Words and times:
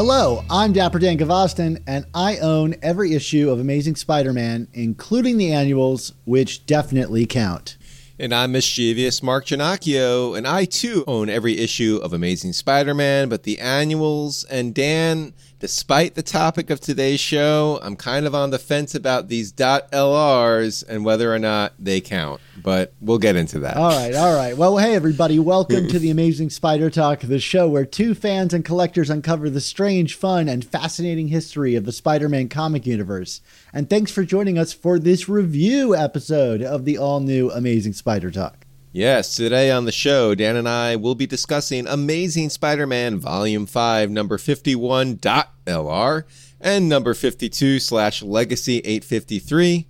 Hello, 0.00 0.44
I'm 0.48 0.72
Dapper 0.72 1.00
Dan 1.00 1.18
Gvozden, 1.18 1.82
and 1.88 2.06
I 2.14 2.36
own 2.36 2.76
every 2.82 3.14
issue 3.14 3.50
of 3.50 3.58
Amazing 3.58 3.96
Spider 3.96 4.32
Man, 4.32 4.68
including 4.72 5.38
the 5.38 5.52
annuals, 5.52 6.12
which 6.24 6.66
definitely 6.66 7.26
count. 7.26 7.76
And 8.16 8.32
I'm 8.32 8.52
mischievous 8.52 9.24
Mark 9.24 9.46
Ginocchio, 9.46 10.38
and 10.38 10.46
I 10.46 10.66
too 10.66 11.02
own 11.08 11.28
every 11.28 11.58
issue 11.58 11.98
of 12.00 12.12
Amazing 12.12 12.52
Spider 12.52 12.94
Man, 12.94 13.28
but 13.28 13.42
the 13.42 13.58
annuals. 13.58 14.44
And 14.44 14.72
Dan, 14.72 15.34
despite 15.60 16.14
the 16.14 16.22
topic 16.22 16.70
of 16.70 16.80
today's 16.80 17.20
show, 17.20 17.80
I'm 17.82 17.96
kind 17.96 18.26
of 18.26 18.34
on 18.34 18.50
the 18.50 18.58
fence 18.58 18.94
about 18.94 19.28
these 19.28 19.52
.lrs 19.52 20.84
and 20.88 21.04
whether 21.04 21.34
or 21.34 21.38
not 21.38 21.72
they 21.78 22.00
count. 22.00 22.40
But 22.62 22.92
we'll 23.00 23.18
get 23.18 23.36
into 23.36 23.60
that. 23.60 23.76
All 23.76 23.90
right, 23.90 24.14
all 24.14 24.34
right. 24.34 24.56
Well, 24.56 24.78
hey, 24.78 24.94
everybody, 24.94 25.38
welcome 25.38 25.88
to 25.88 25.98
the 25.98 26.10
Amazing 26.10 26.50
Spider 26.50 26.90
Talk, 26.90 27.20
the 27.20 27.40
show 27.40 27.68
where 27.68 27.84
two 27.84 28.14
fans 28.14 28.54
and 28.54 28.64
collectors 28.64 29.10
uncover 29.10 29.50
the 29.50 29.60
strange, 29.60 30.14
fun, 30.14 30.48
and 30.48 30.64
fascinating 30.64 31.28
history 31.28 31.74
of 31.74 31.84
the 31.84 31.92
Spider 31.92 32.28
Man 32.28 32.48
comic 32.48 32.86
universe. 32.86 33.40
And 33.72 33.90
thanks 33.90 34.10
for 34.10 34.24
joining 34.24 34.58
us 34.58 34.72
for 34.72 34.98
this 34.98 35.28
review 35.28 35.94
episode 35.94 36.62
of 36.62 36.84
the 36.84 36.98
all 36.98 37.20
new 37.20 37.50
Amazing 37.50 37.94
Spider 37.94 38.30
Talk. 38.30 38.64
Yes, 38.98 39.36
today 39.36 39.70
on 39.70 39.84
the 39.84 39.92
show, 39.92 40.34
Dan 40.34 40.56
and 40.56 40.68
I 40.68 40.96
will 40.96 41.14
be 41.14 41.24
discussing 41.24 41.86
Amazing 41.86 42.50
Spider 42.50 42.84
Man 42.84 43.20
Volume 43.20 43.64
5, 43.64 44.10
number 44.10 44.38
51.LR, 44.38 46.24
and 46.60 46.88
number 46.88 47.14
52 47.14 47.78
slash 47.78 48.24
Legacy 48.24 48.78
853. 48.78 49.86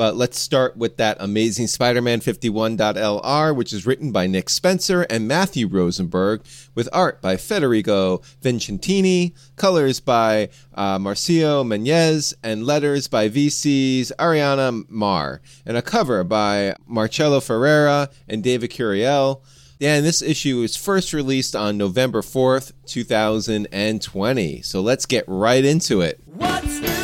But 0.00 0.16
let's 0.16 0.38
start 0.38 0.78
with 0.78 0.96
that 0.96 1.18
Amazing 1.20 1.66
Spider 1.66 2.00
Man 2.00 2.20
51.LR, 2.20 3.54
which 3.54 3.70
is 3.74 3.84
written 3.84 4.12
by 4.12 4.26
Nick 4.26 4.48
Spencer 4.48 5.02
and 5.10 5.28
Matthew 5.28 5.66
Rosenberg, 5.68 6.42
with 6.74 6.88
art 6.90 7.20
by 7.20 7.36
Federico 7.36 8.22
Vicentini, 8.42 9.34
colors 9.56 10.00
by 10.00 10.48
uh, 10.74 10.98
Marcio 10.98 11.62
Menyz, 11.66 12.32
and 12.42 12.64
letters 12.64 13.08
by 13.08 13.28
VC's 13.28 14.10
Ariana 14.18 14.88
Maher, 14.88 15.42
and 15.66 15.76
a 15.76 15.82
cover 15.82 16.24
by 16.24 16.74
Marcelo 16.86 17.38
Ferreira 17.38 18.08
and 18.26 18.42
David 18.42 18.70
Curiel. 18.70 19.42
And 19.82 20.06
this 20.06 20.22
issue 20.22 20.60
was 20.60 20.76
first 20.76 21.12
released 21.12 21.54
on 21.54 21.76
November 21.76 22.22
4th, 22.22 22.72
2020. 22.86 24.62
So 24.62 24.80
let's 24.80 25.04
get 25.04 25.26
right 25.28 25.62
into 25.62 26.00
it. 26.00 26.22
What's 26.24 26.80
new? 26.80 26.99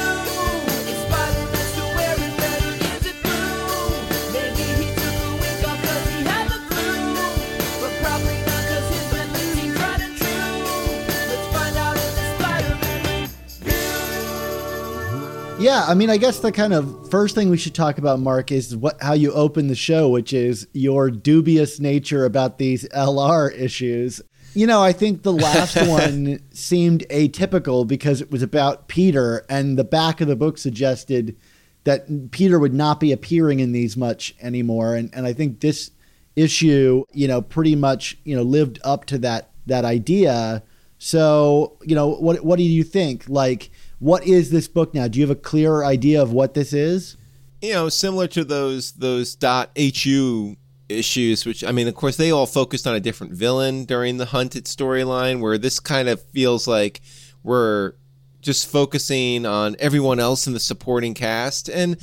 Yeah, 15.66 15.84
I 15.84 15.94
mean, 15.94 16.10
I 16.10 16.16
guess 16.16 16.38
the 16.38 16.52
kind 16.52 16.72
of 16.72 17.10
first 17.10 17.34
thing 17.34 17.50
we 17.50 17.56
should 17.56 17.74
talk 17.74 17.98
about, 17.98 18.20
Mark, 18.20 18.52
is 18.52 18.76
what 18.76 19.02
how 19.02 19.14
you 19.14 19.32
open 19.32 19.66
the 19.66 19.74
show, 19.74 20.08
which 20.08 20.32
is 20.32 20.68
your 20.72 21.10
dubious 21.10 21.80
nature 21.80 22.24
about 22.24 22.58
these 22.58 22.88
LR 22.90 23.52
issues. 23.52 24.22
You 24.54 24.68
know, 24.68 24.80
I 24.80 24.92
think 24.92 25.24
the 25.24 25.32
last 25.32 25.74
one 25.88 26.40
seemed 26.52 27.04
atypical 27.10 27.84
because 27.84 28.20
it 28.20 28.30
was 28.30 28.42
about 28.42 28.86
Peter, 28.86 29.44
and 29.48 29.76
the 29.76 29.82
back 29.82 30.20
of 30.20 30.28
the 30.28 30.36
book 30.36 30.56
suggested 30.56 31.36
that 31.82 32.30
Peter 32.30 32.60
would 32.60 32.72
not 32.72 33.00
be 33.00 33.10
appearing 33.10 33.58
in 33.58 33.72
these 33.72 33.96
much 33.96 34.36
anymore. 34.40 34.94
And 34.94 35.12
and 35.12 35.26
I 35.26 35.32
think 35.32 35.58
this 35.58 35.90
issue, 36.36 37.02
you 37.12 37.26
know, 37.26 37.42
pretty 37.42 37.74
much, 37.74 38.16
you 38.22 38.36
know, 38.36 38.42
lived 38.42 38.78
up 38.84 39.04
to 39.06 39.18
that 39.18 39.50
that 39.66 39.84
idea. 39.84 40.62
So, 40.98 41.76
you 41.82 41.96
know, 41.96 42.10
what 42.10 42.44
what 42.44 42.56
do 42.56 42.62
you 42.62 42.84
think? 42.84 43.28
Like, 43.28 43.70
what 43.98 44.26
is 44.26 44.50
this 44.50 44.68
book 44.68 44.94
now? 44.94 45.08
Do 45.08 45.18
you 45.18 45.26
have 45.26 45.36
a 45.36 45.40
clearer 45.40 45.84
idea 45.84 46.20
of 46.22 46.32
what 46.32 46.54
this 46.54 46.72
is? 46.72 47.16
you 47.62 47.72
know, 47.72 47.88
similar 47.88 48.26
to 48.28 48.44
those 48.44 48.92
those 48.92 49.34
dot 49.34 49.70
.hu 50.04 50.56
issues, 50.88 51.44
which 51.46 51.64
I 51.64 51.72
mean, 51.72 51.88
of 51.88 51.94
course, 51.94 52.16
they 52.16 52.30
all 52.30 52.46
focused 52.46 52.86
on 52.86 52.94
a 52.94 53.00
different 53.00 53.32
villain 53.32 53.84
during 53.86 54.18
the 54.18 54.26
Hunted 54.26 54.66
storyline, 54.66 55.40
where 55.40 55.58
this 55.58 55.80
kind 55.80 56.08
of 56.08 56.22
feels 56.22 56.68
like 56.68 57.00
we're 57.42 57.94
just 58.42 58.68
focusing 58.70 59.46
on 59.46 59.74
everyone 59.80 60.20
else 60.20 60.46
in 60.46 60.52
the 60.52 60.60
supporting 60.60 61.14
cast, 61.14 61.68
and 61.68 61.96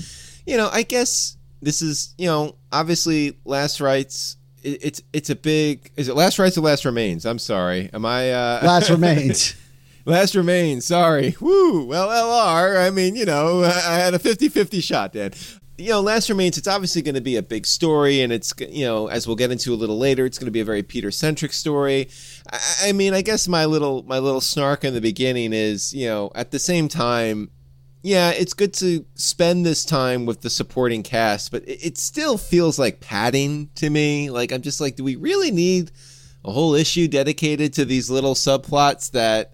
you 0.46 0.58
know, 0.58 0.70
I 0.74 0.82
guess 0.84 1.38
this 1.62 1.82
is 1.82 2.14
you 2.18 2.26
know, 2.26 2.56
obviously, 2.72 3.38
Last 3.46 3.80
Rites. 3.80 4.36
it- 4.64 4.80
It's 4.84 5.02
it's 5.14 5.30
a 5.30 5.36
big. 5.36 5.92
Is 5.96 6.10
it 6.10 6.16
Last 6.16 6.40
Rites 6.40 6.58
or 6.58 6.62
Last 6.62 6.84
Remains? 6.84 7.26
I'm 7.26 7.40
sorry. 7.40 7.90
Am 7.94 8.06
I 8.06 8.32
uh, 8.32 8.60
Last 8.66 8.90
remains. 8.98 9.56
Last 10.06 10.36
remains. 10.36 10.86
Sorry. 10.86 11.36
Woo. 11.40 11.86
Well, 11.86 12.10
LR. 12.10 12.86
I 12.86 12.90
mean, 12.90 13.16
you 13.16 13.26
know, 13.26 13.64
I 13.64 13.96
had 13.96 14.14
a 14.14 14.20
50 14.20 14.50
50 14.50 14.82
shot, 14.82 15.14
Dan. 15.14 15.32
You 15.78 15.90
know, 15.90 16.02
Last 16.02 16.30
Remains, 16.30 16.60
it's 16.60 16.68
obviously 16.68 17.02
going 17.02 17.16
to 17.16 17.22
be 17.22 17.36
a 17.36 17.42
big 17.42 17.66
story, 17.66 18.22
and 18.22 18.32
it's, 18.32 18.54
you 18.70 18.86
know, 18.86 19.08
as 19.08 19.26
we'll 19.26 19.36
get 19.36 19.52
into 19.52 19.74
a 19.74 19.76
little 19.76 19.98
later, 19.98 20.24
it's 20.24 20.38
going 20.38 20.46
to 20.46 20.52
be 20.52 20.60
a 20.60 20.66
very 20.66 20.84
Peter 20.84 21.10
centric 21.10 21.52
story. 21.52 22.10
I, 22.52 22.60
I 22.84 22.92
mean, 22.92 23.16
I 23.16 23.24
guess 23.24 23.48
my 23.48 23.66
little, 23.66 24.04
my 24.04 24.20
little 24.20 24.40
snark 24.40 24.84
in 24.84 24.94
the 24.94 25.02
beginning 25.02 25.52
is, 25.52 25.92
you 25.92 26.06
know, 26.06 26.32
at 26.36 26.52
the 26.52 26.60
same 26.60 26.90
time, 26.90 27.50
yeah, 28.04 28.30
it's 28.30 28.54
good 28.54 28.74
to 28.76 29.04
spend 29.16 29.66
this 29.66 29.84
time 29.84 30.28
with 30.28 30.42
the 30.42 30.50
supporting 30.52 31.02
cast, 31.02 31.52
but 31.52 31.64
it, 31.64 31.84
it 31.84 31.98
still 31.98 32.38
feels 32.38 32.78
like 32.78 33.00
padding 33.00 33.70
to 33.76 33.90
me. 33.90 34.30
Like, 34.30 34.52
I'm 34.52 34.62
just 34.62 34.80
like, 34.80 34.96
do 34.96 35.04
we 35.04 35.16
really 35.16 35.50
need 35.50 35.92
a 36.46 36.52
whole 36.52 36.76
issue 36.76 37.08
dedicated 37.08 37.74
to 37.74 37.86
these 37.86 38.12
little 38.12 38.36
subplots 38.36 39.10
that 39.12 39.54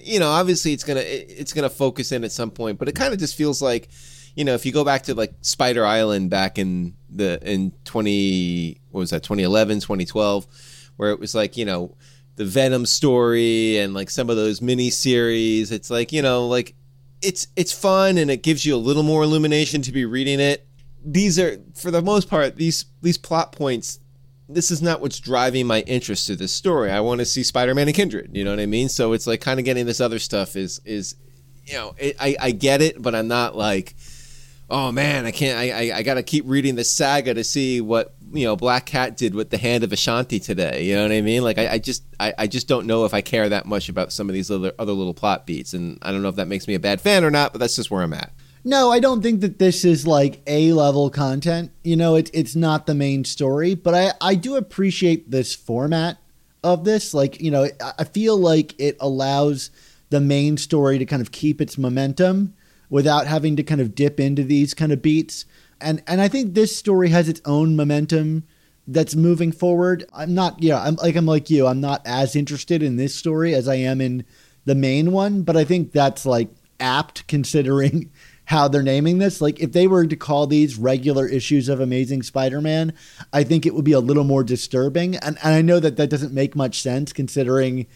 you 0.00 0.20
know 0.20 0.28
obviously 0.30 0.72
it's 0.72 0.84
gonna 0.84 1.02
it's 1.04 1.52
gonna 1.52 1.70
focus 1.70 2.12
in 2.12 2.24
at 2.24 2.32
some 2.32 2.50
point 2.50 2.78
but 2.78 2.88
it 2.88 2.94
kind 2.94 3.12
of 3.12 3.18
just 3.18 3.36
feels 3.36 3.60
like 3.60 3.88
you 4.34 4.44
know 4.44 4.54
if 4.54 4.64
you 4.64 4.72
go 4.72 4.84
back 4.84 5.02
to 5.02 5.14
like 5.14 5.32
spider 5.40 5.84
island 5.84 6.30
back 6.30 6.58
in 6.58 6.94
the 7.08 7.40
in 7.42 7.72
20 7.84 8.80
what 8.90 9.00
was 9.00 9.10
that 9.10 9.22
2011 9.22 9.80
2012 9.80 10.46
where 10.96 11.10
it 11.10 11.18
was 11.18 11.34
like 11.34 11.56
you 11.56 11.64
know 11.64 11.96
the 12.36 12.44
venom 12.44 12.86
story 12.86 13.78
and 13.78 13.94
like 13.94 14.10
some 14.10 14.30
of 14.30 14.36
those 14.36 14.62
mini 14.62 14.90
series 14.90 15.72
it's 15.72 15.90
like 15.90 16.12
you 16.12 16.22
know 16.22 16.46
like 16.46 16.74
it's 17.22 17.48
it's 17.56 17.72
fun 17.72 18.18
and 18.18 18.30
it 18.30 18.42
gives 18.42 18.64
you 18.64 18.74
a 18.74 18.78
little 18.78 19.02
more 19.02 19.22
illumination 19.22 19.82
to 19.82 19.92
be 19.92 20.04
reading 20.04 20.40
it. 20.40 20.66
These 21.04 21.38
are 21.38 21.58
for 21.74 21.90
the 21.90 22.02
most 22.02 22.28
part 22.28 22.56
these 22.56 22.86
these 23.02 23.18
plot 23.18 23.52
points 23.52 24.00
this 24.54 24.70
is 24.70 24.82
not 24.82 25.00
what's 25.00 25.18
driving 25.20 25.66
my 25.66 25.80
interest 25.82 26.26
to 26.26 26.36
this 26.36 26.52
story. 26.52 26.90
I 26.90 27.00
want 27.00 27.20
to 27.20 27.24
see 27.24 27.42
Spider-Man 27.42 27.88
and 27.88 27.96
Kindred. 27.96 28.30
You 28.32 28.44
know 28.44 28.50
what 28.50 28.60
I 28.60 28.66
mean? 28.66 28.88
So 28.88 29.12
it's 29.12 29.26
like 29.26 29.40
kind 29.40 29.58
of 29.58 29.64
getting 29.64 29.86
this 29.86 30.00
other 30.00 30.18
stuff 30.18 30.56
is 30.56 30.80
is 30.84 31.16
you 31.66 31.74
know 31.74 31.94
it, 31.98 32.16
I 32.20 32.36
I 32.40 32.50
get 32.50 32.82
it, 32.82 33.00
but 33.00 33.14
I'm 33.14 33.28
not 33.28 33.56
like 33.56 33.94
oh 34.68 34.92
man 34.92 35.26
I 35.26 35.32
can't 35.32 35.58
I 35.58 35.70
I, 35.70 35.98
I 35.98 36.02
got 36.02 36.14
to 36.14 36.22
keep 36.22 36.44
reading 36.46 36.74
the 36.74 36.84
saga 36.84 37.34
to 37.34 37.44
see 37.44 37.80
what 37.80 38.14
you 38.32 38.44
know 38.44 38.56
Black 38.56 38.86
Cat 38.86 39.16
did 39.16 39.34
with 39.34 39.50
the 39.50 39.58
hand 39.58 39.84
of 39.84 39.92
Ashanti 39.92 40.40
today. 40.40 40.84
You 40.84 40.96
know 40.96 41.02
what 41.02 41.12
I 41.12 41.20
mean? 41.20 41.42
Like 41.42 41.58
I, 41.58 41.72
I 41.72 41.78
just 41.78 42.02
I, 42.18 42.34
I 42.38 42.46
just 42.46 42.68
don't 42.68 42.86
know 42.86 43.04
if 43.04 43.14
I 43.14 43.20
care 43.20 43.48
that 43.48 43.66
much 43.66 43.88
about 43.88 44.12
some 44.12 44.28
of 44.28 44.34
these 44.34 44.50
other 44.50 44.72
other 44.78 44.92
little 44.92 45.14
plot 45.14 45.46
beats, 45.46 45.74
and 45.74 45.98
I 46.02 46.12
don't 46.12 46.22
know 46.22 46.28
if 46.28 46.36
that 46.36 46.48
makes 46.48 46.66
me 46.66 46.74
a 46.74 46.80
bad 46.80 47.00
fan 47.00 47.24
or 47.24 47.30
not. 47.30 47.52
But 47.52 47.58
that's 47.58 47.76
just 47.76 47.90
where 47.90 48.02
I'm 48.02 48.12
at. 48.12 48.32
No, 48.64 48.90
I 48.90 49.00
don't 49.00 49.22
think 49.22 49.40
that 49.40 49.58
this 49.58 49.84
is 49.84 50.06
like 50.06 50.42
A 50.46 50.72
level 50.72 51.08
content. 51.10 51.70
You 51.82 51.96
know, 51.96 52.14
it's 52.16 52.30
it's 52.34 52.54
not 52.54 52.86
the 52.86 52.94
main 52.94 53.24
story, 53.24 53.74
but 53.74 53.94
I 53.94 54.12
I 54.20 54.34
do 54.34 54.56
appreciate 54.56 55.30
this 55.30 55.54
format 55.54 56.18
of 56.62 56.84
this. 56.84 57.14
Like, 57.14 57.40
you 57.40 57.50
know, 57.50 57.68
I- 57.98 58.04
feel 58.04 58.36
like 58.36 58.78
it 58.78 58.96
allows 59.00 59.70
the 60.10 60.20
main 60.20 60.56
story 60.58 60.98
to 60.98 61.06
kind 61.06 61.22
of 61.22 61.32
keep 61.32 61.60
its 61.60 61.78
momentum 61.78 62.52
without 62.90 63.26
having 63.26 63.56
to 63.56 63.62
kind 63.62 63.80
of 63.80 63.94
dip 63.94 64.20
into 64.20 64.42
these 64.42 64.74
kind 64.74 64.92
of 64.92 65.00
beats. 65.00 65.46
And 65.80 66.02
and 66.06 66.20
I 66.20 66.28
think 66.28 66.52
this 66.54 66.76
story 66.76 67.08
has 67.10 67.28
its 67.30 67.40
own 67.46 67.76
momentum 67.76 68.44
that's 68.86 69.14
moving 69.14 69.52
forward. 69.52 70.04
I'm 70.12 70.34
not, 70.34 70.62
yeah, 70.62 70.82
I'm 70.82 70.96
like 70.96 71.16
I'm 71.16 71.26
like 71.26 71.48
you. 71.48 71.66
I'm 71.66 71.80
not 71.80 72.02
as 72.04 72.36
interested 72.36 72.82
in 72.82 72.96
this 72.96 73.14
story 73.14 73.54
as 73.54 73.68
I 73.68 73.76
am 73.76 74.00
in 74.02 74.24
the 74.66 74.74
main 74.74 75.12
one, 75.12 75.42
but 75.42 75.56
I 75.56 75.64
think 75.64 75.92
that's 75.92 76.26
like 76.26 76.50
apt 76.78 77.26
considering 77.28 78.10
how 78.50 78.66
they're 78.66 78.82
naming 78.82 79.18
this. 79.18 79.40
Like 79.40 79.60
if 79.60 79.70
they 79.70 79.86
were 79.86 80.04
to 80.04 80.16
call 80.16 80.48
these 80.48 80.76
regular 80.76 81.24
issues 81.24 81.68
of 81.68 81.78
Amazing 81.78 82.24
Spider-Man, 82.24 82.92
I 83.32 83.44
think 83.44 83.64
it 83.64 83.76
would 83.76 83.84
be 83.84 83.92
a 83.92 84.00
little 84.00 84.24
more 84.24 84.42
disturbing. 84.42 85.14
And, 85.14 85.38
and 85.44 85.54
I 85.54 85.62
know 85.62 85.78
that 85.78 85.96
that 85.98 86.10
doesn't 86.10 86.34
make 86.34 86.56
much 86.56 86.82
sense 86.82 87.12
considering 87.12 87.86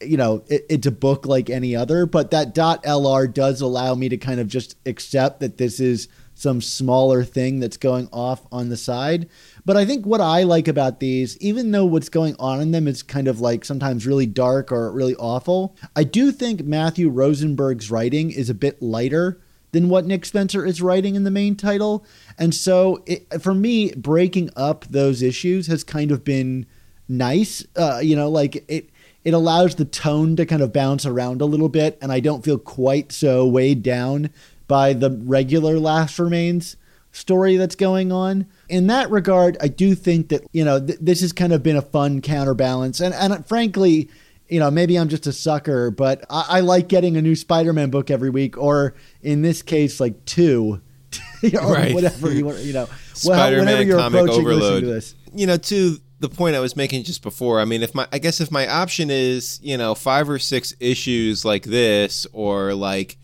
you 0.00 0.16
know 0.16 0.44
it, 0.48 0.66
it's 0.68 0.86
a 0.86 0.92
book 0.92 1.26
like 1.26 1.50
any 1.50 1.74
other 1.74 2.06
but 2.06 2.30
that 2.30 2.54
dot 2.54 2.80
lr 2.84 3.34
does 3.34 3.60
allow 3.60 3.96
me 3.96 4.08
to 4.08 4.16
kind 4.16 4.38
of 4.38 4.46
just 4.46 4.76
accept 4.86 5.40
that 5.40 5.58
this 5.58 5.80
is 5.80 6.06
some 6.34 6.60
smaller 6.60 7.24
thing 7.24 7.58
that's 7.58 7.76
going 7.76 8.08
off 8.12 8.46
on 8.52 8.68
the 8.68 8.76
side 8.76 9.28
but 9.64 9.76
i 9.76 9.84
think 9.84 10.06
what 10.06 10.20
i 10.20 10.44
like 10.44 10.68
about 10.68 11.00
these 11.00 11.36
even 11.38 11.72
though 11.72 11.84
what's 11.84 12.08
going 12.08 12.36
on 12.38 12.60
in 12.60 12.70
them 12.70 12.86
is 12.86 13.02
kind 13.02 13.26
of 13.26 13.40
like 13.40 13.64
sometimes 13.64 14.06
really 14.06 14.24
dark 14.24 14.70
or 14.70 14.92
really 14.92 15.16
awful 15.16 15.74
i 15.96 16.04
do 16.04 16.30
think 16.30 16.62
matthew 16.62 17.08
rosenberg's 17.08 17.90
writing 17.90 18.30
is 18.30 18.48
a 18.48 18.54
bit 18.54 18.80
lighter 18.80 19.40
than 19.78 19.88
what 19.88 20.06
Nick 20.06 20.26
Spencer 20.26 20.66
is 20.66 20.82
writing 20.82 21.14
in 21.14 21.22
the 21.22 21.30
main 21.30 21.54
title. 21.54 22.04
And 22.36 22.52
so 22.52 23.02
it, 23.06 23.40
for 23.40 23.54
me, 23.54 23.92
breaking 23.94 24.50
up 24.56 24.84
those 24.86 25.22
issues 25.22 25.68
has 25.68 25.84
kind 25.84 26.10
of 26.10 26.24
been 26.24 26.66
nice. 27.08 27.64
Uh, 27.76 28.00
you 28.02 28.16
know, 28.16 28.28
like 28.28 28.64
it, 28.68 28.90
it 29.24 29.34
allows 29.34 29.76
the 29.76 29.84
tone 29.84 30.34
to 30.36 30.44
kind 30.44 30.62
of 30.62 30.72
bounce 30.72 31.06
around 31.06 31.40
a 31.40 31.44
little 31.44 31.68
bit. 31.68 31.96
And 32.02 32.10
I 32.10 32.18
don't 32.18 32.44
feel 32.44 32.58
quite 32.58 33.12
so 33.12 33.46
weighed 33.46 33.84
down 33.84 34.30
by 34.66 34.94
the 34.94 35.10
regular 35.10 35.78
Last 35.78 36.18
Remains 36.18 36.76
story 37.12 37.56
that's 37.56 37.76
going 37.76 38.10
on. 38.10 38.46
In 38.68 38.88
that 38.88 39.10
regard, 39.10 39.56
I 39.60 39.68
do 39.68 39.94
think 39.94 40.28
that, 40.28 40.42
you 40.52 40.64
know, 40.64 40.84
th- 40.84 40.98
this 41.00 41.20
has 41.20 41.32
kind 41.32 41.52
of 41.52 41.62
been 41.62 41.76
a 41.76 41.82
fun 41.82 42.20
counterbalance. 42.20 43.00
And, 43.00 43.14
and 43.14 43.46
frankly, 43.46 44.10
you 44.48 44.58
know, 44.58 44.70
maybe 44.70 44.98
I'm 44.98 45.08
just 45.08 45.26
a 45.26 45.32
sucker, 45.32 45.90
but 45.90 46.24
I, 46.30 46.46
I 46.48 46.60
like 46.60 46.88
getting 46.88 47.16
a 47.16 47.22
new 47.22 47.34
Spider-Man 47.34 47.90
book 47.90 48.10
every 48.10 48.30
week, 48.30 48.56
or 48.56 48.94
in 49.22 49.42
this 49.42 49.62
case, 49.62 50.00
like 50.00 50.24
two, 50.24 50.80
or 51.54 51.72
right. 51.72 51.94
whatever 51.94 52.32
you 52.32 52.44
want. 52.46 52.58
You 52.58 52.72
know, 52.72 52.88
Spider-Man 53.14 53.66
whenever 53.66 53.82
you're 53.82 53.98
comic 53.98 54.22
approaching 54.22 54.46
overload. 54.46 54.80
To 54.82 54.86
this. 54.86 55.14
You 55.34 55.46
know, 55.46 55.56
to 55.56 55.98
the 56.20 56.28
point 56.28 56.56
I 56.56 56.60
was 56.60 56.76
making 56.76 57.04
just 57.04 57.22
before. 57.22 57.60
I 57.60 57.64
mean, 57.64 57.82
if 57.82 57.94
my, 57.94 58.08
I 58.10 58.18
guess 58.18 58.40
if 58.40 58.50
my 58.50 58.66
option 58.66 59.10
is, 59.10 59.60
you 59.62 59.76
know, 59.76 59.94
five 59.94 60.28
or 60.28 60.38
six 60.38 60.74
issues 60.80 61.44
like 61.44 61.64
this, 61.64 62.26
or 62.32 62.74
like 62.74 63.18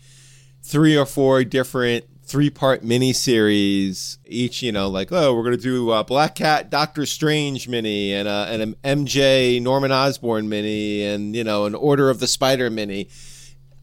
three 0.61 0.97
or 0.97 1.05
four 1.05 1.43
different 1.43 2.05
three 2.25 2.49
part 2.49 2.83
miniseries, 2.83 4.17
each, 4.25 4.63
you 4.63 4.71
know, 4.71 4.89
like, 4.89 5.11
oh, 5.11 5.33
we're 5.35 5.43
going 5.43 5.55
to 5.55 5.61
do 5.61 5.91
a 5.91 6.03
Black 6.03 6.35
Cat 6.35 6.69
Doctor 6.69 7.05
Strange 7.05 7.67
mini 7.67 8.13
and, 8.13 8.27
a, 8.27 8.47
and 8.49 8.61
an 8.61 8.75
MJ 8.83 9.61
Norman 9.61 9.91
Osborn 9.91 10.49
mini 10.49 11.03
and, 11.03 11.35
you 11.35 11.43
know, 11.43 11.65
an 11.65 11.75
Order 11.75 12.09
of 12.09 12.19
the 12.19 12.27
Spider 12.27 12.69
mini. 12.69 13.09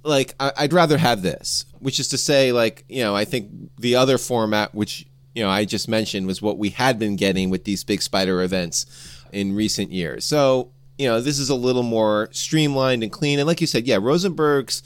Like, 0.02 0.34
I, 0.40 0.52
I'd 0.58 0.72
rather 0.72 0.98
have 0.98 1.22
this, 1.22 1.64
which 1.78 2.00
is 2.00 2.08
to 2.08 2.18
say, 2.18 2.50
like, 2.50 2.84
you 2.88 3.02
know, 3.02 3.14
I 3.14 3.24
think 3.24 3.48
the 3.78 3.94
other 3.94 4.18
format, 4.18 4.74
which, 4.74 5.06
you 5.34 5.44
know, 5.44 5.48
I 5.48 5.64
just 5.64 5.88
mentioned 5.88 6.26
was 6.26 6.42
what 6.42 6.58
we 6.58 6.70
had 6.70 6.98
been 6.98 7.14
getting 7.14 7.48
with 7.48 7.64
these 7.64 7.84
big 7.84 8.02
spider 8.02 8.42
events 8.42 8.86
in 9.30 9.54
recent 9.54 9.92
years. 9.92 10.24
So, 10.24 10.72
you 10.98 11.06
know, 11.06 11.20
this 11.20 11.38
is 11.38 11.48
a 11.48 11.54
little 11.54 11.84
more 11.84 12.28
streamlined 12.32 13.04
and 13.04 13.12
clean. 13.12 13.38
And 13.38 13.46
like 13.46 13.60
you 13.60 13.66
said, 13.68 13.86
yeah, 13.86 13.98
Rosenberg's 14.00 14.82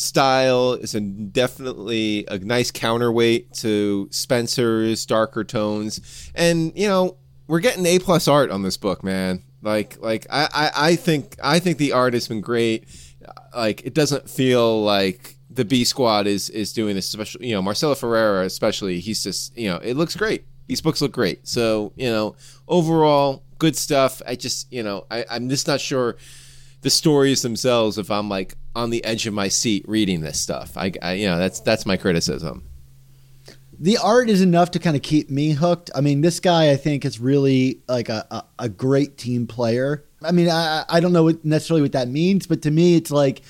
style 0.00 0.72
is 0.72 0.94
a 0.94 1.00
definitely 1.00 2.24
a 2.28 2.38
nice 2.38 2.70
counterweight 2.70 3.52
to 3.52 4.08
Spencer's 4.10 5.04
darker 5.04 5.44
tones. 5.44 6.30
And 6.34 6.72
you 6.74 6.88
know, 6.88 7.18
we're 7.46 7.60
getting 7.60 7.84
A 7.86 7.98
plus 7.98 8.26
art 8.26 8.50
on 8.50 8.62
this 8.62 8.76
book, 8.76 9.04
man. 9.04 9.42
Like 9.62 9.98
like 10.00 10.26
I, 10.30 10.48
I, 10.52 10.70
I 10.88 10.96
think 10.96 11.36
I 11.42 11.58
think 11.58 11.78
the 11.78 11.92
art 11.92 12.14
has 12.14 12.26
been 12.28 12.40
great. 12.40 12.88
Like 13.54 13.84
it 13.84 13.94
doesn't 13.94 14.30
feel 14.30 14.82
like 14.82 15.36
the 15.50 15.64
B 15.64 15.84
squad 15.84 16.26
is 16.26 16.48
is 16.48 16.72
doing 16.72 16.94
this 16.94 17.08
especially 17.08 17.48
you 17.48 17.54
know, 17.54 17.62
Marcelo 17.62 17.94
Ferreira 17.94 18.44
especially, 18.44 19.00
he's 19.00 19.22
just 19.22 19.56
you 19.56 19.68
know, 19.68 19.76
it 19.76 19.94
looks 19.94 20.16
great. 20.16 20.44
These 20.66 20.80
books 20.80 21.02
look 21.02 21.12
great. 21.12 21.46
So, 21.46 21.92
you 21.96 22.08
know, 22.08 22.36
overall, 22.68 23.42
good 23.58 23.76
stuff. 23.76 24.22
I 24.26 24.36
just, 24.36 24.72
you 24.72 24.84
know, 24.84 25.04
I, 25.10 25.24
I'm 25.28 25.48
just 25.48 25.66
not 25.66 25.80
sure 25.80 26.16
the 26.82 26.90
stories 26.90 27.42
themselves 27.42 27.98
if 27.98 28.10
I'm 28.10 28.28
like 28.28 28.56
on 28.74 28.90
the 28.90 29.04
edge 29.04 29.26
of 29.26 29.34
my 29.34 29.48
seat 29.48 29.84
reading 29.88 30.20
this 30.20 30.40
stuff. 30.40 30.76
I, 30.76 30.92
I 31.02 31.12
you 31.14 31.28
know 31.28 31.38
that's 31.38 31.60
that's 31.60 31.86
my 31.86 31.96
criticism. 31.96 32.64
The 33.78 33.96
art 33.96 34.28
is 34.28 34.42
enough 34.42 34.72
to 34.72 34.78
kind 34.78 34.94
of 34.94 35.02
keep 35.02 35.30
me 35.30 35.52
hooked. 35.52 35.90
I 35.94 36.02
mean, 36.02 36.20
this 36.20 36.38
guy 36.38 36.70
I 36.70 36.76
think 36.76 37.06
is 37.06 37.18
really 37.18 37.80
like 37.88 38.10
a, 38.10 38.26
a, 38.30 38.44
a 38.64 38.68
great 38.68 39.16
team 39.16 39.46
player. 39.46 40.04
I 40.22 40.32
mean, 40.32 40.50
I, 40.50 40.84
I 40.86 41.00
don't 41.00 41.14
know 41.14 41.22
what, 41.24 41.42
necessarily 41.46 41.80
what 41.80 41.92
that 41.92 42.08
means, 42.08 42.46
but 42.46 42.60
to 42.62 42.70
me, 42.70 42.96
it's 42.96 43.10
like 43.10 43.40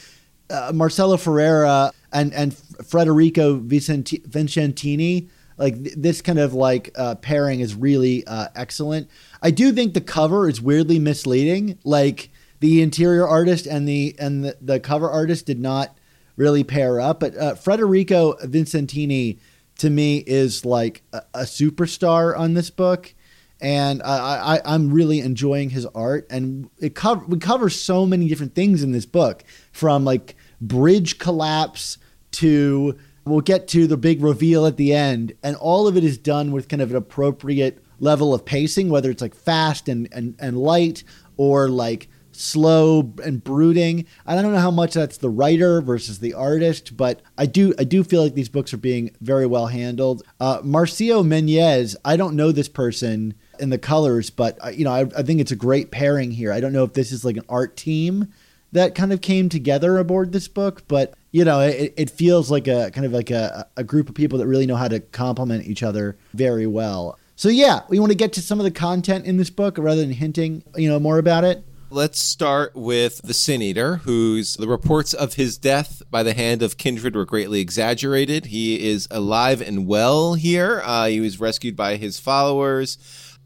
uh, 0.49 0.71
Marcelo 0.73 1.17
Ferreira 1.17 1.93
and 2.13 2.33
and 2.33 2.57
Federico 2.57 3.59
Vicent- 3.59 4.29
Vicentini. 4.29 5.29
Like 5.57 5.83
th- 5.83 5.97
this 5.97 6.23
kind 6.23 6.39
of 6.39 6.55
like 6.55 6.91
uh, 6.97 7.17
pairing 7.17 7.61
is 7.61 7.75
really 7.75 8.27
uh, 8.27 8.49
excellent. 8.55 9.11
I 9.43 9.51
do 9.51 9.73
think 9.73 9.95
the 9.95 10.01
cover 10.01 10.49
is 10.49 10.61
weirdly 10.61 10.99
misleading. 10.99 11.79
Like 11.85 12.31
the 12.61 12.83
interior 12.83 13.27
artist 13.27 13.67
and 13.67 13.89
the 13.89 14.15
and 14.19 14.45
the, 14.45 14.57
the 14.61 14.79
cover 14.79 15.11
artist 15.11 15.47
did 15.47 15.59
not 15.59 15.97
really 16.37 16.63
pair 16.63 17.01
up. 17.01 17.21
But 17.21 17.37
uh, 17.37 17.55
Federico 17.55 18.35
Vicentini 18.35 19.39
to 19.79 19.91
me 19.91 20.19
is 20.27 20.65
like 20.65 21.03
a, 21.13 21.23
a 21.35 21.43
superstar 21.43 22.39
on 22.39 22.55
this 22.55 22.71
book, 22.71 23.15
and 23.61 24.03
I, 24.03 24.61
I 24.63 24.75
am 24.75 24.93
really 24.93 25.21
enjoying 25.21 25.71
his 25.71 25.87
art. 25.87 26.27
And 26.31 26.71
it 26.79 26.95
cover 26.95 27.25
we 27.27 27.39
cover 27.39 27.71
so 27.71 28.07
many 28.07 28.29
different 28.29 28.55
things 28.55 28.83
in 28.83 28.93
this 28.93 29.07
book, 29.07 29.43
from 29.73 30.05
like 30.05 30.37
bridge 30.61 31.19
collapse 31.19 31.99
to 32.33 32.99
we'll 33.25 33.41
get 33.41 33.69
to 33.69 33.87
the 33.87 33.97
big 33.97 34.23
reveal 34.23 34.67
at 34.67 34.77
the 34.77 34.93
end, 34.93 35.33
and 35.43 35.57
all 35.57 35.89
of 35.89 35.97
it 35.97 36.05
is 36.05 36.19
done 36.19 36.53
with 36.53 36.69
kind 36.69 36.83
of 36.83 36.91
an 36.91 36.97
appropriate 36.97 37.83
level 37.99 38.35
of 38.35 38.45
pacing, 38.45 38.89
whether 38.91 39.11
it's 39.11 39.23
like 39.23 39.35
fast 39.35 39.89
and 39.89 40.09
and, 40.13 40.37
and 40.39 40.59
light 40.59 41.05
or 41.39 41.71
like 41.71 42.09
slow 42.33 43.13
and 43.23 43.43
brooding. 43.43 44.07
I 44.27 44.41
don't 44.41 44.53
know 44.53 44.59
how 44.59 44.71
much 44.71 44.95
that's 44.95 45.17
the 45.17 45.31
writer 45.31 45.81
versus 45.81 46.19
the 46.19 46.35
artist, 46.35 46.97
but 46.97 47.23
I 47.37 47.47
do 47.47 47.75
I 47.79 47.85
do 47.85 48.05
feel 48.05 48.23
like 48.23 48.35
these 48.35 48.49
books 48.49 48.73
are 48.73 48.79
being 48.79 49.11
very 49.21 49.47
well 49.47 49.67
handled. 49.67 50.23
Uh, 50.39 50.61
Marcio 50.61 51.25
Menyz, 51.25 51.97
I 52.05 52.17
don't 52.17 52.37
know 52.37 52.53
this 52.53 52.69
person 52.69 53.35
in 53.59 53.71
the 53.71 53.79
colors, 53.79 54.31
but 54.31 54.59
uh, 54.65 54.69
you 54.69 54.85
know 54.85 54.93
I, 54.93 55.01
I 55.17 55.23
think 55.23 55.41
it's 55.41 55.53
a 55.53 55.57
great 55.57 55.91
pairing 55.91 56.31
here. 56.31 56.53
I 56.53 56.61
don't 56.61 56.73
know 56.73 56.85
if 56.85 56.95
this 56.95 57.13
is 57.13 57.25
like 57.25 57.37
an 57.37 57.45
art 57.49 57.77
team 57.77 58.33
that 58.73 58.95
kind 58.95 59.13
of 59.13 59.21
came 59.21 59.49
together 59.49 59.99
aboard 59.99 60.33
this 60.33 60.49
book, 60.49 60.85
but 60.89 61.15
you 61.33 61.45
know 61.45 61.61
it, 61.61 61.95
it 61.97 62.11
feels 62.11 62.51
like 62.51 62.69
a 62.69 62.91
kind 62.93 63.07
of 63.07 63.13
like 63.13 63.31
a, 63.31 63.67
a 63.77 63.85
group 63.85 64.09
of 64.09 64.15
people 64.15 64.39
that 64.39 64.47
really 64.47 64.67
know 64.67 64.77
how 64.77 64.89
to 64.89 65.01
complement 65.01 65.67
each 65.67 65.83
other 65.83 66.17
very 66.35 66.67
well. 66.67 67.19
So 67.41 67.49
yeah, 67.49 67.81
we 67.89 67.99
want 67.99 68.13
to 68.13 68.17
get 68.17 68.35
to 68.35 68.43
some 68.43 68.61
of 68.61 68.65
the 68.65 68.71
content 68.71 69.25
in 69.25 69.39
this 69.39 69.49
book 69.49 69.79
rather 69.79 70.03
than 70.03 70.11
hinting, 70.11 70.63
you 70.77 70.91
know, 70.91 71.01
more 71.01 71.19
about 71.19 71.43
it. 71.43 71.65
Let's 71.93 72.21
start 72.21 72.77
with 72.77 73.21
the 73.25 73.35
Sin 73.35 73.61
Eater, 73.61 73.97
whose 73.97 74.55
the 74.55 74.69
reports 74.69 75.13
of 75.13 75.35
his 75.35 75.59
death 75.59 76.03
by 76.09 76.23
the 76.23 76.35
hand 76.35 76.63
of 76.63 76.77
Kindred 76.77 77.17
were 77.17 77.25
greatly 77.25 77.61
exaggerated. 77.61 78.47
He 78.47 78.89
is 78.89 79.09
alive 79.11 79.61
and 79.61 79.89
well 79.89 80.35
here. 80.35 80.83
Uh, 80.85 81.09
he 81.09 81.19
was 81.19 81.41
rescued 81.41 81.75
by 81.75 81.97
his 81.97 82.21
followers. 82.21 82.97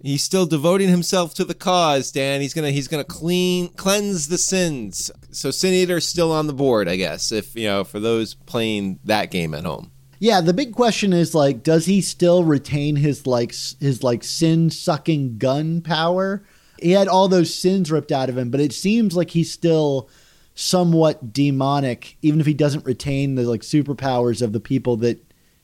He's 0.03 0.23
still 0.23 0.45
devoting 0.45 0.91
himself 0.91 1.33
to 1.37 1.45
the 1.47 1.55
cause, 1.55 2.13
Dan. 2.13 2.43
He's 2.43 2.53
gonna 2.53 2.71
he's 2.71 2.87
gonna 2.87 3.03
clean 3.03 3.69
cleanse 3.71 4.29
the 4.29 4.37
sins. 4.37 5.11
So 5.31 5.51
Sin 5.51 5.73
Eater's 5.73 6.07
still 6.07 6.31
on 6.31 6.47
the 6.47 6.53
board, 6.53 6.87
I 6.87 6.97
guess. 6.97 7.33
If 7.33 7.57
you 7.57 7.67
know, 7.67 7.83
for 7.83 7.99
those 7.99 8.35
playing 8.35 9.01
that 9.05 9.31
game 9.31 9.55
at 9.55 9.65
home. 9.65 9.91
Yeah, 10.19 10.43
the 10.43 10.53
big 10.53 10.75
question 10.75 11.15
is 11.15 11.35
like, 11.35 11.63
does 11.63 11.87
he 11.87 12.03
still 12.03 12.45
retain 12.45 12.97
his 12.97 13.27
like 13.27 13.55
his 13.81 14.03
like 14.03 14.23
sin 14.23 14.69
sucking 14.69 15.39
gun 15.39 15.81
power? 15.81 16.45
He 16.85 16.91
had 16.91 17.09
all 17.09 17.29
those 17.29 17.55
sins 17.55 17.91
ripped 17.91 18.13
out 18.13 18.29
of 18.29 18.37
him, 18.37 18.51
but 18.51 18.61
it 18.61 18.75
seems 18.75 19.17
like 19.17 19.31
he's 19.31 19.51
still 19.51 20.11
somewhat 20.55 21.33
demonic, 21.33 22.19
even 22.21 22.41
if 22.41 22.47
he 22.47 22.53
doesn't 22.53 22.85
retain 22.85 23.37
the 23.37 23.45
like 23.45 23.63
superpowers 23.63 24.43
of 24.43 24.53
the 24.53 24.61
people 24.61 24.99
that 24.99 25.19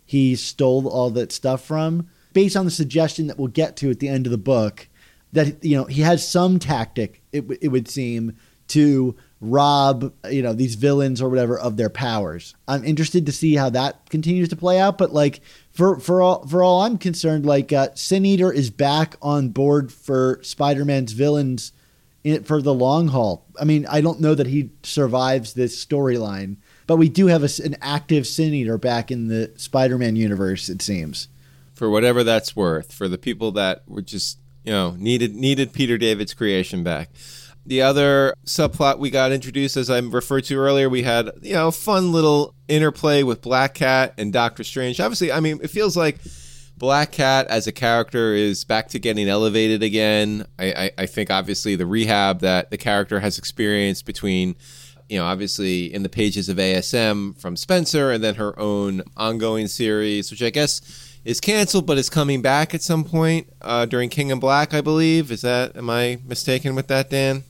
he 0.07 0.35
stole 0.35 0.89
all 0.89 1.11
that 1.11 1.31
stuff 1.31 1.63
from. 1.63 2.09
Based 2.33 2.57
on 2.57 2.65
the 2.65 2.71
suggestion 2.71 3.27
that 3.27 3.39
we'll 3.39 3.49
get 3.49 3.77
to 3.77 3.91
at 3.91 4.01
the 4.01 4.09
end 4.09 4.27
of 4.27 4.31
the 4.31 4.39
book, 4.39 4.89
that 5.35 5.63
you 5.63 5.77
know 5.77 5.85
he 5.85 6.01
has 6.01 6.27
some 6.27 6.59
tactic. 6.59 7.21
It, 7.33 7.45
it 7.61 7.69
would 7.69 7.87
seem 7.87 8.39
to 8.69 9.15
rob 9.41 10.13
you 10.31 10.43
know 10.43 10.53
these 10.53 10.75
villains 10.75 11.23
or 11.23 11.29
whatever 11.29 11.59
of 11.59 11.77
their 11.77 11.91
powers. 11.91 12.55
I'm 12.69 12.85
interested 12.85 13.27
to 13.27 13.33
see 13.33 13.57
how 13.57 13.71
that 13.71 14.09
continues 14.11 14.49
to 14.51 14.57
play 14.57 14.79
out. 14.79 14.99
But 14.99 15.13
like 15.13 15.41
for 15.71 15.99
for 15.99 16.21
all 16.21 16.47
for 16.47 16.63
all 16.63 16.83
I'm 16.83 16.99
concerned, 16.99 17.47
like 17.47 17.73
uh, 17.73 17.89
Sin 17.95 18.27
Eater 18.27 18.53
is 18.53 18.71
back 18.71 19.17
on 19.23 19.49
board 19.49 19.93
for 19.93 20.41
Spider-Man's 20.43 21.13
villains 21.13 21.73
in, 22.23 22.45
for 22.45 22.61
the 22.61 22.75
long 22.75 23.09
haul. 23.09 23.47
I 23.59 23.65
mean, 23.65 23.87
I 23.87 24.01
don't 24.01 24.21
know 24.21 24.35
that 24.35 24.47
he 24.47 24.71
survives 24.83 25.55
this 25.55 25.85
storyline, 25.85 26.57
but 26.87 26.97
we 26.97 27.09
do 27.09 27.27
have 27.29 27.43
a, 27.43 27.65
an 27.65 27.77
active 27.81 28.27
Sin 28.27 28.53
Eater 28.53 28.79
back 28.79 29.11
in 29.11 29.29
the 29.29 29.53
Spider-Man 29.57 30.17
universe. 30.17 30.69
It 30.69 30.83
seems. 30.83 31.29
For 31.75 31.89
whatever 31.89 32.23
that's 32.23 32.55
worth, 32.55 32.93
for 32.93 33.09
the 33.09 33.17
people 33.17 33.53
that 33.53 33.85
were 33.89 34.03
just 34.03 34.39
you 34.65 34.73
know, 34.73 34.95
needed 34.99 35.35
needed 35.35 35.73
Peter 35.73 35.97
David's 35.99 36.35
creation 36.35 36.83
back. 36.83 37.11
The 37.71 37.83
other 37.83 38.35
subplot 38.47 38.99
we 38.99 39.11
got 39.11 39.31
introduced, 39.31 39.77
as 39.77 39.91
I 39.91 40.01
referred 40.01 40.43
to 40.47 40.57
earlier, 40.57 40.89
we 40.89 41.05
had 41.05 41.31
you 41.41 41.53
know 41.53 41.71
fun 41.71 42.11
little 42.11 42.53
interplay 42.67 43.23
with 43.23 43.43
Black 43.43 43.75
Cat 43.75 44.13
and 44.19 44.33
Doctor 44.33 44.65
Strange. 44.65 44.99
Obviously, 44.99 45.31
I 45.31 45.39
mean, 45.39 45.61
it 45.63 45.71
feels 45.71 45.97
like 45.97 46.19
Black 46.77 47.13
Cat 47.13 47.47
as 47.47 47.69
a 47.69 47.73
character 47.73 48.35
is 48.35 48.65
back 48.65 48.89
to 48.89 48.99
getting 48.99 49.29
elevated 49.29 49.85
again. 49.85 50.47
I, 50.59 50.73
I, 50.73 50.91
I 50.99 51.07
think 51.07 51.31
obviously 51.31 51.77
the 51.77 51.87
rehab 51.87 52.41
that 52.41 52.73
the 52.73 52.77
character 52.77 53.21
has 53.21 53.39
experienced 53.39 54.05
between 54.05 54.57
you 55.09 55.19
know, 55.19 55.25
obviously 55.25 55.95
in 55.95 56.03
the 56.03 56.09
pages 56.09 56.49
of 56.49 56.57
ASM 56.57 57.41
from 57.41 57.57
Spencer 57.57 58.11
and 58.11 58.23
then 58.23 58.35
her 58.35 58.59
own 58.59 59.05
ongoing 59.17 59.69
series, 59.69 60.33
which 60.33 60.43
I 60.43 60.51
guess 60.51 61.21
is 61.25 61.41
canceled 61.41 61.87
but 61.87 61.99
is 61.99 62.11
coming 62.11 62.43
back 62.43 62.75
at 62.75 62.83
some 62.83 63.05
point 63.05 63.49
uh, 63.63 63.87
during 63.87 64.09
King 64.09 64.31
in 64.31 64.41
Black, 64.41 64.75
I 64.75 64.81
believe. 64.81 65.31
Is 65.31 65.43
that, 65.43 65.77
am 65.77 65.89
I 65.89 66.19
mistaken 66.27 66.75
with 66.75 66.89
that, 66.89 67.11
Dan? 67.11 67.45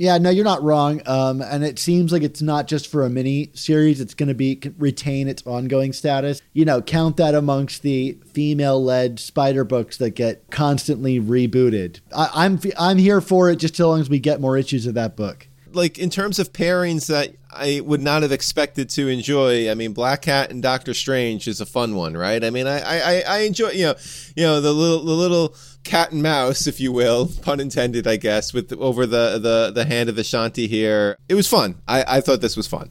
Yeah, 0.00 0.16
no, 0.16 0.30
you're 0.30 0.46
not 0.46 0.62
wrong. 0.62 1.02
Um, 1.04 1.42
and 1.42 1.62
it 1.62 1.78
seems 1.78 2.10
like 2.10 2.22
it's 2.22 2.40
not 2.40 2.66
just 2.66 2.86
for 2.86 3.04
a 3.04 3.10
mini 3.10 3.50
series; 3.52 4.00
it's 4.00 4.14
going 4.14 4.30
to 4.30 4.34
be 4.34 4.58
retain 4.78 5.28
its 5.28 5.46
ongoing 5.46 5.92
status. 5.92 6.40
You 6.54 6.64
know, 6.64 6.80
count 6.80 7.18
that 7.18 7.34
amongst 7.34 7.82
the 7.82 8.16
female-led 8.32 9.20
spider 9.20 9.62
books 9.62 9.98
that 9.98 10.12
get 10.12 10.50
constantly 10.50 11.20
rebooted. 11.20 12.00
I, 12.16 12.30
I'm 12.32 12.58
I'm 12.78 12.96
here 12.96 13.20
for 13.20 13.50
it 13.50 13.56
just 13.56 13.74
as 13.74 13.80
long 13.80 14.00
as 14.00 14.08
we 14.08 14.20
get 14.20 14.40
more 14.40 14.56
issues 14.56 14.86
of 14.86 14.94
that 14.94 15.16
book 15.16 15.48
like 15.72 15.98
in 15.98 16.10
terms 16.10 16.38
of 16.38 16.52
pairings 16.52 17.06
that 17.06 17.34
I 17.52 17.80
would 17.84 18.00
not 18.00 18.22
have 18.22 18.32
expected 18.32 18.88
to 18.90 19.08
enjoy. 19.08 19.70
I 19.70 19.74
mean, 19.74 19.92
Black 19.92 20.22
Cat 20.22 20.50
and 20.50 20.62
Doctor 20.62 20.94
Strange 20.94 21.48
is 21.48 21.60
a 21.60 21.66
fun 21.66 21.94
one, 21.94 22.16
right? 22.16 22.42
I 22.42 22.50
mean, 22.50 22.66
I 22.66 22.80
I, 22.80 23.20
I 23.26 23.38
enjoy 23.40 23.70
you 23.70 23.86
know 23.86 23.94
you 24.36 24.44
know 24.44 24.60
the 24.60 24.72
little 24.72 25.04
the 25.04 25.12
little 25.12 25.54
cat 25.84 26.12
and 26.12 26.22
mouse, 26.22 26.66
if 26.66 26.80
you 26.80 26.92
will, 26.92 27.30
pun 27.42 27.60
intended, 27.60 28.06
I 28.06 28.16
guess, 28.16 28.52
with 28.52 28.72
over 28.74 29.06
the 29.06 29.38
the 29.38 29.72
the 29.74 29.84
hand 29.84 30.08
of 30.08 30.18
Ashanti 30.18 30.66
here. 30.66 31.16
It 31.28 31.34
was 31.34 31.48
fun. 31.48 31.76
I 31.88 32.04
I 32.16 32.20
thought 32.20 32.40
this 32.40 32.56
was 32.56 32.66
fun. 32.66 32.90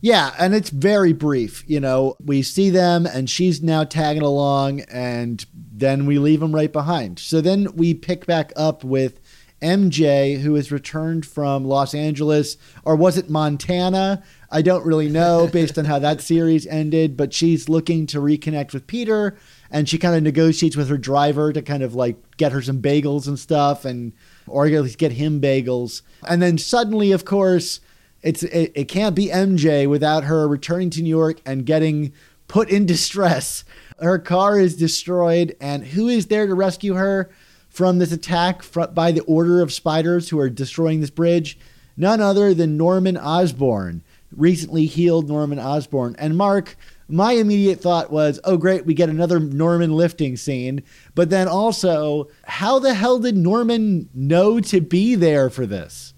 Yeah, 0.00 0.34
and 0.38 0.54
it's 0.54 0.70
very 0.70 1.12
brief. 1.12 1.64
You 1.66 1.80
know, 1.80 2.16
we 2.24 2.42
see 2.42 2.70
them 2.70 3.06
and 3.06 3.28
she's 3.28 3.62
now 3.62 3.84
tagging 3.84 4.22
along, 4.22 4.80
and 4.82 5.44
then 5.54 6.06
we 6.06 6.18
leave 6.18 6.40
them 6.40 6.54
right 6.54 6.72
behind. 6.72 7.18
So 7.18 7.40
then 7.40 7.68
we 7.74 7.94
pick 7.94 8.26
back 8.26 8.52
up 8.56 8.84
with 8.84 9.20
MJ, 9.62 10.38
who 10.38 10.54
has 10.54 10.70
returned 10.70 11.24
from 11.24 11.64
Los 11.64 11.94
Angeles, 11.94 12.56
or 12.84 12.94
was 12.94 13.16
it 13.16 13.30
Montana? 13.30 14.22
I 14.50 14.62
don't 14.62 14.84
really 14.84 15.08
know 15.08 15.48
based 15.52 15.78
on 15.78 15.86
how 15.86 15.98
that 15.98 16.20
series 16.20 16.66
ended, 16.66 17.16
but 17.16 17.32
she's 17.32 17.68
looking 17.68 18.06
to 18.08 18.18
reconnect 18.18 18.74
with 18.74 18.86
Peter 18.86 19.36
and 19.70 19.88
she 19.88 19.98
kind 19.98 20.16
of 20.16 20.22
negotiates 20.22 20.76
with 20.76 20.88
her 20.88 20.98
driver 20.98 21.52
to 21.52 21.62
kind 21.62 21.82
of 21.82 21.94
like 21.94 22.16
get 22.36 22.52
her 22.52 22.62
some 22.62 22.80
bagels 22.80 23.26
and 23.26 23.38
stuff 23.38 23.84
and 23.84 24.12
or 24.46 24.66
at 24.66 24.82
least 24.82 24.98
get 24.98 25.12
him 25.12 25.40
bagels. 25.40 26.02
And 26.26 26.40
then 26.40 26.58
suddenly, 26.58 27.12
of 27.12 27.24
course, 27.24 27.80
it's 28.22 28.42
it, 28.42 28.72
it 28.74 28.84
can't 28.88 29.14
be 29.14 29.28
MJ 29.28 29.88
without 29.88 30.24
her 30.24 30.46
returning 30.48 30.90
to 30.90 31.02
New 31.02 31.10
York 31.10 31.40
and 31.44 31.66
getting 31.66 32.12
put 32.48 32.70
in 32.70 32.86
distress. 32.86 33.64
Her 34.00 34.18
car 34.18 34.58
is 34.58 34.76
destroyed, 34.76 35.56
and 35.60 35.86
who 35.86 36.08
is 36.08 36.26
there 36.26 36.46
to 36.46 36.54
rescue 36.54 36.94
her? 36.94 37.30
from 37.76 37.98
this 37.98 38.10
attack 38.10 38.62
by 38.94 39.12
the 39.12 39.20
Order 39.24 39.60
of 39.60 39.70
Spiders 39.70 40.30
who 40.30 40.38
are 40.38 40.48
destroying 40.48 41.02
this 41.02 41.10
bridge? 41.10 41.58
None 41.94 42.22
other 42.22 42.54
than 42.54 42.78
Norman 42.78 43.18
Osborn, 43.18 44.02
recently 44.34 44.86
healed 44.86 45.28
Norman 45.28 45.58
Osborn. 45.58 46.16
And 46.18 46.38
Mark, 46.38 46.78
my 47.08 47.32
immediate 47.32 47.80
thought 47.80 48.10
was, 48.10 48.40
oh, 48.44 48.56
great, 48.56 48.84
we 48.84 48.94
get 48.94 49.08
another 49.08 49.38
Norman 49.38 49.92
lifting 49.92 50.36
scene. 50.36 50.82
But 51.14 51.30
then 51.30 51.48
also, 51.48 52.28
how 52.44 52.78
the 52.78 52.94
hell 52.94 53.18
did 53.18 53.36
Norman 53.36 54.08
know 54.14 54.60
to 54.60 54.80
be 54.80 55.14
there 55.14 55.50
for 55.50 55.66
this? 55.66 56.14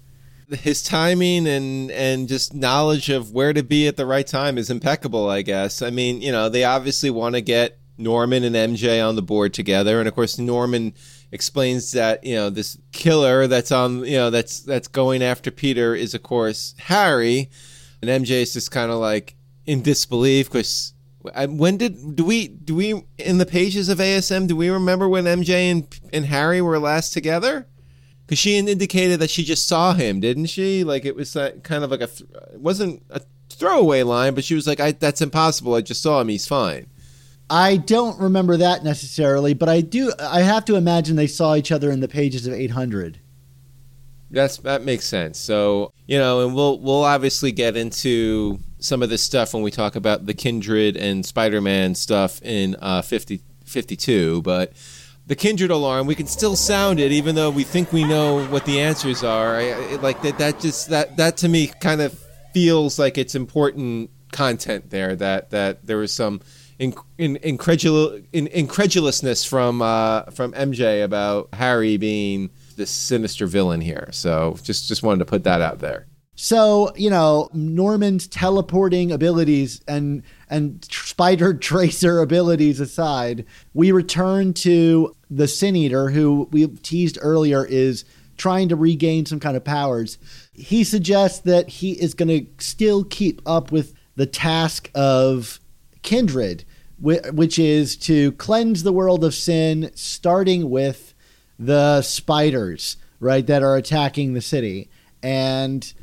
His 0.49 0.81
timing 0.81 1.47
and 1.47 1.91
and 1.91 2.27
just 2.27 2.55
knowledge 2.55 3.09
of 3.09 3.31
where 3.31 3.53
to 3.53 3.61
be 3.61 3.87
at 3.87 3.97
the 3.97 4.07
right 4.07 4.25
time 4.25 4.57
is 4.57 4.71
impeccable, 4.71 5.29
I 5.29 5.43
guess. 5.43 5.83
I 5.83 5.91
mean, 5.91 6.23
you 6.23 6.31
know, 6.31 6.49
they 6.49 6.63
obviously 6.63 7.11
want 7.11 7.35
to 7.35 7.41
get 7.41 7.77
Norman 7.99 8.43
and 8.43 8.55
MJ 8.55 9.07
on 9.07 9.15
the 9.15 9.21
board 9.21 9.53
together, 9.53 9.99
and 9.99 10.07
of 10.07 10.15
course 10.15 10.39
Norman 10.39 10.95
explains 11.31 11.91
that 11.91 12.23
you 12.23 12.33
know 12.33 12.49
this 12.49 12.79
killer 12.91 13.45
that's 13.45 13.71
on 13.71 14.03
you 14.05 14.17
know 14.17 14.31
that's 14.31 14.61
that's 14.61 14.87
going 14.87 15.21
after 15.21 15.51
Peter 15.51 15.93
is 15.93 16.15
of 16.15 16.23
course 16.23 16.73
Harry, 16.79 17.51
and 18.01 18.25
MJ 18.25 18.41
is 18.41 18.53
just 18.53 18.71
kind 18.71 18.89
of 18.89 18.97
like 18.97 19.35
in 19.69 19.83
disbelief 19.83 20.47
because 20.47 20.93
when 21.21 21.77
did 21.77 22.15
do 22.15 22.25
we 22.25 22.47
do 22.47 22.73
we 22.73 23.03
in 23.19 23.37
the 23.37 23.45
pages 23.45 23.87
of 23.87 23.99
ASM 23.99 24.47
do 24.47 24.55
we 24.55 24.67
remember 24.69 25.07
when 25.07 25.25
MJ 25.25 25.69
and 25.71 25.99
and 26.11 26.25
Harry 26.25 26.59
were 26.59 26.79
last 26.79 27.13
together? 27.13 27.67
Because 28.25 28.39
she 28.39 28.57
indicated 28.57 29.19
that 29.19 29.29
she 29.29 29.43
just 29.43 29.67
saw 29.67 29.93
him, 29.93 30.19
didn't 30.19 30.47
she? 30.47 30.83
Like 30.83 31.05
it 31.05 31.15
was 31.15 31.33
that 31.33 31.63
kind 31.63 31.83
of 31.83 31.91
like 31.91 32.01
a 32.01 32.09
it 32.51 32.59
wasn't 32.59 33.03
a 33.11 33.21
throwaway 33.49 34.01
line, 34.01 34.33
but 34.33 34.43
she 34.43 34.55
was 34.55 34.65
like, 34.65 34.79
"I 34.79 34.91
that's 34.93 35.21
impossible. 35.21 35.75
I 35.75 35.81
just 35.81 36.01
saw 36.01 36.19
him. 36.19 36.29
He's 36.29 36.47
fine." 36.47 36.87
I 37.51 37.77
don't 37.77 38.19
remember 38.19 38.57
that 38.57 38.83
necessarily, 38.83 39.53
but 39.53 39.69
I 39.69 39.81
do. 39.81 40.11
I 40.19 40.41
have 40.41 40.65
to 40.65 40.75
imagine 40.75 41.15
they 41.15 41.27
saw 41.27 41.55
each 41.55 41.71
other 41.71 41.91
in 41.91 41.99
the 41.99 42.07
pages 42.07 42.47
of 42.47 42.53
800. 42.53 43.19
That's 44.31 44.57
that 44.57 44.83
makes 44.83 45.05
sense. 45.05 45.39
So 45.39 45.91
you 46.07 46.17
know, 46.17 46.45
and 46.45 46.55
we'll 46.55 46.79
we'll 46.79 47.03
obviously 47.03 47.51
get 47.51 47.75
into 47.75 48.59
some 48.79 49.03
of 49.03 49.09
this 49.09 49.21
stuff 49.21 49.53
when 49.53 49.63
we 49.63 49.71
talk 49.71 49.95
about 49.95 50.25
the 50.25 50.33
Kindred 50.33 50.97
and 50.97 51.25
Spider-Man 51.25 51.95
stuff 51.95 52.41
in 52.41 52.75
uh, 52.81 53.01
50, 53.01 53.41
52, 53.65 54.41
but 54.41 54.73
the 55.27 55.35
Kindred 55.35 55.69
alarm, 55.69 56.07
we 56.07 56.15
can 56.15 56.25
still 56.25 56.55
sound 56.55 56.99
it 56.99 57.11
even 57.11 57.35
though 57.35 57.51
we 57.51 57.63
think 57.63 57.93
we 57.93 58.03
know 58.03 58.45
what 58.47 58.65
the 58.65 58.79
answers 58.79 59.23
are. 59.23 59.57
I, 59.57 59.71
I, 59.71 59.95
like 59.97 60.21
that. 60.23 60.39
That 60.39 60.59
just 60.59 60.89
that 60.89 61.17
that 61.17 61.37
to 61.37 61.47
me 61.47 61.67
kind 61.67 62.01
of 62.01 62.17
feels 62.51 62.97
like 62.97 63.19
it's 63.19 63.35
important 63.35 64.09
content 64.31 64.89
there. 64.89 65.15
That 65.15 65.51
that 65.51 65.85
there 65.85 65.97
was 65.97 66.11
some 66.11 66.41
in, 66.79 66.95
in, 67.19 67.35
incredul, 67.37 68.25
in, 68.33 68.47
incredulousness 68.47 69.45
from 69.45 69.83
uh, 69.83 70.23
from 70.31 70.53
MJ 70.53 71.03
about 71.03 71.49
Harry 71.53 71.97
being 71.97 72.49
this 72.75 72.89
sinister 72.89 73.45
villain 73.45 73.81
here. 73.81 74.09
So 74.11 74.57
just 74.63 74.87
just 74.87 75.03
wanted 75.03 75.19
to 75.19 75.25
put 75.25 75.43
that 75.43 75.61
out 75.61 75.77
there. 75.77 76.07
So 76.41 76.93
you 76.95 77.09
know 77.09 77.49
Norman's 77.51 78.25
teleporting 78.25 79.11
abilities 79.11 79.81
and 79.89 80.23
and 80.49 80.87
spider 80.89 81.53
tracer 81.69 82.21
abilities 82.21 82.79
aside, 82.79 83.45
we 83.73 83.91
return 83.91 84.53
to 84.53 85.17
the 85.29 85.49
Sin 85.49 85.75
Eater, 85.75 86.11
who 86.11 86.47
we 86.51 86.65
teased 86.67 87.17
earlier 87.21 87.65
is 87.65 88.05
trying 88.37 88.69
to 88.69 88.77
regain 88.77 89.25
some 89.25 89.41
kind 89.41 89.57
of 89.57 89.65
powers. 89.65 90.17
He 90.53 90.85
suggests 90.85 91.39
that 91.39 91.67
he 91.67 91.91
is 91.91 92.13
going 92.13 92.29
to 92.29 92.63
still 92.63 93.03
keep 93.03 93.41
up 93.45 93.69
with 93.73 93.93
the 94.15 94.25
task 94.25 94.89
of 94.95 95.59
kindred 96.03 96.63
which 97.01 97.59
is 97.59 97.95
to 97.95 98.33
cleanse 98.33 98.83
the 98.83 98.91
world 98.91 99.23
of 99.23 99.33
sin, 99.33 99.89
starting 99.95 100.69
with 100.69 101.13
the 101.57 102.01
spiders, 102.01 102.97
right, 103.21 103.47
that 103.47 103.63
are 103.63 103.77
attacking 103.77 104.33
the 104.33 104.41
city. 104.41 104.89
And 105.23 105.93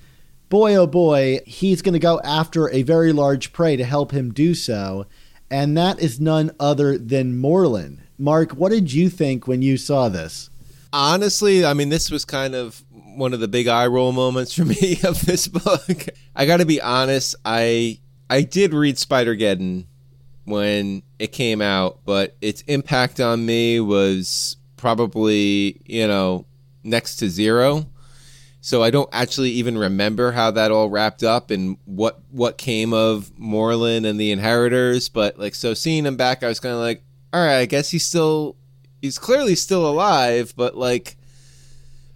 boy, 0.49 0.75
oh 0.75 0.87
boy, 0.87 1.41
he's 1.47 1.83
going 1.83 1.95
to 1.95 1.99
go 1.99 2.21
after 2.25 2.71
a 2.71 2.83
very 2.83 3.13
large 3.13 3.53
prey 3.53 3.77
to 3.77 3.85
help 3.85 4.13
him 4.13 4.33
do 4.33 4.55
so. 4.55 5.07
And 5.51 5.77
that 5.77 6.01
is 6.01 6.21
none 6.21 6.51
other 6.59 6.99
than 6.99 7.41
Morlun. 7.41 8.01
Mark, 8.19 8.53
what 8.53 8.73
did 8.73 8.93
you 8.93 9.09
think 9.09 9.47
when 9.47 9.63
you 9.63 9.77
saw 9.77 10.09
this? 10.09 10.51
Honestly, 10.93 11.65
I 11.65 11.75
mean, 11.75 11.89
this 11.89 12.11
was 12.11 12.25
kind 12.25 12.55
of 12.55 12.83
one 12.91 13.33
of 13.33 13.41
the 13.41 13.49
big 13.49 13.69
eye 13.69 13.87
roll 13.87 14.13
moments 14.13 14.55
for 14.55 14.65
me 14.65 14.99
of 15.05 15.25
this 15.25 15.49
book. 15.49 16.07
I 16.35 16.47
got 16.47 16.59
to 16.59 16.67
be 16.67 16.81
honest, 16.81 17.35
I 17.45 18.01
I 18.29 18.43
did 18.43 18.75
read 18.75 18.99
Spider-Geddon 18.99 19.87
when 20.45 21.03
it 21.19 21.29
came 21.29 21.61
out, 21.61 22.01
but 22.05 22.37
its 22.41 22.63
impact 22.63 23.21
on 23.21 23.45
me 23.47 23.81
was 23.81 24.57
probably, 24.77 25.81
you 25.85 26.07
know, 26.09 26.47
next 26.83 27.17
to 27.17 27.29
zero. 27.29 27.87
So 28.67 28.83
I 28.83 28.91
don't 28.91 29.09
actually 29.13 29.51
even 29.51 29.79
remember 29.79 30.33
how 30.33 30.51
that 30.51 30.73
all 30.73 30.91
wrapped 30.91 31.23
up 31.23 31.53
and 31.53 31.77
what 31.85 32.19
what 32.33 32.59
came 32.59 32.93
of 32.93 33.31
Morlun 33.41 34.05
and 34.05 34.19
the 34.19 34.33
Inheritors. 34.33 35.09
But 35.09 35.39
like, 35.39 35.55
so 35.55 35.73
seeing 35.73 36.05
him 36.05 36.17
back, 36.17 36.43
I 36.43 36.49
was 36.49 36.59
kind 36.59 36.75
of 36.75 36.81
like, 36.81 37.05
all 37.33 37.41
right, 37.41 37.59
I 37.59 37.67
guess 37.67 37.93
he's 37.93 38.05
still 38.05 38.57
he's 39.01 39.19
clearly 39.19 39.55
still 39.55 39.89
alive, 39.89 40.53
but 40.57 40.77
like. 40.77 41.17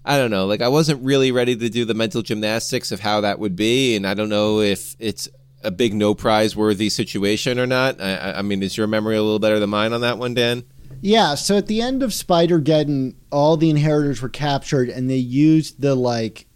I 0.02 0.16
don't 0.16 0.30
know. 0.30 0.46
Like 0.46 0.62
I 0.62 0.68
wasn't 0.68 1.04
really 1.04 1.30
ready 1.30 1.54
to 1.54 1.68
do 1.68 1.84
the 1.84 1.94
mental 1.94 2.22
gymnastics 2.22 2.90
of 2.90 3.00
how 3.00 3.20
that 3.20 3.38
would 3.38 3.54
be, 3.54 3.94
and 3.94 4.06
I 4.06 4.14
don't 4.14 4.30
know 4.30 4.60
if 4.60 4.96
it's 4.98 5.28
a 5.62 5.70
big 5.70 5.92
no 5.92 6.14
prize 6.14 6.56
worthy 6.56 6.88
situation 6.88 7.58
or 7.58 7.66
not? 7.66 8.00
I, 8.00 8.32
I, 8.38 8.42
mean, 8.42 8.62
is 8.62 8.78
your 8.78 8.86
memory 8.86 9.16
a 9.16 9.22
little 9.22 9.38
better 9.38 9.60
than 9.60 9.68
mine 9.68 9.92
on 9.92 10.00
that 10.00 10.16
one, 10.16 10.32
Dan? 10.32 10.64
Yeah. 11.00 11.34
So 11.34 11.56
at 11.56 11.66
the 11.66 11.80
end 11.80 12.02
of 12.02 12.12
Spider 12.12 12.60
Geddon, 12.60 13.14
all 13.30 13.56
the 13.56 13.70
inheritors 13.70 14.20
were 14.20 14.28
captured, 14.28 14.88
and 14.88 15.08
they 15.08 15.16
used 15.16 15.80
the 15.80 15.94
like 15.94 16.46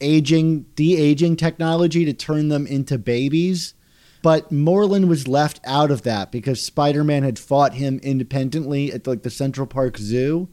aging, 0.00 0.62
de 0.74 0.96
aging 0.96 1.36
technology 1.36 2.04
to 2.04 2.12
turn 2.12 2.48
them 2.48 2.66
into 2.66 2.98
babies. 2.98 3.74
But 4.22 4.50
Morlun 4.50 5.06
was 5.06 5.28
left 5.28 5.60
out 5.64 5.90
of 5.90 6.02
that 6.02 6.32
because 6.32 6.62
Spider 6.62 7.04
Man 7.04 7.22
had 7.22 7.38
fought 7.38 7.74
him 7.74 8.00
independently 8.02 8.92
at 8.92 9.06
like 9.06 9.22
the 9.22 9.30
Central 9.30 9.66
Park 9.66 9.98
Zoo. 9.98 10.48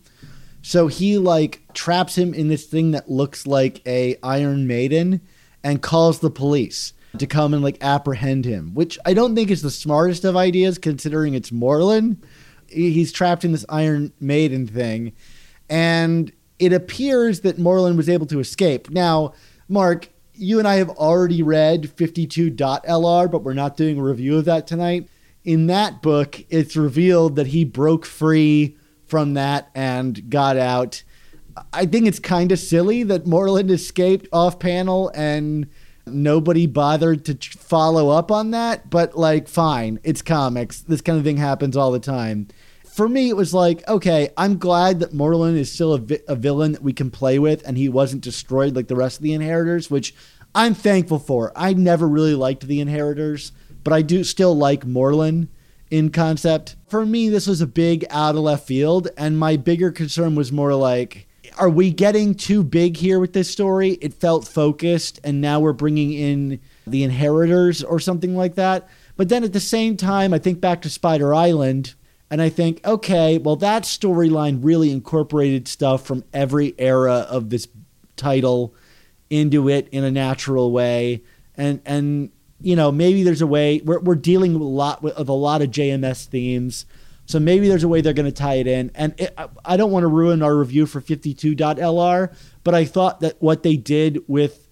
So 0.61 0.87
he 0.87 1.17
like 1.17 1.61
traps 1.73 2.17
him 2.17 2.33
in 2.33 2.47
this 2.47 2.65
thing 2.65 2.91
that 2.91 3.09
looks 3.09 3.47
like 3.47 3.81
a 3.87 4.15
Iron 4.21 4.67
Maiden 4.67 5.21
and 5.63 5.81
calls 5.81 6.19
the 6.19 6.29
police 6.29 6.93
to 7.17 7.27
come 7.27 7.53
and 7.53 7.63
like 7.63 7.83
apprehend 7.83 8.45
him, 8.45 8.73
which 8.73 8.97
I 9.05 9.13
don't 9.13 9.35
think 9.35 9.51
is 9.51 9.61
the 9.61 9.71
smartest 9.71 10.23
of 10.23 10.37
ideas 10.37 10.77
considering 10.77 11.33
it's 11.33 11.51
Morlun. 11.51 12.17
He's 12.73 13.11
trapped 13.11 13.45
in 13.45 13.51
this 13.51 13.65
Iron 13.69 14.13
Maiden 14.19 14.67
thing 14.67 15.13
and 15.69 16.31
it 16.59 16.73
appears 16.73 17.41
that 17.41 17.57
Morlun 17.57 17.97
was 17.97 18.09
able 18.09 18.25
to 18.27 18.39
escape. 18.39 18.89
Now, 18.89 19.33
Mark, 19.67 20.09
you 20.33 20.59
and 20.59 20.67
I 20.67 20.75
have 20.75 20.89
already 20.89 21.41
read 21.41 21.83
52.lr, 21.83 23.31
but 23.31 23.43
we're 23.43 23.53
not 23.53 23.77
doing 23.77 23.99
a 23.99 24.03
review 24.03 24.37
of 24.37 24.45
that 24.45 24.67
tonight. 24.67 25.09
In 25.43 25.67
that 25.67 26.01
book, 26.01 26.43
it's 26.49 26.75
revealed 26.75 27.35
that 27.35 27.47
he 27.47 27.65
broke 27.65 28.05
free 28.05 28.77
from 29.05 29.33
that 29.33 29.69
and 29.75 30.29
got 30.29 30.57
out. 30.57 31.03
I 31.71 31.85
think 31.85 32.07
it's 32.07 32.19
kind 32.19 32.51
of 32.51 32.59
silly 32.59 33.03
that 33.03 33.25
Morlun 33.25 33.69
escaped 33.69 34.27
off 34.31 34.59
panel 34.59 35.11
and 35.13 35.67
nobody 36.05 36.65
bothered 36.65 37.25
to 37.25 37.35
follow 37.57 38.09
up 38.09 38.31
on 38.31 38.51
that, 38.51 38.89
but 38.89 39.17
like, 39.17 39.47
fine, 39.47 39.99
it's 40.03 40.21
comics. 40.21 40.81
This 40.81 41.01
kind 41.01 41.17
of 41.17 41.23
thing 41.23 41.37
happens 41.37 41.75
all 41.75 41.91
the 41.91 41.99
time 41.99 42.47
for 42.93 43.09
me, 43.09 43.27
it 43.27 43.35
was 43.35 43.55
like, 43.55 43.87
okay, 43.87 44.29
I'm 44.37 44.59
glad 44.59 44.99
that 44.99 45.13
Morlun 45.13 45.57
is 45.57 45.71
still 45.71 45.93
a, 45.93 45.97
vi- 45.97 46.19
a, 46.27 46.35
villain 46.35 46.73
that 46.73 46.83
we 46.83 46.93
can 46.93 47.09
play 47.09 47.39
with, 47.39 47.67
and 47.67 47.75
he 47.75 47.89
wasn't 47.89 48.21
destroyed 48.21 48.75
like 48.75 48.87
the 48.87 48.95
rest 48.95 49.17
of 49.17 49.23
the 49.23 49.33
Inheritors, 49.33 49.89
which 49.89 50.13
I'm 50.53 50.75
thankful 50.75 51.17
for. 51.17 51.51
I 51.55 51.73
never 51.73 52.07
really 52.07 52.35
liked 52.35 52.67
the 52.67 52.79
Inheritors, 52.79 53.51
but 53.83 53.93
I 53.93 54.03
do 54.03 54.23
still 54.23 54.55
like 54.55 54.85
Morlun 54.85 55.47
in 55.89 56.11
concept. 56.11 56.75
For 56.87 57.03
me, 57.03 57.29
this 57.29 57.47
was 57.47 57.61
a 57.61 57.67
big 57.67 58.05
out 58.11 58.35
of 58.35 58.41
left 58.41 58.67
field, 58.67 59.07
and 59.17 59.39
my 59.39 59.57
bigger 59.57 59.91
concern 59.91 60.35
was 60.35 60.51
more 60.51 60.75
like, 60.75 61.27
are 61.57 61.71
we 61.71 61.91
getting 61.91 62.35
too 62.35 62.63
big 62.63 62.97
here 62.97 63.19
with 63.19 63.33
this 63.33 63.49
story? 63.49 63.93
It 64.01 64.13
felt 64.13 64.47
focused, 64.47 65.19
and 65.23 65.41
now 65.41 65.59
we're 65.59 65.73
bringing 65.73 66.13
in 66.13 66.59
the 66.85 67.01
Inheritors 67.01 67.83
or 67.83 67.99
something 67.99 68.35
like 68.35 68.53
that. 68.53 68.87
But 69.17 69.29
then 69.29 69.43
at 69.43 69.53
the 69.53 69.59
same 69.59 69.97
time, 69.97 70.31
I 70.31 70.37
think 70.37 70.61
back 70.61 70.83
to 70.83 70.91
Spider 70.91 71.33
Island 71.33 71.95
and 72.29 72.41
I 72.41 72.49
think, 72.49 72.85
okay, 72.85 73.37
well, 73.37 73.55
that 73.57 73.83
storyline 73.83 74.59
really 74.63 74.91
incorporated 74.91 75.67
stuff 75.67 76.05
from 76.05 76.23
every 76.33 76.73
era 76.77 77.27
of 77.29 77.49
this 77.49 77.67
title 78.15 78.73
into 79.29 79.69
it 79.69 79.87
in 79.91 80.03
a 80.03 80.11
natural 80.11 80.71
way. 80.71 81.23
And, 81.55 81.81
and, 81.85 82.31
you 82.59 82.75
know, 82.75 82.91
maybe 82.91 83.23
there's 83.23 83.41
a 83.41 83.47
way 83.47 83.81
we're, 83.83 83.99
we're 83.99 84.15
dealing 84.15 84.53
with 84.53 84.61
a 84.61 84.65
lot 84.65 85.03
with, 85.03 85.17
with 85.17 85.29
a 85.29 85.33
lot 85.33 85.61
of 85.61 85.69
JMS 85.69 86.25
themes. 86.25 86.85
So 87.25 87.39
maybe 87.39 87.67
there's 87.67 87.83
a 87.83 87.87
way 87.87 88.01
they're 88.01 88.13
going 88.13 88.25
to 88.25 88.31
tie 88.31 88.55
it 88.55 88.67
in. 88.67 88.91
And 88.95 89.13
it, 89.19 89.37
I 89.63 89.77
don't 89.77 89.91
want 89.91 90.03
to 90.03 90.07
ruin 90.07 90.41
our 90.41 90.55
review 90.55 90.85
for 90.85 91.01
52.lr, 91.01 92.35
but 92.63 92.75
I 92.75 92.85
thought 92.85 93.21
that 93.21 93.41
what 93.41 93.63
they 93.63 93.77
did 93.77 94.23
with 94.27 94.67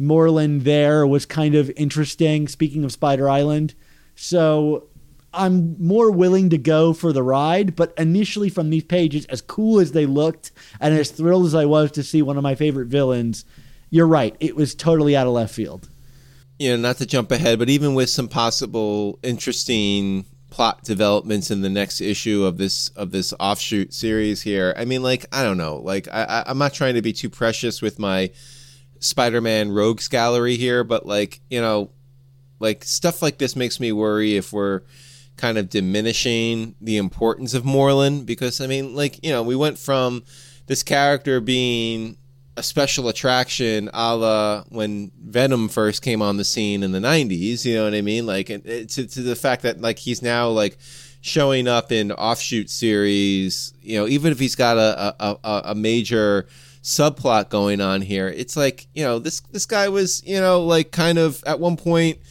Morlun 0.00 0.64
there 0.64 1.06
was 1.06 1.24
kind 1.24 1.54
of 1.54 1.70
interesting, 1.76 2.48
speaking 2.48 2.84
of 2.84 2.92
Spider 2.92 3.28
Island. 3.28 3.74
So 4.16 4.88
I'm 5.34 5.76
more 5.78 6.10
willing 6.10 6.50
to 6.50 6.58
go 6.58 6.92
for 6.92 7.12
the 7.12 7.22
ride, 7.22 7.76
but 7.76 7.92
initially 7.98 8.48
from 8.48 8.70
these 8.70 8.84
pages, 8.84 9.26
as 9.26 9.40
cool 9.40 9.80
as 9.80 9.92
they 9.92 10.06
looked 10.06 10.52
and 10.80 10.94
as 10.94 11.10
thrilled 11.10 11.46
as 11.46 11.54
I 11.54 11.66
was 11.66 11.90
to 11.92 12.02
see 12.02 12.22
one 12.22 12.36
of 12.36 12.42
my 12.42 12.54
favorite 12.54 12.88
villains, 12.88 13.44
you're 13.90 14.06
right. 14.06 14.36
It 14.40 14.56
was 14.56 14.74
totally 14.74 15.16
out 15.16 15.26
of 15.26 15.32
left 15.32 15.54
field. 15.54 15.88
You 16.58 16.70
know, 16.70 16.76
not 16.76 16.98
to 16.98 17.06
jump 17.06 17.32
ahead, 17.32 17.58
but 17.58 17.68
even 17.68 17.94
with 17.94 18.10
some 18.10 18.28
possible 18.28 19.18
interesting 19.22 20.26
plot 20.54 20.84
developments 20.84 21.50
in 21.50 21.62
the 21.62 21.68
next 21.68 22.00
issue 22.00 22.44
of 22.44 22.58
this 22.58 22.88
of 22.90 23.10
this 23.10 23.34
offshoot 23.40 23.92
series 23.92 24.40
here. 24.40 24.72
I 24.76 24.84
mean, 24.84 25.02
like 25.02 25.26
I 25.32 25.42
don't 25.42 25.58
know, 25.58 25.78
like 25.78 26.06
I, 26.12 26.44
I'm 26.46 26.58
not 26.58 26.72
trying 26.72 26.94
to 26.94 27.02
be 27.02 27.12
too 27.12 27.28
precious 27.28 27.82
with 27.82 27.98
my 27.98 28.30
Spider-Man 29.00 29.72
Rogues 29.72 30.06
gallery 30.06 30.56
here, 30.56 30.84
but 30.84 31.06
like 31.06 31.40
you 31.50 31.60
know, 31.60 31.90
like 32.60 32.84
stuff 32.84 33.20
like 33.20 33.38
this 33.38 33.56
makes 33.56 33.80
me 33.80 33.90
worry 33.90 34.36
if 34.36 34.52
we're 34.52 34.82
kind 35.36 35.58
of 35.58 35.68
diminishing 35.68 36.74
the 36.80 36.96
importance 36.96 37.54
of 37.54 37.64
Morlun 37.64 38.24
because 38.24 38.60
I 38.60 38.66
mean, 38.66 38.94
like 38.94 39.24
you 39.24 39.30
know, 39.30 39.42
we 39.42 39.56
went 39.56 39.78
from 39.78 40.22
this 40.66 40.82
character 40.82 41.40
being 41.40 42.16
a 42.56 42.62
special 42.62 43.08
attraction 43.08 43.90
a 43.92 44.16
la 44.16 44.64
when 44.68 45.10
Venom 45.20 45.68
first 45.68 46.02
came 46.02 46.22
on 46.22 46.36
the 46.36 46.44
scene 46.44 46.82
in 46.82 46.92
the 46.92 47.00
90s, 47.00 47.64
you 47.64 47.74
know 47.74 47.84
what 47.84 47.94
I 47.94 48.00
mean? 48.00 48.26
Like, 48.26 48.50
uh, 48.50 48.58
to, 48.58 48.86
to 48.86 49.22
the 49.22 49.34
fact 49.34 49.62
that, 49.62 49.80
like, 49.80 49.98
he's 49.98 50.22
now, 50.22 50.48
like, 50.48 50.78
showing 51.20 51.66
up 51.66 51.90
in 51.90 52.12
offshoot 52.12 52.70
series, 52.70 53.74
you 53.82 53.98
know, 53.98 54.06
even 54.06 54.30
if 54.30 54.38
he's 54.38 54.54
got 54.54 54.76
a, 54.76 55.16
a, 55.18 55.62
a 55.64 55.74
major 55.74 56.46
subplot 56.82 57.48
going 57.48 57.80
on 57.80 58.02
here, 58.02 58.28
it's 58.28 58.56
like, 58.56 58.86
you 58.94 59.02
know, 59.02 59.18
this, 59.18 59.40
this 59.50 59.66
guy 59.66 59.88
was, 59.88 60.22
you 60.24 60.38
know, 60.38 60.62
like, 60.62 60.92
kind 60.92 61.18
of 61.18 61.42
at 61.46 61.58
one 61.58 61.76
point– 61.76 62.18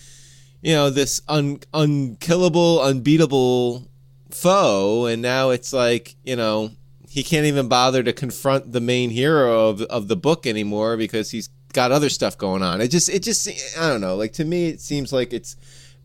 you 0.63 0.73
know 0.73 0.89
this 0.89 1.21
un- 1.27 1.59
unkillable, 1.73 2.81
unbeatable 2.81 3.87
foe, 4.31 5.05
and 5.05 5.21
now 5.21 5.49
it's 5.49 5.73
like 5.73 6.15
you 6.23 6.35
know 6.35 6.71
he 7.07 7.21
can't 7.21 7.45
even 7.45 7.67
bother 7.67 8.01
to 8.01 8.13
confront 8.13 8.71
the 8.71 8.81
main 8.81 9.09
hero 9.09 9.67
of 9.67 9.81
of 9.83 10.07
the 10.07 10.15
book 10.15 10.47
anymore 10.47 10.97
because 10.97 11.29
he's 11.31 11.49
got 11.73 11.91
other 11.91 12.09
stuff 12.09 12.37
going 12.37 12.63
on. 12.63 12.79
It 12.79 12.87
just 12.87 13.09
it 13.09 13.23
just 13.23 13.47
I 13.77 13.89
don't 13.89 14.01
know. 14.01 14.15
Like 14.15 14.33
to 14.33 14.45
me, 14.45 14.69
it 14.69 14.79
seems 14.79 15.11
like 15.11 15.33
it's 15.33 15.57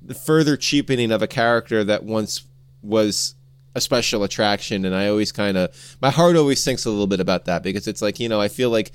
the 0.02 0.14
further 0.14 0.56
cheapening 0.56 1.12
of 1.12 1.22
a 1.22 1.28
character 1.28 1.84
that 1.84 2.02
once 2.02 2.44
was 2.82 3.36
a 3.76 3.80
special 3.80 4.24
attraction, 4.24 4.84
and 4.84 4.94
I 4.94 5.08
always 5.08 5.30
kind 5.30 5.56
of 5.56 5.96
my 6.02 6.10
heart 6.10 6.34
always 6.34 6.60
sinks 6.60 6.84
a 6.84 6.90
little 6.90 7.06
bit 7.06 7.20
about 7.20 7.44
that 7.44 7.62
because 7.62 7.86
it's 7.86 8.02
like 8.02 8.18
you 8.18 8.28
know 8.28 8.40
I 8.40 8.48
feel 8.48 8.70
like 8.70 8.90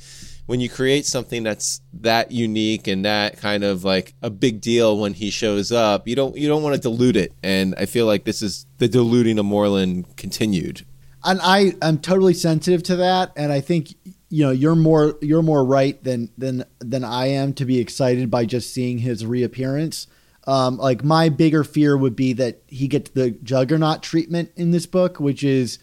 when 0.45 0.60
you 0.60 0.69
create 0.69 1.06
something 1.06 1.43
that's 1.43 1.82
that 1.93 2.32
unique 2.32 2.88
and 2.88 3.06
that 3.06 3.38
kind 3.38 3.63
of 3.63 3.84
like 3.84 4.13
a 4.21 4.29
big 4.29 4.60
deal 4.62 4.97
when 4.97 5.13
he 5.13 5.29
shows 5.29 5.71
up, 5.71 6.08
you 6.08 6.15
don't 6.15 6.36
you 6.36 6.47
don't 6.47 6.63
want 6.63 6.75
to 6.75 6.82
dilute 6.82 7.15
it. 7.15 7.34
And 7.41 7.75
I 7.77 7.86
feel 7.86 8.06
like 8.06 8.25
this 8.25 8.41
is 8.41 8.65
the 8.77 8.88
diluting 8.88 9.39
of 9.39 9.45
Morlun 9.45 10.06
continued. 10.17 10.86
And 11.23 11.39
I 11.41 11.73
I'm 11.82 11.99
totally 11.99 12.34
sensitive 12.34 12.84
to 12.84 12.97
that, 12.97 13.32
and 13.38 13.51
I 13.51 13.62
think 13.62 13.95
you 14.29 14.43
know 14.43 14.51
you're 14.51 14.75
more 14.75 15.17
you're 15.21 15.41
more 15.41 15.63
right 15.63 16.01
than 16.03 16.29
than 16.38 16.65
than 16.79 17.03
I 17.03 17.27
am 17.27 17.53
to 17.53 17.65
be 17.65 17.79
excited 17.79 18.29
by 18.29 18.45
just 18.45 18.73
seeing 18.73 18.97
his 18.97 19.25
reappearance. 19.25 20.08
Um, 20.45 20.75
like 20.77 21.06
my 21.06 21.29
bigger 21.29 21.63
fear 21.63 21.95
would 21.95 22.17
be 22.17 22.34
that 22.34 22.62
he 22.67 22.89
gets 22.89 23.12
the 23.12 23.32
juggernaut 23.32 24.03
treatment 24.03 24.51
in 24.58 24.71
this 24.71 24.86
book, 24.86 25.17
which 25.17 25.41
is 25.41 25.79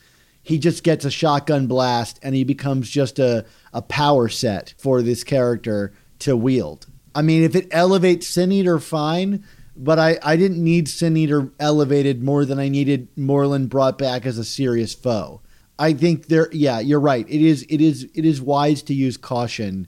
he 0.51 0.59
just 0.59 0.83
gets 0.83 1.05
a 1.05 1.11
shotgun 1.13 1.69
blast 1.69 2.19
and 2.25 2.35
he 2.35 2.43
becomes 2.43 2.91
just 2.91 3.21
a, 3.21 3.47
a 3.73 3.81
power 3.81 4.29
set 4.29 4.75
for 4.79 5.01
this 5.01 5.23
character 5.23 5.93
to 6.19 6.37
wield. 6.37 6.89
I 7.15 7.23
mean, 7.23 7.45
if 7.45 7.55
it 7.55 7.69
elevates 7.71 8.27
Sin 8.27 8.51
Eater, 8.51 8.81
fine, 8.81 9.45
but 9.77 10.01
I, 10.01 10.19
I 10.25 10.37
didn't 10.37 10.63
need 10.63 10.89
Sin 10.89 11.17
Eater 11.17 11.53
elevated 11.61 12.25
more 12.25 12.45
than 12.45 12.59
I 12.59 12.69
needed 12.69 13.15
Morlun 13.17 13.69
brought 13.69 13.97
back 13.97 14.27
as 14.27 14.39
a 14.39 14.45
serious 14.45 14.93
foe. 14.93 15.41
I 15.79 15.93
think 15.93 16.27
there, 16.27 16.49
yeah, 16.53 16.81
you're 16.81 16.99
right. 16.99 17.27
It 17.29 17.41
is, 17.41 17.65
it 17.69 17.81
is, 17.81 18.09
it 18.13 18.25
is 18.25 18.43
wise 18.43 18.83
to 18.83 18.95
use 18.95 19.17
caution 19.17 19.87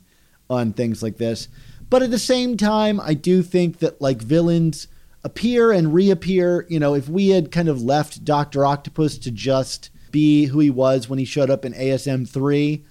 on 0.48 0.72
things 0.72 1.02
like 1.02 1.16
this, 1.16 1.48
but 1.90 2.02
at 2.02 2.12
the 2.12 2.18
same 2.20 2.56
time, 2.56 3.00
I 3.00 3.14
do 3.14 3.42
think 3.42 3.80
that 3.80 4.00
like 4.00 4.22
villains 4.22 4.86
appear 5.24 5.72
and 5.72 5.92
reappear. 5.92 6.66
You 6.68 6.78
know, 6.78 6.94
if 6.94 7.08
we 7.08 7.30
had 7.30 7.50
kind 7.50 7.68
of 7.68 7.82
left 7.82 8.24
Doctor 8.24 8.64
Octopus 8.64 9.18
to 9.18 9.30
just 9.32 9.90
be 10.12 10.46
who 10.46 10.60
he 10.60 10.70
was 10.70 11.08
when 11.08 11.18
he 11.18 11.24
showed 11.24 11.50
up 11.50 11.64
in 11.64 11.72
ASM 11.72 12.28
3? 12.28 12.84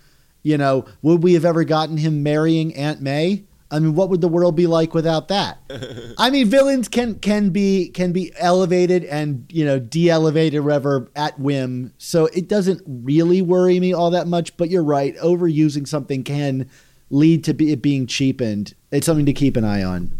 You 0.44 0.58
know, 0.58 0.86
would 1.02 1.24
we 1.24 1.34
have 1.36 1.46
ever 1.46 1.64
gotten 1.64 1.98
him 1.98 2.24
marrying 2.24 2.76
Aunt 2.76 3.02
May? 3.02 3.46
I 3.72 3.80
mean, 3.80 3.96
what 3.96 4.10
would 4.10 4.20
the 4.20 4.28
world 4.28 4.58
be 4.58 4.68
like 4.68 4.94
without 4.94 5.30
that? 5.30 5.60
I 6.18 6.30
mean, 6.30 6.48
villains 6.48 6.90
can 6.90 7.16
can 7.20 7.52
be 7.52 7.90
can 7.90 8.12
be 8.12 8.34
elevated 8.38 9.06
and 9.06 9.46
you 9.50 9.64
know 9.64 9.80
de-elevated 9.80 10.62
whatever 10.62 11.10
at 11.16 11.40
whim. 11.40 11.94
So 11.98 12.26
it 12.26 12.50
doesn't 12.50 12.82
really 12.86 13.42
worry 13.42 13.80
me 13.80 13.94
all 13.94 14.12
that 14.12 14.28
much. 14.28 14.58
But 14.58 14.70
you're 14.70 14.84
right, 14.84 15.16
overusing 15.18 15.88
something 15.88 16.24
can 16.24 16.70
lead 17.10 17.46
to 17.46 17.54
be, 17.54 17.72
it 17.72 17.82
being 17.82 18.08
cheapened. 18.08 18.74
It's 18.92 19.06
something 19.06 19.26
to 19.26 19.34
keep 19.34 19.56
an 19.56 19.64
eye 19.64 19.84
on. 19.84 20.20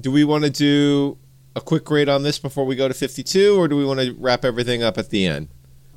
Do 0.00 0.10
we 0.10 0.24
want 0.24 0.42
to 0.44 0.50
do 0.50 1.18
a 1.54 1.60
quick 1.60 1.84
grade 1.84 2.08
on 2.08 2.22
this 2.22 2.38
before 2.38 2.64
we 2.64 2.74
go 2.76 2.88
to 2.88 2.94
52, 2.94 3.60
or 3.60 3.68
do 3.68 3.76
we 3.76 3.84
want 3.84 4.00
to 4.00 4.14
wrap 4.18 4.44
everything 4.44 4.82
up 4.82 4.98
at 4.98 5.10
the 5.10 5.26
end? 5.26 5.48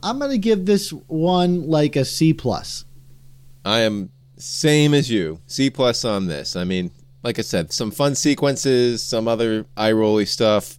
I'm 0.04 0.20
gonna 0.20 0.38
give 0.38 0.66
this 0.66 0.92
one 0.92 1.68
like 1.68 1.96
a 1.96 2.06
C 2.06 2.34
plus. 2.34 2.86
I 3.64 3.80
am 3.80 4.12
same 4.38 4.94
as 4.94 5.10
you. 5.10 5.40
C 5.48 5.70
plus 5.70 6.06
on 6.06 6.28
this. 6.28 6.56
I 6.56 6.64
mean, 6.64 6.92
like 7.24 7.40
I 7.40 7.42
said, 7.42 7.74
some 7.74 7.90
fun 7.92 8.16
sequences, 8.16 9.02
some 9.02 9.28
other 9.28 9.66
eye 9.76 9.92
rolly 9.94 10.26
stuff. 10.26 10.78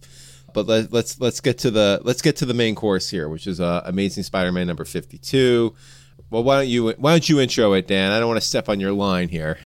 But 0.53 0.65
let, 0.65 0.85
us 0.85 0.91
let's, 0.91 1.19
let's 1.19 1.41
get 1.41 1.57
to 1.59 1.71
the 1.71 2.01
let's 2.03 2.21
get 2.21 2.37
to 2.37 2.45
the 2.45 2.53
main 2.53 2.73
course 2.73 3.09
here, 3.09 3.29
which 3.29 3.45
is 3.45 3.59
uh, 3.59 3.81
Amazing 3.85 4.23
Spider-Man 4.23 4.65
number 4.65 4.85
fifty-two. 4.85 5.75
Well, 6.29 6.43
why 6.43 6.55
don't 6.55 6.67
you 6.67 6.91
why 6.97 7.11
don't 7.11 7.27
you 7.27 7.39
intro 7.39 7.73
it, 7.73 7.85
Dan? 7.87 8.11
I 8.11 8.19
don't 8.19 8.27
want 8.27 8.41
to 8.41 8.47
step 8.47 8.69
on 8.69 8.79
your 8.79 8.93
line 8.93 9.27
here. 9.27 9.59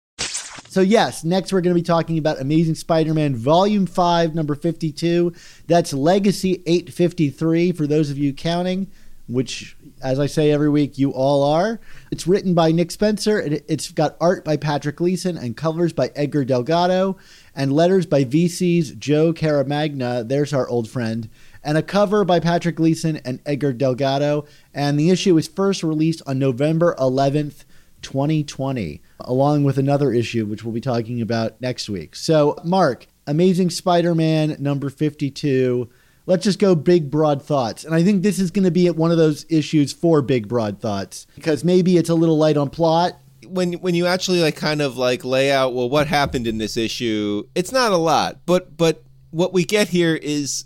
So 0.67 0.81
yes, 0.81 1.23
next 1.23 1.53
we're 1.53 1.61
going 1.61 1.75
to 1.75 1.79
be 1.79 1.85
talking 1.85 2.17
about 2.17 2.41
Amazing 2.41 2.75
Spider-Man 2.75 3.35
Volume 3.35 3.85
Five, 3.85 4.35
number 4.35 4.55
fifty-two. 4.55 5.33
That's 5.67 5.93
Legacy 5.93 6.63
eight 6.65 6.91
fifty-three 6.91 7.71
for 7.73 7.87
those 7.87 8.09
of 8.09 8.17
you 8.17 8.33
counting. 8.33 8.87
Which, 9.31 9.77
as 10.03 10.19
I 10.19 10.25
say 10.25 10.51
every 10.51 10.69
week, 10.69 10.97
you 10.97 11.11
all 11.11 11.43
are. 11.43 11.79
It's 12.11 12.27
written 12.27 12.53
by 12.53 12.71
Nick 12.71 12.91
Spencer. 12.91 13.39
It, 13.39 13.65
it's 13.67 13.91
got 13.91 14.17
art 14.19 14.43
by 14.43 14.57
Patrick 14.57 14.97
Gleason 14.97 15.37
and 15.37 15.55
covers 15.55 15.93
by 15.93 16.11
Edgar 16.15 16.43
Delgado 16.43 17.17
and 17.55 17.73
letters 17.73 18.05
by 18.05 18.25
VC's 18.25 18.91
Joe 18.91 19.33
Caramagna. 19.33 20.27
There's 20.27 20.53
our 20.53 20.67
old 20.67 20.89
friend. 20.89 21.29
And 21.63 21.77
a 21.77 21.83
cover 21.83 22.25
by 22.25 22.39
Patrick 22.39 22.75
Gleason 22.75 23.17
and 23.17 23.39
Edgar 23.45 23.73
Delgado. 23.73 24.45
And 24.73 24.99
the 24.99 25.09
issue 25.09 25.35
was 25.35 25.47
first 25.47 25.83
released 25.83 26.21
on 26.25 26.39
November 26.39 26.95
11th, 26.99 27.63
2020, 28.01 29.01
along 29.19 29.63
with 29.63 29.77
another 29.77 30.11
issue, 30.11 30.45
which 30.45 30.63
we'll 30.63 30.73
be 30.73 30.81
talking 30.81 31.21
about 31.21 31.61
next 31.61 31.87
week. 31.87 32.15
So, 32.15 32.57
Mark, 32.63 33.07
Amazing 33.27 33.69
Spider 33.69 34.15
Man 34.15 34.55
number 34.59 34.89
52 34.89 35.87
let's 36.25 36.43
just 36.43 36.59
go 36.59 36.75
big 36.75 37.09
broad 37.09 37.41
thoughts 37.41 37.83
and 37.83 37.93
i 37.93 38.03
think 38.03 38.21
this 38.21 38.39
is 38.39 38.51
going 38.51 38.63
to 38.63 38.71
be 38.71 38.89
one 38.89 39.11
of 39.11 39.17
those 39.17 39.45
issues 39.49 39.91
for 39.91 40.21
big 40.21 40.47
broad 40.47 40.79
thoughts 40.79 41.27
because 41.35 41.63
maybe 41.63 41.97
it's 41.97 42.09
a 42.09 42.15
little 42.15 42.37
light 42.37 42.57
on 42.57 42.69
plot 42.69 43.17
when 43.47 43.73
when 43.73 43.95
you 43.95 44.05
actually 44.05 44.41
like 44.41 44.55
kind 44.55 44.81
of 44.81 44.97
like 44.97 45.25
lay 45.25 45.51
out 45.51 45.73
well 45.73 45.89
what 45.89 46.07
happened 46.07 46.47
in 46.47 46.57
this 46.57 46.77
issue 46.77 47.43
it's 47.55 47.71
not 47.71 47.91
a 47.91 47.97
lot 47.97 48.39
but 48.45 48.77
but 48.77 49.03
what 49.31 49.53
we 49.53 49.63
get 49.63 49.89
here 49.89 50.15
is 50.15 50.65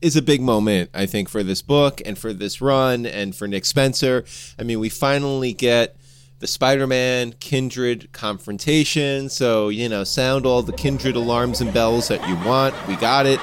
is 0.00 0.16
a 0.16 0.22
big 0.22 0.40
moment 0.40 0.90
i 0.94 1.06
think 1.06 1.28
for 1.28 1.42
this 1.42 1.62
book 1.62 2.00
and 2.04 2.18
for 2.18 2.32
this 2.32 2.60
run 2.60 3.04
and 3.06 3.34
for 3.34 3.48
nick 3.48 3.64
spencer 3.64 4.24
i 4.58 4.62
mean 4.62 4.78
we 4.78 4.88
finally 4.88 5.52
get 5.52 5.96
the 6.40 6.48
Spider-Man 6.48 7.32
Kindred 7.40 8.12
confrontation. 8.12 9.30
So 9.30 9.70
you 9.70 9.88
know, 9.88 10.04
sound 10.04 10.44
all 10.44 10.62
the 10.62 10.74
Kindred 10.74 11.16
alarms 11.16 11.62
and 11.62 11.72
bells 11.72 12.08
that 12.08 12.26
you 12.28 12.34
want. 12.46 12.74
We 12.86 12.96
got 12.96 13.24
it. 13.24 13.40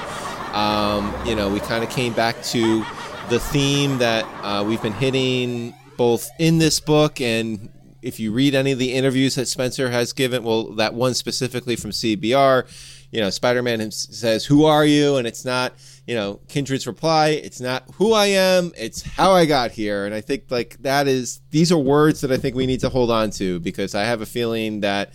Um, 0.52 1.14
you 1.26 1.34
know, 1.34 1.48
we 1.48 1.60
kind 1.60 1.82
of 1.82 1.90
came 1.90 2.12
back 2.12 2.42
to 2.44 2.84
the 3.30 3.40
theme 3.40 3.98
that 3.98 4.24
uh, 4.42 4.64
we've 4.64 4.82
been 4.82 4.92
hitting 4.92 5.74
both 5.96 6.30
in 6.38 6.58
this 6.58 6.80
book 6.80 7.20
and 7.20 7.70
if 8.02 8.18
you 8.18 8.32
read 8.32 8.54
any 8.54 8.72
of 8.72 8.78
the 8.78 8.92
interviews 8.92 9.36
that 9.36 9.46
Spencer 9.46 9.88
has 9.88 10.12
given, 10.12 10.42
well, 10.42 10.72
that 10.74 10.92
one 10.92 11.14
specifically 11.14 11.76
from 11.76 11.92
CBR, 11.92 12.66
you 13.12 13.20
know, 13.20 13.30
Spider 13.30 13.62
Man 13.62 13.90
says, 13.90 14.44
Who 14.44 14.64
are 14.64 14.84
you? 14.84 15.16
And 15.16 15.26
it's 15.26 15.44
not, 15.44 15.74
you 16.06 16.14
know, 16.14 16.40
Kindred's 16.48 16.86
reply, 16.86 17.28
it's 17.28 17.60
not 17.60 17.84
who 17.94 18.12
I 18.12 18.26
am, 18.26 18.72
it's 18.76 19.02
how 19.02 19.32
I 19.32 19.46
got 19.46 19.70
here. 19.70 20.04
And 20.04 20.14
I 20.14 20.20
think, 20.20 20.44
like, 20.50 20.76
that 20.82 21.06
is, 21.06 21.40
these 21.50 21.70
are 21.70 21.78
words 21.78 22.22
that 22.22 22.32
I 22.32 22.38
think 22.38 22.56
we 22.56 22.66
need 22.66 22.80
to 22.80 22.88
hold 22.88 23.10
on 23.10 23.30
to 23.32 23.60
because 23.60 23.94
I 23.94 24.04
have 24.04 24.20
a 24.20 24.26
feeling 24.26 24.80
that 24.80 25.12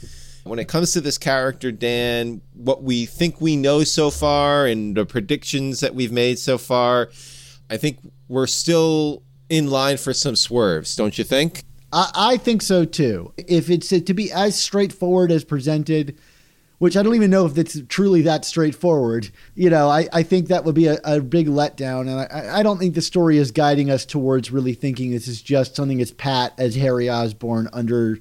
when 0.47 0.59
it 0.59 0.67
comes 0.67 0.91
to 0.93 1.01
this 1.01 1.17
character, 1.17 1.71
Dan, 1.71 2.41
what 2.53 2.83
we 2.83 3.05
think 3.05 3.41
we 3.41 3.55
know 3.55 3.83
so 3.83 4.09
far 4.09 4.65
and 4.65 4.95
the 4.95 5.05
predictions 5.05 5.79
that 5.81 5.95
we've 5.95 6.11
made 6.11 6.39
so 6.39 6.57
far, 6.57 7.09
I 7.69 7.77
think 7.77 7.99
we're 8.27 8.47
still 8.47 9.23
in 9.49 9.69
line 9.69 9.97
for 9.97 10.13
some 10.13 10.35
swerves, 10.35 10.95
don't 10.95 11.17
you 11.17 11.23
think? 11.23 11.63
I, 11.91 12.11
I 12.15 12.37
think 12.37 12.61
so 12.61 12.85
too. 12.85 13.33
If 13.37 13.69
it's 13.69 13.89
to 13.89 14.13
be 14.13 14.31
as 14.31 14.59
straightforward 14.59 15.31
as 15.31 15.43
presented, 15.43 16.17
which 16.79 16.95
I 16.95 17.01
don't 17.01 17.15
even 17.15 17.31
know 17.31 17.45
if 17.45 17.57
it's 17.57 17.81
truly 17.87 18.21
that 18.23 18.45
straightforward. 18.45 19.31
You 19.55 19.69
know, 19.69 19.89
I, 19.89 20.07
I 20.13 20.23
think 20.23 20.47
that 20.47 20.63
would 20.63 20.75
be 20.75 20.87
a, 20.87 20.99
a 21.03 21.19
big 21.19 21.47
letdown. 21.47 22.01
And 22.01 22.19
I, 22.19 22.59
I 22.59 22.63
don't 22.63 22.77
think 22.77 22.93
the 22.93 23.01
story 23.01 23.37
is 23.37 23.51
guiding 23.51 23.89
us 23.89 24.05
towards 24.05 24.51
really 24.51 24.73
thinking 24.73 25.11
this 25.11 25.27
is 25.27 25.41
just 25.41 25.75
something 25.75 26.01
as 26.01 26.11
pat 26.11 26.53
as 26.57 26.75
Harry 26.75 27.09
Osborn 27.09 27.67
under 27.73 28.19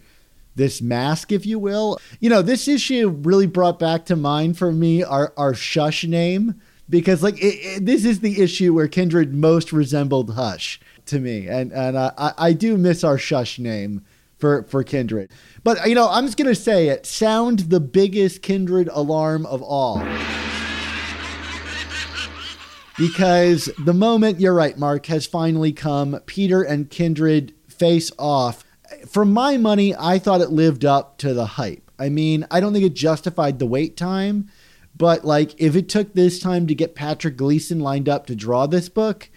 this 0.56 0.82
mask, 0.82 1.30
if 1.30 1.46
you 1.46 1.58
will. 1.58 1.98
You 2.18 2.30
know, 2.30 2.42
this 2.42 2.66
issue 2.66 3.08
really 3.08 3.46
brought 3.46 3.78
back 3.78 4.04
to 4.06 4.16
mind 4.16 4.58
for 4.58 4.72
me 4.72 5.02
our, 5.02 5.32
our 5.36 5.54
Shush 5.54 6.04
name 6.04 6.60
because, 6.88 7.22
like, 7.22 7.38
it, 7.38 7.54
it, 7.60 7.86
this 7.86 8.04
is 8.04 8.20
the 8.20 8.42
issue 8.42 8.74
where 8.74 8.88
Kindred 8.88 9.34
most 9.34 9.72
resembled 9.72 10.34
Hush 10.34 10.80
to 11.06 11.20
me. 11.20 11.46
And, 11.46 11.72
and 11.72 11.96
I, 11.96 12.32
I 12.36 12.52
do 12.52 12.76
miss 12.76 13.04
our 13.04 13.18
Shush 13.18 13.58
name 13.58 14.04
for 14.38 14.64
for 14.64 14.84
Kindred. 14.84 15.30
But 15.64 15.88
you 15.88 15.94
know, 15.94 16.08
I'm 16.10 16.26
just 16.26 16.36
gonna 16.36 16.54
say 16.54 16.88
it. 16.88 17.06
Sound 17.06 17.60
the 17.60 17.80
biggest 17.80 18.42
Kindred 18.42 18.88
alarm 18.92 19.46
of 19.46 19.62
all. 19.62 20.04
Because 22.98 23.70
the 23.84 23.92
moment 23.92 24.40
you're 24.40 24.54
right, 24.54 24.78
Mark, 24.78 25.06
has 25.06 25.26
finally 25.26 25.72
come. 25.72 26.18
Peter 26.24 26.62
and 26.62 26.88
Kindred 26.88 27.54
face 27.68 28.10
off. 28.18 28.64
For 29.06 29.24
my 29.24 29.56
money, 29.56 29.94
I 29.94 30.18
thought 30.18 30.40
it 30.40 30.50
lived 30.50 30.84
up 30.84 31.18
to 31.18 31.34
the 31.34 31.46
hype. 31.46 31.90
I 31.98 32.08
mean, 32.08 32.46
I 32.50 32.60
don't 32.60 32.72
think 32.72 32.84
it 32.84 32.94
justified 32.94 33.58
the 33.58 33.66
wait 33.66 33.96
time, 33.96 34.48
but 34.96 35.24
like 35.24 35.54
if 35.58 35.76
it 35.76 35.88
took 35.88 36.14
this 36.14 36.38
time 36.38 36.66
to 36.66 36.74
get 36.74 36.94
Patrick 36.94 37.36
Gleason 37.36 37.80
lined 37.80 38.08
up 38.08 38.26
to 38.26 38.36
draw 38.36 38.66
this 38.66 38.88
book, 38.88 39.30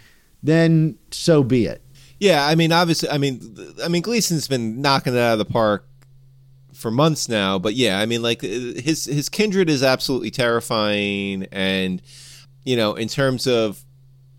then 0.44 0.98
so 1.12 1.44
be 1.44 1.66
it. 1.66 1.82
Yeah, 2.20 2.46
I 2.46 2.56
mean, 2.56 2.72
obviously, 2.72 3.10
I 3.10 3.18
mean, 3.18 3.56
I 3.84 3.88
mean, 3.88 4.02
Gleason's 4.02 4.48
been 4.48 4.82
knocking 4.82 5.14
it 5.14 5.20
out 5.20 5.34
of 5.34 5.40
the 5.40 5.46
park 5.46 5.88
for 6.74 6.92
months 6.92 7.30
now. 7.30 7.60
But 7.60 7.76
yeah, 7.76 8.00
I 8.00 8.06
mean, 8.06 8.22
like 8.22 8.42
his 8.42 9.06
his 9.06 9.30
kindred 9.30 9.70
is 9.70 9.84
absolutely 9.84 10.32
terrifying, 10.32 11.48
and 11.52 12.02
you 12.66 12.76
know, 12.76 12.96
in 12.96 13.08
terms 13.08 13.48
of 13.48 13.84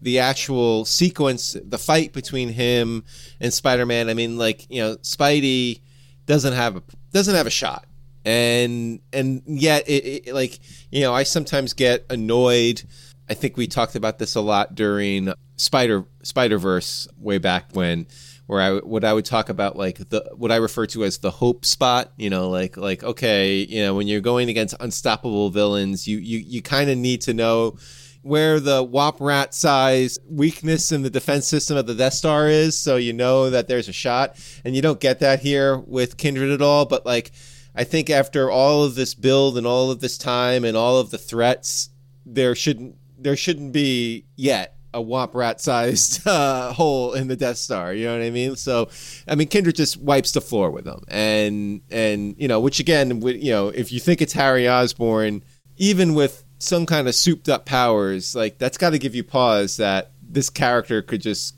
the 0.03 0.19
actual 0.19 0.85
sequence, 0.85 1.57
the 1.63 1.79
fight 1.79 2.13
between 2.13 2.49
him 2.49 3.05
and 3.41 3.53
Spider 3.53 3.87
Man. 3.87 4.09
I 4.09 4.15
mean, 4.15 4.39
like 4.39 4.67
you 4.71 4.81
know, 4.83 4.97
Spidey 4.97 5.81
doesn't 6.27 6.55
have 6.55 6.77
a 6.77 6.83
doesn't 7.13 7.35
have 7.35 7.47
a 7.47 7.51
shot, 7.51 7.87
and 8.25 9.01
and 9.13 9.43
yet, 9.47 9.89
it, 9.89 10.27
it, 10.27 10.35
like 10.35 10.59
you 10.91 11.03
know, 11.03 11.13
I 11.13 11.25
sometimes 11.25 11.73
get 11.73 12.07
annoyed. 12.11 12.83
I 13.29 13.35
think 13.35 13.57
we 13.57 13.67
talked 13.67 13.95
about 13.95 14.19
this 14.19 14.35
a 14.35 14.41
lot 14.41 14.75
during 14.75 15.33
Spider 15.57 16.05
Spider 16.23 16.59
Verse 16.59 17.07
way 17.19 17.39
back 17.39 17.67
when, 17.73 18.07
where 18.47 18.61
I 18.61 18.79
what 18.79 19.05
I 19.05 19.13
would 19.13 19.25
talk 19.25 19.49
about 19.49 19.77
like 19.77 20.09
the 20.09 20.29
what 20.35 20.51
I 20.51 20.57
refer 20.57 20.87
to 20.87 21.05
as 21.05 21.19
the 21.19 21.31
hope 21.31 21.65
spot. 21.65 22.13
You 22.17 22.31
know, 22.31 22.49
like 22.49 22.77
like 22.77 23.05
okay, 23.05 23.59
you 23.59 23.83
know, 23.83 23.95
when 23.95 24.09
you're 24.09 24.21
going 24.21 24.49
against 24.49 24.75
unstoppable 24.81 25.51
villains, 25.51 26.09
you 26.09 26.19
you 26.19 26.39
you 26.39 26.63
kind 26.63 26.91
of 26.91 26.97
need 26.97 27.21
to 27.23 27.35
know 27.35 27.77
where 28.23 28.61
the 28.61 28.85
womp 28.85 29.17
rat 29.21 29.55
size 29.55 30.19
weakness 30.29 30.93
in 30.93 31.03
the 31.03 31.11
defense 31.11 31.47
system 31.47 31.77
of 31.77 31.87
the 31.87 31.95
Death 31.95 32.15
Star 32.15 32.49
is, 32.49 32.79
so 32.79 32.97
you 32.97 33.13
know 33.13 33.51
that 33.51 33.69
there's 33.69 33.89
a 33.89 33.93
shot, 33.93 34.37
and 34.65 34.77
you 34.77 34.83
don't 34.83 35.01
get 35.01 35.21
that 35.21 35.41
here 35.41 35.79
with 35.79 36.17
Kindred 36.17 36.51
at 36.51 36.63
all. 36.63 36.85
But 36.85 37.07
like, 37.07 37.33
I 37.75 37.85
think 37.85 38.11
after 38.11 38.51
all 38.51 38.85
of 38.85 38.95
this 38.95 39.15
build 39.15 39.57
and 39.57 39.67
all 39.67 39.91
of 39.91 40.01
this 40.01 40.19
time 40.19 40.65
and 40.65 40.77
all 40.77 40.99
of 40.99 41.11
the 41.11 41.19
threats, 41.19 41.91
there 42.27 42.55
shouldn't 42.55 42.97
there 43.19 43.37
shouldn't 43.37 43.73
be 43.73 44.25
yet 44.37 44.77
a 44.93 45.03
womp 45.03 45.35
rat 45.35 45.61
sized 45.61 46.27
uh, 46.27 46.73
hole 46.73 47.15
in 47.15 47.29
the 47.29 47.37
Death 47.37 47.59
Star. 47.59 47.95
You 47.95 48.07
know 48.07 48.19
what 48.19 48.25
I 48.25 48.31
mean? 48.31 48.57
So, 48.57 48.89
I 49.29 49.35
mean, 49.35 49.49
Kindred 49.49 49.77
just 49.77 49.97
wipes 49.97 50.33
the 50.33 50.41
floor 50.41 50.71
with 50.71 50.85
them, 50.85 51.05
and 51.09 51.81
and 51.91 52.35
you 52.39 52.49
know, 52.49 52.61
which 52.61 52.81
again, 52.81 53.23
you 53.23 53.51
know, 53.51 53.69
if 53.69 53.93
you 53.93 54.01
think 54.01 54.21
it's 54.21 54.33
Harry 54.33 54.69
Osborn, 54.69 55.45
even 55.77 56.15
with 56.15 56.45
some 56.61 56.87
kind 56.87 57.09
of 57.09 57.15
souped 57.15 57.49
up 57.49 57.67
powers, 57.67 58.37
like 58.37 58.59
that's 58.59 58.79
got 58.79 58.91
to 58.91 58.99
give 58.99 59.15
you 59.15 59.25
pause 59.25 59.79
that 59.79 60.13
this 60.23 60.49
character 60.49 61.03
could 61.03 61.21
just 61.21 61.57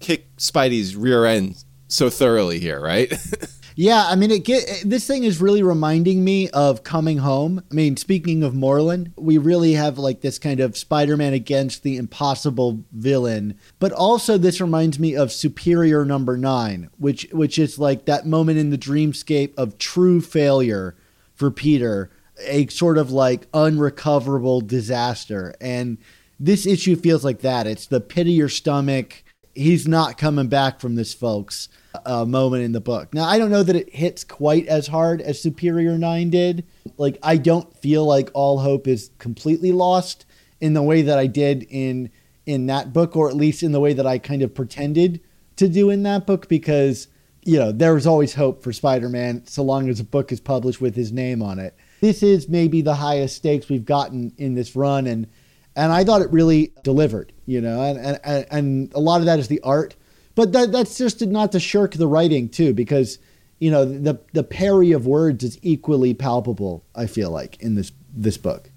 kick 0.00 0.34
Spidey's 0.36 0.96
rear 0.96 1.26
end 1.26 1.62
so 1.88 2.08
thoroughly 2.08 2.58
here, 2.58 2.80
right? 2.80 3.12
Yeah, 3.78 4.06
I 4.08 4.16
mean, 4.16 4.30
it 4.30 4.42
get 4.42 4.84
this 4.86 5.06
thing 5.06 5.24
is 5.24 5.38
really 5.38 5.62
reminding 5.62 6.24
me 6.24 6.48
of 6.48 6.82
Coming 6.82 7.18
Home. 7.18 7.62
I 7.70 7.74
mean, 7.74 7.98
speaking 7.98 8.42
of 8.42 8.54
Morlun, 8.54 9.12
we 9.18 9.36
really 9.36 9.74
have 9.74 9.98
like 9.98 10.22
this 10.22 10.38
kind 10.38 10.60
of 10.60 10.78
Spider-Man 10.78 11.34
against 11.34 11.82
the 11.82 11.98
impossible 11.98 12.82
villain, 12.90 13.58
but 13.78 13.92
also 13.92 14.38
this 14.38 14.62
reminds 14.62 14.98
me 14.98 15.14
of 15.14 15.30
Superior 15.30 16.06
Number 16.06 16.38
Nine, 16.38 16.88
which 16.96 17.28
which 17.32 17.58
is 17.58 17.78
like 17.78 18.06
that 18.06 18.24
moment 18.24 18.58
in 18.58 18.70
the 18.70 18.78
dreamscape 18.78 19.52
of 19.58 19.76
true 19.76 20.22
failure 20.22 20.96
for 21.34 21.50
Peter, 21.50 22.10
a 22.40 22.66
sort 22.68 22.98
of 22.98 23.10
like 23.10 23.46
unrecoverable 23.54 24.60
disaster, 24.60 25.54
and 25.60 25.98
this 26.38 26.66
issue 26.66 26.96
feels 26.96 27.24
like 27.24 27.40
that. 27.40 27.66
It's 27.66 27.86
the 27.86 28.00
pit 28.00 28.26
of 28.26 28.32
your 28.32 28.48
stomach. 28.48 29.24
He's 29.54 29.88
not 29.88 30.18
coming 30.18 30.48
back 30.48 30.80
from 30.80 30.96
this, 30.96 31.14
folks 31.14 31.68
uh, 32.04 32.24
moment 32.24 32.64
in 32.64 32.72
the 32.72 32.80
book. 32.80 33.14
Now, 33.14 33.24
I 33.24 33.38
don't 33.38 33.50
know 33.50 33.62
that 33.62 33.76
it 33.76 33.94
hits 33.94 34.24
quite 34.24 34.66
as 34.66 34.86
hard 34.88 35.20
as 35.20 35.40
Superior 35.40 35.96
9 35.96 36.30
did. 36.30 36.64
Like, 36.98 37.18
I 37.22 37.36
don't 37.36 37.74
feel 37.78 38.04
like 38.04 38.30
all 38.34 38.58
hope 38.58 38.86
is 38.86 39.10
completely 39.18 39.72
lost 39.72 40.26
in 40.60 40.74
the 40.74 40.82
way 40.82 41.02
that 41.02 41.18
I 41.18 41.26
did 41.26 41.66
in 41.70 42.10
in 42.46 42.66
that 42.66 42.92
book, 42.92 43.16
or 43.16 43.28
at 43.28 43.34
least 43.34 43.64
in 43.64 43.72
the 43.72 43.80
way 43.80 43.92
that 43.92 44.06
I 44.06 44.18
kind 44.18 44.40
of 44.40 44.54
pretended 44.54 45.20
to 45.56 45.68
do 45.68 45.90
in 45.90 46.04
that 46.04 46.26
book, 46.26 46.48
because 46.48 47.08
you 47.42 47.58
know 47.58 47.72
there 47.72 47.94
was 47.94 48.06
always 48.06 48.34
hope 48.34 48.62
for 48.62 48.72
Spider-Man 48.72 49.46
so 49.46 49.62
long 49.62 49.88
as 49.88 49.98
a 49.98 50.04
book 50.04 50.30
is 50.30 50.40
published 50.40 50.80
with 50.80 50.94
his 50.94 51.12
name 51.12 51.42
on 51.42 51.58
it. 51.58 51.76
This 52.00 52.22
is 52.22 52.48
maybe 52.48 52.82
the 52.82 52.94
highest 52.94 53.36
stakes 53.36 53.68
we've 53.68 53.84
gotten 53.84 54.32
in 54.36 54.54
this 54.54 54.76
run, 54.76 55.06
and 55.06 55.26
and 55.74 55.92
I 55.92 56.04
thought 56.04 56.22
it 56.22 56.30
really 56.30 56.72
delivered. 56.82 57.32
You 57.46 57.60
know, 57.60 57.82
and 57.82 58.20
and 58.24 58.46
and 58.50 58.92
a 58.94 59.00
lot 59.00 59.20
of 59.20 59.26
that 59.26 59.38
is 59.38 59.48
the 59.48 59.60
art 59.60 59.96
but 60.36 60.52
that, 60.52 60.70
that's 60.70 60.96
just 60.96 61.26
not 61.26 61.50
to 61.52 61.58
shirk 61.58 61.94
the 61.94 62.06
writing 62.06 62.48
too, 62.48 62.72
because 62.72 63.18
you 63.58 63.70
know 63.70 63.84
the 63.84 64.20
the 64.34 64.44
parry 64.44 64.92
of 64.92 65.06
words 65.06 65.42
is 65.42 65.58
equally 65.62 66.14
palpable. 66.14 66.84
I 66.94 67.06
feel 67.06 67.30
like 67.30 67.60
in 67.60 67.74
this 67.74 67.90
this 68.14 68.36
book. 68.36 68.70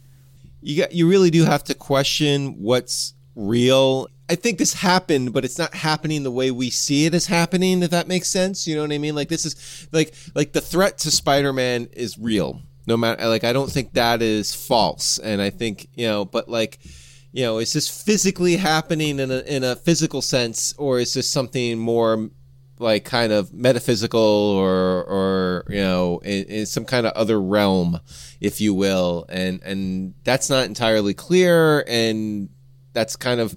You 0.61 0.81
got 0.81 0.93
you 0.93 1.07
really 1.07 1.29
do 1.29 1.43
have 1.43 1.63
to 1.65 1.75
question 1.75 2.61
what's 2.61 3.13
real. 3.35 4.07
I 4.29 4.35
think 4.35 4.57
this 4.57 4.73
happened, 4.73 5.33
but 5.33 5.43
it's 5.43 5.57
not 5.57 5.73
happening 5.73 6.23
the 6.23 6.31
way 6.31 6.49
we 6.49 6.69
see 6.69 7.05
it 7.05 7.13
as 7.13 7.25
happening. 7.25 7.83
If 7.83 7.91
that 7.91 8.07
makes 8.07 8.29
sense, 8.29 8.65
you 8.65 8.75
know 8.75 8.83
what 8.83 8.93
I 8.93 8.97
mean? 8.97 9.15
Like 9.15 9.27
this 9.27 9.45
is 9.45 9.87
like 9.91 10.13
like 10.33 10.53
the 10.53 10.61
threat 10.61 10.97
to 10.99 11.11
Spider-Man 11.11 11.89
is 11.91 12.17
real. 12.17 12.61
No 12.89 12.97
matter 12.97 13.27
like 13.27 13.43
I 13.43 13.53
don't 13.53 13.71
think 13.71 13.93
that 13.93 14.23
is 14.23 14.55
false, 14.55 15.19
and 15.19 15.39
I 15.43 15.51
think 15.51 15.87
you 15.93 16.07
know, 16.07 16.25
but 16.25 16.49
like 16.49 16.79
you 17.31 17.43
know, 17.43 17.59
is 17.59 17.71
this 17.71 17.87
physically 17.87 18.55
happening 18.55 19.19
in 19.19 19.29
a 19.29 19.41
in 19.41 19.63
a 19.63 19.75
physical 19.75 20.23
sense, 20.23 20.73
or 20.75 20.99
is 20.99 21.13
this 21.13 21.29
something 21.29 21.77
more 21.77 22.31
like 22.79 23.05
kind 23.05 23.31
of 23.31 23.53
metaphysical 23.53 24.19
or 24.19 25.03
or 25.03 25.65
you 25.69 25.81
know 25.81 26.19
in, 26.23 26.45
in, 26.45 26.65
some 26.65 26.83
kind 26.83 27.05
of 27.05 27.13
other 27.13 27.39
realm 27.39 27.99
if 28.41 28.59
you 28.59 28.73
will? 28.73 29.27
And 29.29 29.61
and 29.61 30.15
that's 30.23 30.49
not 30.49 30.65
entirely 30.65 31.13
clear 31.13 31.85
and 31.87 32.49
that's 32.93 33.15
kind 33.15 33.39
of 33.39 33.53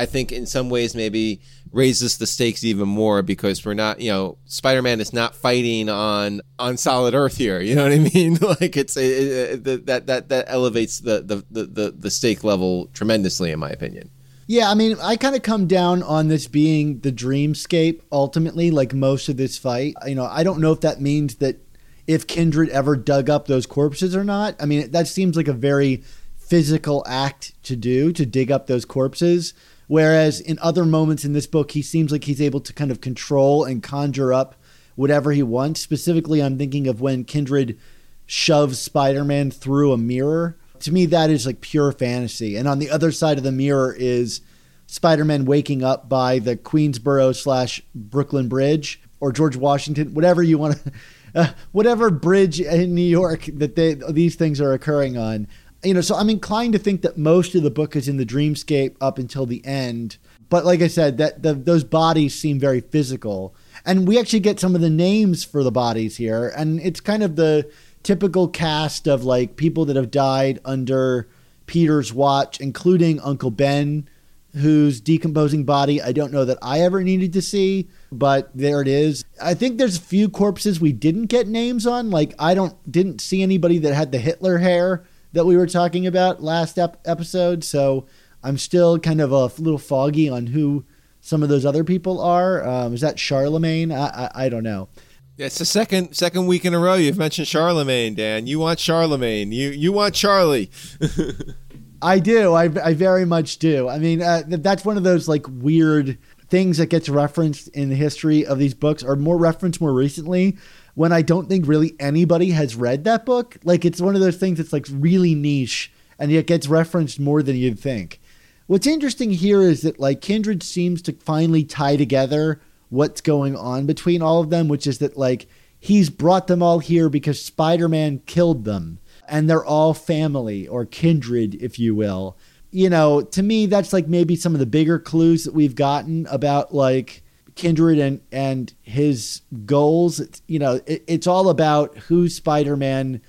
I 0.00 0.06
think 0.06 0.32
in 0.32 0.46
some 0.46 0.68
ways 0.68 0.96
maybe 0.96 1.42
raises 1.74 2.18
the 2.18 2.26
stakes 2.26 2.64
even 2.64 2.88
more 2.88 3.22
because 3.22 3.64
we're 3.64 3.74
not, 3.74 4.00
you 4.00 4.10
know, 4.10 4.38
Spider-Man 4.46 5.00
is 5.00 5.12
not 5.12 5.34
fighting 5.34 5.88
on 5.88 6.40
on 6.58 6.76
solid 6.76 7.14
earth 7.14 7.36
here. 7.36 7.60
You 7.60 7.74
know 7.74 7.82
what 7.82 7.92
I 7.92 7.98
mean? 7.98 8.34
like 8.60 8.76
it's 8.76 8.96
it, 8.96 9.64
it, 9.66 9.86
that 9.86 10.06
that 10.06 10.28
that 10.28 10.44
elevates 10.48 11.00
the, 11.00 11.20
the 11.20 11.44
the 11.50 11.90
the 11.90 12.10
stake 12.10 12.44
level 12.44 12.86
tremendously, 12.94 13.50
in 13.50 13.58
my 13.58 13.70
opinion. 13.70 14.10
Yeah, 14.46 14.70
I 14.70 14.74
mean, 14.74 14.96
I 15.00 15.16
kind 15.16 15.34
of 15.34 15.42
come 15.42 15.66
down 15.66 16.02
on 16.02 16.28
this 16.28 16.46
being 16.46 17.00
the 17.00 17.12
dreamscape 17.12 18.02
ultimately, 18.12 18.70
like 18.70 18.92
most 18.92 19.28
of 19.28 19.36
this 19.36 19.56
fight. 19.56 19.94
You 20.06 20.14
know, 20.14 20.26
I 20.26 20.42
don't 20.44 20.60
know 20.60 20.72
if 20.72 20.80
that 20.82 21.00
means 21.00 21.36
that 21.36 21.60
if 22.06 22.26
Kindred 22.26 22.68
ever 22.68 22.96
dug 22.96 23.30
up 23.30 23.46
those 23.46 23.66
corpses 23.66 24.14
or 24.14 24.24
not. 24.24 24.54
I 24.60 24.66
mean, 24.66 24.90
that 24.90 25.08
seems 25.08 25.36
like 25.36 25.48
a 25.48 25.54
very 25.54 26.02
physical 26.36 27.02
act 27.06 27.54
to 27.64 27.74
do 27.74 28.12
to 28.12 28.26
dig 28.26 28.52
up 28.52 28.66
those 28.66 28.84
corpses. 28.84 29.54
Whereas 29.86 30.40
in 30.40 30.58
other 30.60 30.84
moments 30.84 31.24
in 31.24 31.32
this 31.32 31.46
book, 31.46 31.72
he 31.72 31.82
seems 31.82 32.10
like 32.10 32.24
he's 32.24 32.40
able 32.40 32.60
to 32.60 32.72
kind 32.72 32.90
of 32.90 33.00
control 33.00 33.64
and 33.64 33.82
conjure 33.82 34.32
up 34.32 34.54
whatever 34.96 35.32
he 35.32 35.42
wants. 35.42 35.80
Specifically, 35.80 36.42
I'm 36.42 36.58
thinking 36.58 36.86
of 36.88 37.00
when 37.00 37.24
Kindred 37.24 37.78
shoves 38.26 38.78
Spider 38.78 39.24
Man 39.24 39.50
through 39.50 39.92
a 39.92 39.98
mirror. 39.98 40.56
To 40.80 40.92
me, 40.92 41.06
that 41.06 41.30
is 41.30 41.46
like 41.46 41.60
pure 41.60 41.92
fantasy. 41.92 42.56
And 42.56 42.66
on 42.68 42.78
the 42.78 42.90
other 42.90 43.12
side 43.12 43.38
of 43.38 43.44
the 43.44 43.52
mirror 43.52 43.94
is 43.96 44.40
Spider 44.86 45.24
Man 45.24 45.44
waking 45.44 45.82
up 45.82 46.08
by 46.08 46.38
the 46.38 46.56
Queensboro 46.56 47.34
slash 47.34 47.82
Brooklyn 47.94 48.48
Bridge 48.48 49.00
or 49.20 49.32
George 49.32 49.56
Washington, 49.56 50.14
whatever 50.14 50.42
you 50.42 50.58
want 50.58 50.82
to. 50.84 50.92
Uh, 51.36 51.48
whatever 51.72 52.10
bridge 52.10 52.60
in 52.60 52.94
New 52.94 53.02
York 53.02 53.46
that 53.54 53.74
they, 53.74 53.94
these 54.08 54.36
things 54.36 54.60
are 54.60 54.72
occurring 54.72 55.18
on, 55.18 55.48
you 55.84 55.94
know, 55.94 56.00
so 56.00 56.16
I'm 56.16 56.30
inclined 56.30 56.72
to 56.72 56.78
think 56.78 57.02
that 57.02 57.18
most 57.18 57.54
of 57.54 57.62
the 57.62 57.70
book 57.70 57.94
is 57.94 58.08
in 58.08 58.16
the 58.16 58.26
dreamscape 58.26 58.96
up 59.00 59.18
until 59.18 59.46
the 59.46 59.64
end. 59.64 60.16
But 60.48 60.64
like 60.64 60.82
I 60.82 60.88
said, 60.88 61.18
that 61.18 61.42
the, 61.42 61.54
those 61.54 61.84
bodies 61.84 62.38
seem 62.38 62.58
very 62.58 62.80
physical, 62.80 63.54
and 63.84 64.06
we 64.06 64.18
actually 64.18 64.40
get 64.40 64.60
some 64.60 64.74
of 64.74 64.80
the 64.80 64.90
names 64.90 65.44
for 65.44 65.62
the 65.62 65.72
bodies 65.72 66.16
here, 66.16 66.52
and 66.56 66.80
it's 66.80 67.00
kind 67.00 67.22
of 67.22 67.36
the 67.36 67.70
typical 68.02 68.48
cast 68.48 69.06
of 69.06 69.24
like 69.24 69.56
people 69.56 69.84
that 69.86 69.96
have 69.96 70.10
died 70.10 70.60
under 70.64 71.28
Peter's 71.66 72.12
watch, 72.12 72.60
including 72.60 73.20
Uncle 73.20 73.50
Ben, 73.50 74.08
whose 74.54 75.00
decomposing 75.00 75.64
body 75.64 76.00
I 76.00 76.12
don't 76.12 76.32
know 76.32 76.44
that 76.44 76.58
I 76.62 76.80
ever 76.80 77.02
needed 77.02 77.32
to 77.32 77.42
see, 77.42 77.88
but 78.12 78.50
there 78.54 78.80
it 78.80 78.88
is. 78.88 79.24
I 79.42 79.54
think 79.54 79.78
there's 79.78 79.96
a 79.96 80.02
few 80.02 80.28
corpses 80.28 80.80
we 80.80 80.92
didn't 80.92 81.26
get 81.26 81.48
names 81.48 81.86
on. 81.86 82.10
Like 82.10 82.34
I 82.38 82.54
don't 82.54 82.76
didn't 82.90 83.20
see 83.20 83.42
anybody 83.42 83.78
that 83.78 83.94
had 83.94 84.12
the 84.12 84.18
Hitler 84.18 84.58
hair 84.58 85.04
that 85.34 85.44
we 85.44 85.56
were 85.56 85.66
talking 85.66 86.06
about 86.06 86.42
last 86.42 86.78
ep- 86.78 87.00
episode. 87.04 87.62
So 87.62 88.06
I'm 88.42 88.56
still 88.56 88.98
kind 88.98 89.20
of 89.20 89.32
a 89.32 89.46
little 89.60 89.78
foggy 89.78 90.28
on 90.28 90.46
who 90.46 90.84
some 91.20 91.42
of 91.42 91.48
those 91.48 91.66
other 91.66 91.84
people 91.84 92.20
are. 92.20 92.66
Um, 92.66 92.94
is 92.94 93.00
that 93.02 93.18
Charlemagne? 93.18 93.92
I, 93.92 94.06
I, 94.06 94.30
I 94.34 94.48
don't 94.48 94.62
know. 94.62 94.88
Yeah, 95.36 95.46
it's 95.46 95.58
the 95.58 95.64
second 95.64 96.14
second 96.14 96.46
week 96.46 96.64
in 96.64 96.74
a 96.74 96.78
row 96.78 96.94
you've 96.94 97.18
mentioned 97.18 97.48
Charlemagne, 97.48 98.14
Dan. 98.14 98.46
You 98.46 98.60
want 98.60 98.78
Charlemagne. 98.78 99.50
You 99.50 99.70
you 99.70 99.92
want 99.92 100.14
Charlie. 100.14 100.70
I 102.02 102.20
do. 102.20 102.52
I, 102.52 102.64
I 102.64 102.94
very 102.94 103.24
much 103.24 103.58
do. 103.58 103.88
I 103.88 103.98
mean, 103.98 104.22
uh, 104.22 104.42
that's 104.46 104.84
one 104.84 104.96
of 104.96 105.02
those 105.02 105.26
like 105.26 105.46
weird 105.48 106.18
things 106.50 106.76
that 106.78 106.86
gets 106.86 107.08
referenced 107.08 107.66
in 107.68 107.88
the 107.88 107.96
history 107.96 108.46
of 108.46 108.58
these 108.58 108.74
books, 108.74 109.02
or 109.02 109.16
more 109.16 109.38
referenced 109.38 109.80
more 109.80 109.92
recently, 109.92 110.56
when 110.94 111.12
I 111.12 111.22
don't 111.22 111.48
think 111.48 111.66
really 111.66 111.94
anybody 111.98 112.50
has 112.50 112.76
read 112.76 113.04
that 113.04 113.26
book. 113.26 113.56
Like 113.64 113.84
it's 113.84 114.00
one 114.00 114.14
of 114.14 114.20
those 114.20 114.36
things 114.36 114.58
that's 114.58 114.72
like 114.72 114.86
really 114.90 115.34
niche 115.34 115.92
and 116.18 116.30
yet 116.30 116.46
gets 116.46 116.68
referenced 116.68 117.18
more 117.18 117.42
than 117.42 117.56
you'd 117.56 117.78
think. 117.78 118.20
What's 118.66 118.86
interesting 118.86 119.30
here 119.32 119.60
is 119.60 119.82
that 119.82 120.00
like 120.00 120.20
Kindred 120.20 120.62
seems 120.62 121.02
to 121.02 121.12
finally 121.12 121.64
tie 121.64 121.96
together 121.96 122.60
what's 122.88 123.20
going 123.20 123.56
on 123.56 123.86
between 123.86 124.22
all 124.22 124.40
of 124.40 124.50
them, 124.50 124.68
which 124.68 124.86
is 124.86 124.98
that 124.98 125.16
like 125.16 125.46
he's 125.78 126.08
brought 126.10 126.46
them 126.46 126.62
all 126.62 126.78
here 126.78 127.08
because 127.08 127.42
Spider-Man 127.42 128.20
killed 128.26 128.64
them 128.64 129.00
and 129.28 129.50
they're 129.50 129.64
all 129.64 129.94
family 129.94 130.68
or 130.68 130.86
kindred, 130.86 131.56
if 131.56 131.78
you 131.78 131.94
will. 131.94 132.36
You 132.70 132.88
know, 132.88 133.22
to 133.22 133.42
me, 133.42 133.66
that's 133.66 133.92
like 133.92 134.08
maybe 134.08 134.36
some 134.36 134.54
of 134.54 134.60
the 134.60 134.66
bigger 134.66 134.98
clues 134.98 135.44
that 135.44 135.54
we've 135.54 135.74
gotten 135.74 136.26
about 136.26 136.74
like 136.74 137.23
Kindred 137.54 137.98
and 137.98 138.20
and 138.32 138.72
his 138.82 139.42
goals. 139.64 140.20
You 140.46 140.58
know, 140.58 140.80
it, 140.86 141.04
it's 141.06 141.26
all 141.26 141.48
about 141.48 141.96
who 141.98 142.28
Spider 142.28 142.76
Man, 142.76 143.20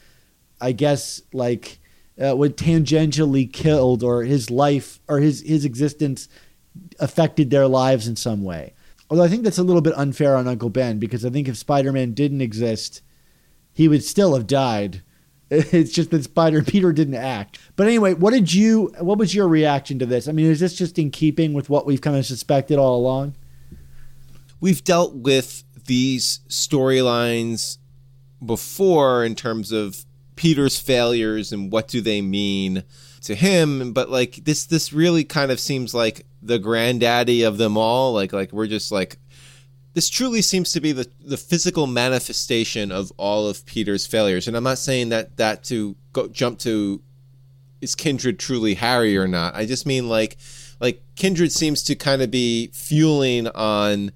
I 0.59 0.71
guess, 0.71 1.21
like 1.33 1.79
uh, 2.23 2.35
would 2.35 2.57
tangentially 2.57 3.51
killed 3.51 4.03
or 4.03 4.23
his 4.23 4.49
life 4.49 4.99
or 5.07 5.19
his 5.19 5.41
his 5.41 5.65
existence 5.65 6.27
affected 6.99 7.49
their 7.49 7.67
lives 7.67 8.07
in 8.07 8.15
some 8.15 8.43
way. 8.43 8.73
Although 9.09 9.23
I 9.23 9.27
think 9.27 9.43
that's 9.43 9.59
a 9.59 9.63
little 9.63 9.81
bit 9.81 9.97
unfair 9.97 10.35
on 10.35 10.47
Uncle 10.47 10.69
Ben 10.69 10.97
because 10.97 11.25
I 11.25 11.29
think 11.29 11.47
if 11.47 11.57
Spider 11.57 11.91
Man 11.91 12.13
didn't 12.13 12.41
exist, 12.41 13.01
he 13.73 13.87
would 13.87 14.03
still 14.03 14.33
have 14.35 14.47
died. 14.47 15.01
It's 15.51 15.91
just 15.91 16.09
that 16.09 16.23
Spider 16.23 16.63
Peter 16.67 16.91
didn't 16.91 17.13
act. 17.13 17.59
But 17.75 17.85
anyway, 17.85 18.15
what 18.15 18.33
did 18.33 18.51
you? 18.51 18.91
What 18.99 19.19
was 19.19 19.35
your 19.35 19.47
reaction 19.47 19.99
to 19.99 20.05
this? 20.07 20.27
I 20.27 20.31
mean, 20.31 20.47
is 20.47 20.59
this 20.59 20.75
just 20.75 20.97
in 20.97 21.11
keeping 21.11 21.53
with 21.53 21.69
what 21.69 21.85
we've 21.85 22.01
kind 22.01 22.17
of 22.17 22.25
suspected 22.25 22.79
all 22.79 22.97
along? 22.97 23.35
We've 24.65 24.83
dealt 24.83 25.13
with 25.13 25.63
these 25.85 26.39
storylines 26.49 27.77
before 28.43 29.23
in 29.23 29.35
terms 29.35 29.71
of 29.71 30.03
Peter's 30.35 30.79
failures 30.79 31.51
and 31.51 31.71
what 31.71 31.87
do 31.87 32.01
they 32.01 32.19
mean 32.19 32.83
to 33.21 33.35
him 33.35 33.93
but 33.93 34.09
like 34.09 34.43
this 34.43 34.65
this 34.65 34.91
really 34.91 35.23
kind 35.23 35.51
of 35.51 35.59
seems 35.59 35.93
like 35.93 36.25
the 36.41 36.57
granddaddy 36.57 37.43
of 37.43 37.59
them 37.59 37.77
all 37.77 38.11
like 38.11 38.33
like 38.33 38.51
we're 38.51 38.65
just 38.65 38.91
like 38.91 39.19
this 39.93 40.09
truly 40.09 40.41
seems 40.41 40.71
to 40.71 40.81
be 40.81 40.91
the 40.93 41.07
the 41.23 41.37
physical 41.37 41.85
manifestation 41.85 42.91
of 42.91 43.11
all 43.17 43.47
of 43.47 43.65
Peter's 43.67 44.07
failures. 44.07 44.47
And 44.47 44.57
I'm 44.57 44.63
not 44.63 44.77
saying 44.79 45.09
that 45.09 45.37
that 45.37 45.63
to 45.65 45.95
go 46.11 46.27
jump 46.27 46.57
to 46.59 47.01
is 47.81 47.95
kindred 47.95 48.37
truly 48.37 48.73
Harry 48.73 49.15
or 49.15 49.27
not? 49.27 49.55
I 49.55 49.65
just 49.65 49.85
mean 49.85 50.09
like 50.09 50.37
like 50.81 51.01
kindred 51.15 51.51
seems 51.53 51.81
to 51.83 51.95
kind 51.95 52.21
of 52.21 52.29
be 52.29 52.71
fueling 52.73 53.47
on 53.47 54.11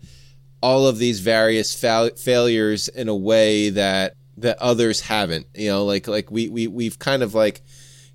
all 0.62 0.88
of 0.88 0.98
these 0.98 1.20
various 1.20 1.74
fa- 1.74 2.12
failures 2.18 2.88
in 2.88 3.08
a 3.08 3.16
way 3.16 3.70
that 3.70 4.16
that 4.38 4.58
others 4.60 5.02
haven't. 5.02 5.48
You 5.54 5.70
know, 5.70 5.86
like 5.86 6.08
like 6.08 6.32
we 6.32 6.50
we 6.50 6.68
we've 6.68 7.00
kind 7.00 7.24
of 7.24 7.34
like 7.34 7.62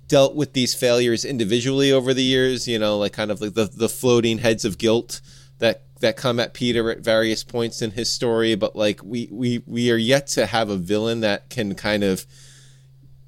dealt 0.07 0.35
with 0.35 0.53
these 0.53 0.73
failures 0.73 1.25
individually 1.25 1.91
over 1.91 2.13
the 2.13 2.23
years. 2.23 2.67
You 2.67 2.79
know, 2.79 2.97
like 2.97 3.13
kind 3.13 3.31
of 3.31 3.41
like 3.41 3.53
the 3.53 3.65
the 3.65 3.89
floating 3.89 4.39
heads 4.39 4.65
of 4.65 4.77
guilt 4.77 5.21
that 5.59 5.83
that 6.01 6.17
come 6.17 6.39
at 6.39 6.53
Peter 6.53 6.91
at 6.91 6.99
various 6.99 7.43
points 7.43 7.81
in 7.81 7.91
his 7.91 8.11
story. 8.11 8.55
But 8.55 8.75
like 8.75 9.01
we 9.03 9.29
we 9.31 9.63
we 9.65 9.91
are 9.91 9.97
yet 9.97 10.27
to 10.27 10.45
have 10.45 10.69
a 10.69 10.77
villain 10.77 11.21
that 11.21 11.49
can 11.49 11.75
kind 11.75 12.03
of 12.03 12.25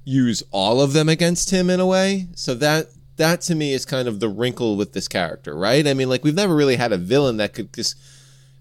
use 0.04 0.42
all 0.52 0.80
of 0.80 0.94
them 0.94 1.08
against 1.08 1.50
him 1.50 1.68
in 1.68 1.80
a 1.80 1.86
way. 1.86 2.28
So 2.34 2.54
that 2.54 2.86
that 3.16 3.40
to 3.42 3.54
me 3.54 3.72
is 3.72 3.84
kind 3.84 4.08
of 4.08 4.20
the 4.20 4.28
wrinkle 4.28 4.76
with 4.76 4.92
this 4.92 5.08
character, 5.08 5.56
right? 5.56 5.86
I 5.86 5.94
mean, 5.94 6.08
like 6.08 6.24
we've 6.24 6.34
never 6.34 6.54
really 6.54 6.76
had 6.76 6.92
a 6.92 6.96
villain 6.96 7.36
that 7.38 7.52
could 7.52 7.72
just 7.74 7.96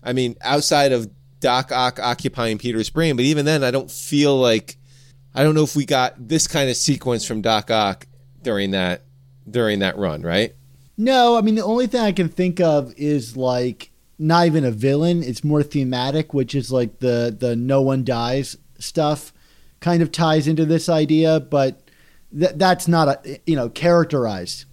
I 0.03 0.13
mean, 0.13 0.35
outside 0.41 0.91
of 0.91 1.09
Doc 1.39 1.71
Ock 1.71 1.99
occupying 1.99 2.57
Peter's 2.57 2.89
brain, 2.89 3.15
but 3.15 3.25
even 3.25 3.45
then, 3.45 3.63
I 3.63 3.71
don't 3.71 3.91
feel 3.91 4.37
like 4.37 4.77
I 5.33 5.43
don't 5.43 5.55
know 5.55 5.63
if 5.63 5.75
we 5.75 5.85
got 5.85 6.27
this 6.27 6.47
kind 6.47 6.69
of 6.69 6.75
sequence 6.75 7.25
from 7.25 7.41
Doc 7.41 7.69
Ock 7.69 8.07
during 8.41 8.71
that 8.71 9.03
during 9.49 9.79
that 9.79 9.97
run, 9.97 10.21
right? 10.21 10.55
No, 10.97 11.37
I 11.37 11.41
mean 11.41 11.55
the 11.55 11.63
only 11.63 11.87
thing 11.87 12.01
I 12.01 12.11
can 12.11 12.29
think 12.29 12.59
of 12.59 12.93
is 12.97 13.37
like 13.37 13.91
not 14.17 14.47
even 14.47 14.65
a 14.65 14.71
villain. 14.71 15.23
It's 15.23 15.43
more 15.43 15.63
thematic, 15.63 16.33
which 16.33 16.55
is 16.55 16.71
like 16.71 16.99
the 16.99 17.35
the 17.37 17.55
no 17.55 17.81
one 17.81 18.03
dies 18.03 18.57
stuff 18.79 19.33
kind 19.79 20.01
of 20.01 20.11
ties 20.11 20.47
into 20.47 20.65
this 20.65 20.89
idea, 20.89 21.39
but 21.39 21.81
th- 22.37 22.53
that's 22.55 22.87
not 22.87 23.07
a 23.07 23.39
you 23.45 23.55
know 23.55 23.69
characterized. 23.69 24.65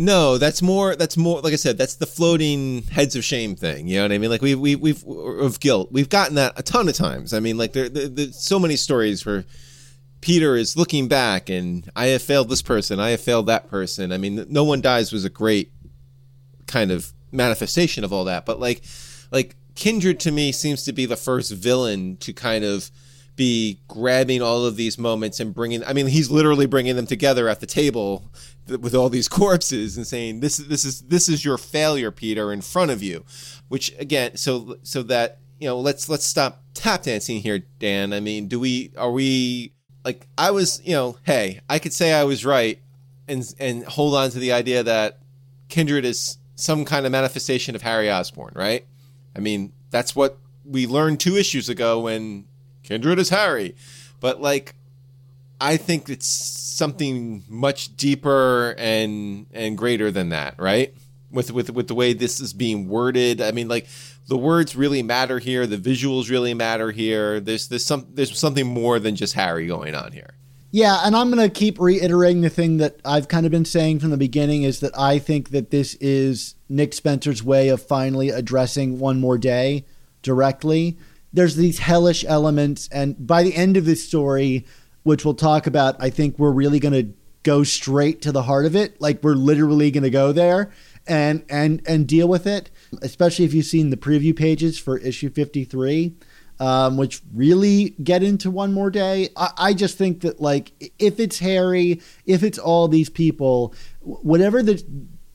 No, 0.00 0.38
that's 0.38 0.62
more. 0.62 0.94
That's 0.94 1.16
more. 1.16 1.40
Like 1.40 1.52
I 1.52 1.56
said, 1.56 1.76
that's 1.76 1.96
the 1.96 2.06
floating 2.06 2.84
heads 2.84 3.16
of 3.16 3.24
shame 3.24 3.56
thing. 3.56 3.88
You 3.88 3.96
know 3.96 4.04
what 4.04 4.12
I 4.12 4.18
mean? 4.18 4.30
Like 4.30 4.42
we've 4.42 4.58
we've, 4.58 4.80
we've 4.80 5.04
of 5.04 5.58
guilt. 5.58 5.90
We've 5.90 6.08
gotten 6.08 6.36
that 6.36 6.52
a 6.56 6.62
ton 6.62 6.88
of 6.88 6.94
times. 6.94 7.34
I 7.34 7.40
mean, 7.40 7.58
like 7.58 7.72
there, 7.72 7.88
there 7.88 8.06
there's 8.06 8.40
so 8.40 8.60
many 8.60 8.76
stories 8.76 9.26
where 9.26 9.44
Peter 10.20 10.54
is 10.54 10.76
looking 10.76 11.08
back 11.08 11.50
and 11.50 11.90
I 11.96 12.06
have 12.06 12.22
failed 12.22 12.48
this 12.48 12.62
person. 12.62 13.00
I 13.00 13.10
have 13.10 13.20
failed 13.20 13.46
that 13.46 13.68
person. 13.68 14.12
I 14.12 14.18
mean, 14.18 14.46
no 14.48 14.62
one 14.62 14.80
dies 14.80 15.12
was 15.12 15.24
a 15.24 15.30
great 15.30 15.72
kind 16.68 16.92
of 16.92 17.12
manifestation 17.32 18.04
of 18.04 18.12
all 18.12 18.24
that. 18.26 18.46
But 18.46 18.60
like, 18.60 18.82
like 19.32 19.56
Kindred 19.74 20.20
to 20.20 20.30
me 20.30 20.52
seems 20.52 20.84
to 20.84 20.92
be 20.92 21.06
the 21.06 21.16
first 21.16 21.50
villain 21.50 22.18
to 22.18 22.32
kind 22.32 22.64
of 22.64 22.92
be 23.38 23.78
grabbing 23.86 24.42
all 24.42 24.66
of 24.66 24.76
these 24.76 24.98
moments 24.98 25.38
and 25.38 25.54
bringing. 25.54 25.82
I 25.84 25.92
mean, 25.94 26.08
he's 26.08 26.30
literally 26.30 26.66
bringing 26.66 26.96
them 26.96 27.06
together 27.06 27.48
at 27.48 27.60
the 27.60 27.66
table 27.66 28.24
with 28.66 28.94
all 28.94 29.08
these 29.08 29.28
corpses 29.40 29.96
and 29.96 30.06
saying, 30.06 30.40
"This 30.40 30.58
is 30.58 30.68
this 30.68 30.84
is 30.84 31.00
this 31.02 31.28
is 31.28 31.44
your 31.44 31.56
failure, 31.56 32.10
Peter, 32.10 32.52
in 32.52 32.60
front 32.60 32.90
of 32.90 33.02
you." 33.02 33.24
Which 33.68 33.94
again, 33.98 34.36
so 34.36 34.76
so 34.82 35.02
that 35.04 35.38
you 35.60 35.68
know, 35.68 35.78
let's 35.78 36.08
let's 36.08 36.26
stop 36.26 36.62
tap 36.74 37.04
dancing 37.04 37.40
here, 37.40 37.60
Dan. 37.78 38.12
I 38.12 38.20
mean, 38.20 38.48
do 38.48 38.58
we 38.58 38.90
are 38.98 39.10
we 39.10 39.72
like 40.04 40.26
I 40.36 40.50
was, 40.50 40.82
you 40.84 40.92
know, 40.92 41.16
hey, 41.22 41.60
I 41.70 41.78
could 41.78 41.92
say 41.92 42.12
I 42.12 42.24
was 42.24 42.44
right 42.44 42.80
and 43.28 43.54
and 43.60 43.84
hold 43.84 44.14
on 44.14 44.30
to 44.30 44.38
the 44.38 44.52
idea 44.52 44.82
that 44.82 45.20
Kindred 45.68 46.04
is 46.04 46.38
some 46.56 46.84
kind 46.84 47.06
of 47.06 47.12
manifestation 47.12 47.76
of 47.76 47.82
Harry 47.82 48.10
Osborn, 48.10 48.52
right? 48.56 48.84
I 49.36 49.38
mean, 49.38 49.72
that's 49.90 50.16
what 50.16 50.38
we 50.64 50.88
learned 50.88 51.20
two 51.20 51.36
issues 51.36 51.68
ago 51.68 52.00
when 52.00 52.46
Kindred 52.88 53.18
is 53.18 53.28
Harry. 53.28 53.76
But 54.20 54.40
like 54.40 54.74
I 55.60 55.76
think 55.76 56.08
it's 56.08 56.26
something 56.26 57.44
much 57.48 57.96
deeper 57.96 58.74
and 58.78 59.46
and 59.52 59.76
greater 59.76 60.10
than 60.10 60.30
that, 60.30 60.54
right? 60.58 60.94
With 61.30 61.50
with 61.50 61.70
with 61.70 61.88
the 61.88 61.94
way 61.94 62.14
this 62.14 62.40
is 62.40 62.54
being 62.54 62.88
worded. 62.88 63.42
I 63.42 63.52
mean, 63.52 63.68
like 63.68 63.86
the 64.28 64.38
words 64.38 64.74
really 64.74 65.02
matter 65.02 65.38
here. 65.38 65.66
The 65.66 65.76
visuals 65.76 66.30
really 66.30 66.54
matter 66.54 66.90
here. 66.90 67.40
There's 67.40 67.68
there's 67.68 67.84
some 67.84 68.06
there's 68.14 68.36
something 68.38 68.66
more 68.66 68.98
than 68.98 69.16
just 69.16 69.34
Harry 69.34 69.66
going 69.66 69.94
on 69.94 70.12
here. 70.12 70.34
Yeah, 70.70 71.00
and 71.02 71.16
I'm 71.16 71.30
going 71.30 71.42
to 71.42 71.54
keep 71.54 71.80
reiterating 71.80 72.42
the 72.42 72.50
thing 72.50 72.76
that 72.76 73.00
I've 73.02 73.26
kind 73.26 73.46
of 73.46 73.52
been 73.52 73.64
saying 73.64 74.00
from 74.00 74.10
the 74.10 74.18
beginning 74.18 74.64
is 74.64 74.80
that 74.80 74.92
I 74.98 75.18
think 75.18 75.48
that 75.50 75.70
this 75.70 75.94
is 75.94 76.56
Nick 76.68 76.92
Spencer's 76.92 77.42
way 77.42 77.70
of 77.70 77.82
finally 77.82 78.28
addressing 78.28 78.98
One 78.98 79.18
More 79.18 79.38
Day 79.38 79.86
directly. 80.20 80.98
There's 81.32 81.56
these 81.56 81.78
hellish 81.78 82.24
elements, 82.26 82.88
and 82.90 83.26
by 83.26 83.42
the 83.42 83.54
end 83.54 83.76
of 83.76 83.84
this 83.84 84.04
story, 84.04 84.66
which 85.02 85.24
we'll 85.24 85.34
talk 85.34 85.66
about, 85.66 85.96
I 86.00 86.10
think 86.10 86.38
we're 86.38 86.52
really 86.52 86.80
going 86.80 86.94
to 86.94 87.12
go 87.42 87.64
straight 87.64 88.22
to 88.22 88.32
the 88.32 88.42
heart 88.42 88.66
of 88.66 88.74
it. 88.74 89.00
Like 89.00 89.22
we're 89.22 89.34
literally 89.34 89.90
going 89.90 90.04
to 90.04 90.10
go 90.10 90.32
there 90.32 90.72
and 91.06 91.44
and 91.48 91.82
and 91.86 92.06
deal 92.06 92.28
with 92.28 92.46
it. 92.46 92.70
Especially 93.02 93.44
if 93.44 93.54
you've 93.54 93.66
seen 93.66 93.90
the 93.90 93.96
preview 93.96 94.36
pages 94.36 94.78
for 94.78 94.98
issue 94.98 95.30
53 95.30 96.16
um, 96.60 96.96
which 96.96 97.22
really 97.32 97.90
get 98.02 98.22
into 98.22 98.50
one 98.50 98.72
more 98.72 98.90
day. 98.90 99.28
I, 99.36 99.50
I, 99.56 99.74
just 99.74 99.96
think 99.96 100.22
that 100.22 100.40
like 100.40 100.72
if 100.98 101.20
it's 101.20 101.38
Harry, 101.38 102.00
if 102.26 102.42
it's 102.42 102.58
all 102.58 102.88
these 102.88 103.08
people, 103.08 103.74
whatever 104.00 104.62
the 104.62 104.82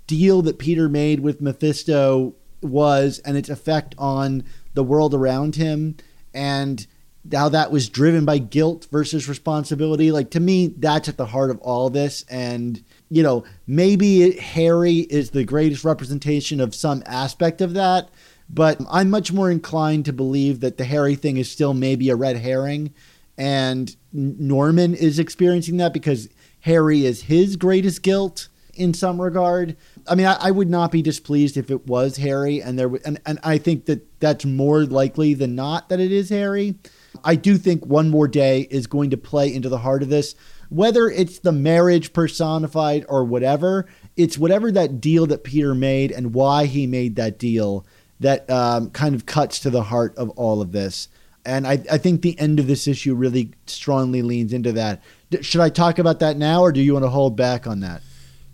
deal 0.06 0.42
that 0.44 0.60
Peter 0.60 0.90
made 0.90 1.22
with 1.22 1.42
Mephisto 1.42 2.36
was, 2.62 3.20
and 3.20 3.38
its 3.38 3.50
effect 3.50 3.96
on 3.98 4.44
the 4.74 4.84
world 4.84 5.14
around 5.14 5.56
him, 5.56 5.98
and 6.34 6.86
how 7.32 7.50
that 7.50 7.72
was 7.72 7.88
driven 7.90 8.26
by 8.26 8.38
guilt 8.38 8.88
versus 8.92 9.30
responsibility. 9.30 10.12
Like 10.12 10.32
to 10.32 10.40
me, 10.40 10.68
that's 10.68 11.08
at 11.08 11.18
the 11.18 11.26
heart 11.26 11.52
of 11.52 11.60
all 11.60 11.90
this, 11.90 12.26
and 12.30 12.84
you 13.10 13.24
know 13.24 13.44
maybe 13.68 14.38
Harry 14.38 14.98
is 14.98 15.32
the 15.32 15.44
greatest 15.44 15.84
representation 15.84 16.60
of 16.60 16.76
some 16.76 17.04
aspect 17.06 17.62
of 17.62 17.74
that 17.74 18.10
but 18.50 18.80
I'm 18.90 19.10
much 19.10 19.32
more 19.32 19.50
inclined 19.50 20.06
to 20.06 20.14
believe 20.14 20.60
that 20.60 20.78
the 20.78 20.86
Harry 20.86 21.16
thing 21.16 21.38
is 21.38 21.50
still 21.50 21.74
maybe 21.74 22.10
a 22.10 22.16
red 22.16 22.38
herring, 22.38 22.94
and 23.38 23.96
Norman 24.12 24.94
is 24.94 25.18
experiencing 25.18 25.78
that 25.78 25.94
because 25.94 26.30
Harry 26.62 27.06
is 27.06 27.24
his 27.24 27.56
greatest 27.56 28.04
guilt 28.04 28.50
in 28.76 28.94
some 28.94 29.22
regard. 29.22 29.76
I 30.08 30.16
mean, 30.16 30.26
I, 30.26 30.38
I, 30.40 30.52
would 30.52 30.70
not 30.70 30.92
be 30.92 31.02
displeased 31.02 31.58
if 31.58 31.70
it 31.70 31.88
was 31.88 32.18
Harry, 32.18 32.62
and 32.62 32.78
there, 32.78 32.92
and 33.06 33.20
and 33.26 33.40
I 33.44 33.58
think 33.58 33.86
that 33.86 34.20
that's 34.20 34.46
more 34.46 34.86
likely 34.86 35.34
than 35.34 35.56
not 35.56 35.90
that 35.90 36.00
it 36.00 36.12
is 36.12 36.30
Harry. 36.30 36.76
I 37.24 37.36
do 37.36 37.58
think 37.58 37.86
one 37.86 38.10
more 38.10 38.28
day 38.28 38.62
is 38.72 38.88
going 38.88 39.12
to 39.12 39.18
play 39.18 39.54
into 39.54 39.70
the 39.70 39.78
heart 39.78 40.04
of 40.04 40.10
this, 40.10 40.36
whether 40.70 41.08
it's 41.08 41.40
the 41.40 41.52
marriage 41.52 42.14
personified 42.14 43.06
or 43.08 43.24
whatever. 43.24 43.88
It's 44.16 44.38
whatever 44.38 44.72
that 44.72 45.02
deal 45.02 45.26
that 45.28 45.44
Peter 45.44 45.74
made 45.76 46.12
and 46.12 46.34
why 46.34 46.66
he 46.66 46.88
made 46.88 47.16
that 47.16 47.40
deal 47.40 47.86
that 48.20 48.50
um, 48.50 48.90
kind 48.92 49.16
of 49.16 49.26
cuts 49.26 49.60
to 49.60 49.70
the 49.70 49.84
heart 49.84 50.16
of 50.18 50.30
all 50.32 50.62
of 50.62 50.72
this. 50.72 51.10
And 51.46 51.68
I, 51.68 51.74
I 51.92 51.98
think 51.98 52.22
the 52.22 52.40
end 52.40 52.60
of 52.60 52.68
this 52.68 52.88
issue 52.88 53.16
really 53.16 53.52
strongly 53.66 54.22
leans 54.22 54.54
into 54.54 54.72
that. 54.74 55.02
should 55.42 55.62
I 55.62 55.70
talk 55.70 56.00
about 56.00 56.20
that 56.20 56.38
now, 56.38 56.62
or 56.62 56.72
do 56.72 56.82
you 56.82 56.94
want 56.94 57.04
to 57.04 57.10
hold 57.10 57.36
back 57.36 57.68
on 57.68 57.82
that? 57.82 58.02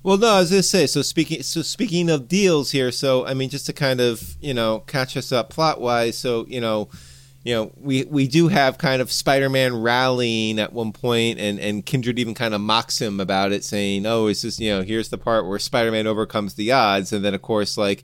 Well, 0.02 0.18
no, 0.18 0.28
I 0.28 0.40
was 0.40 0.50
to 0.52 0.64
say. 0.64 0.88
So 0.88 1.02
speaking, 1.02 1.44
so 1.44 1.62
speaking 1.62 2.10
of 2.10 2.28
deals 2.28 2.72
here. 2.72 2.92
So 2.92 3.26
I 3.26 3.34
mean, 3.34 3.50
just 3.50 3.66
to 3.66 3.74
kind 3.74 4.00
of 4.00 4.38
you 4.42 4.54
know 4.54 4.80
catch 4.88 5.18
us 5.18 5.32
up 5.32 5.50
plot 5.50 5.82
wise. 5.82 6.18
So 6.18 6.46
you 6.48 6.62
know, 6.62 6.90
you 7.44 7.54
know, 7.54 7.72
we 7.78 8.06
we 8.06 8.28
do 8.28 8.48
have 8.48 8.78
kind 8.78 9.02
of 9.02 9.12
Spider-Man 9.12 9.82
rallying 9.82 10.60
at 10.60 10.72
one 10.72 10.94
point, 10.94 11.40
and 11.40 11.60
and 11.60 11.86
Kindred 11.86 12.18
even 12.20 12.34
kind 12.34 12.54
of 12.54 12.62
mocks 12.62 13.02
him 13.02 13.20
about 13.20 13.52
it, 13.52 13.64
saying, 13.64 14.06
"Oh, 14.06 14.28
it's 14.28 14.42
just 14.42 14.60
you 14.60 14.70
know, 14.70 14.84
here's 14.84 15.10
the 15.10 15.18
part 15.18 15.46
where 15.46 15.60
Spider-Man 15.60 16.08
overcomes 16.08 16.54
the 16.54 16.72
odds," 16.72 17.12
and 17.12 17.24
then 17.24 17.34
of 17.34 17.42
course, 17.42 17.78
like, 17.78 18.04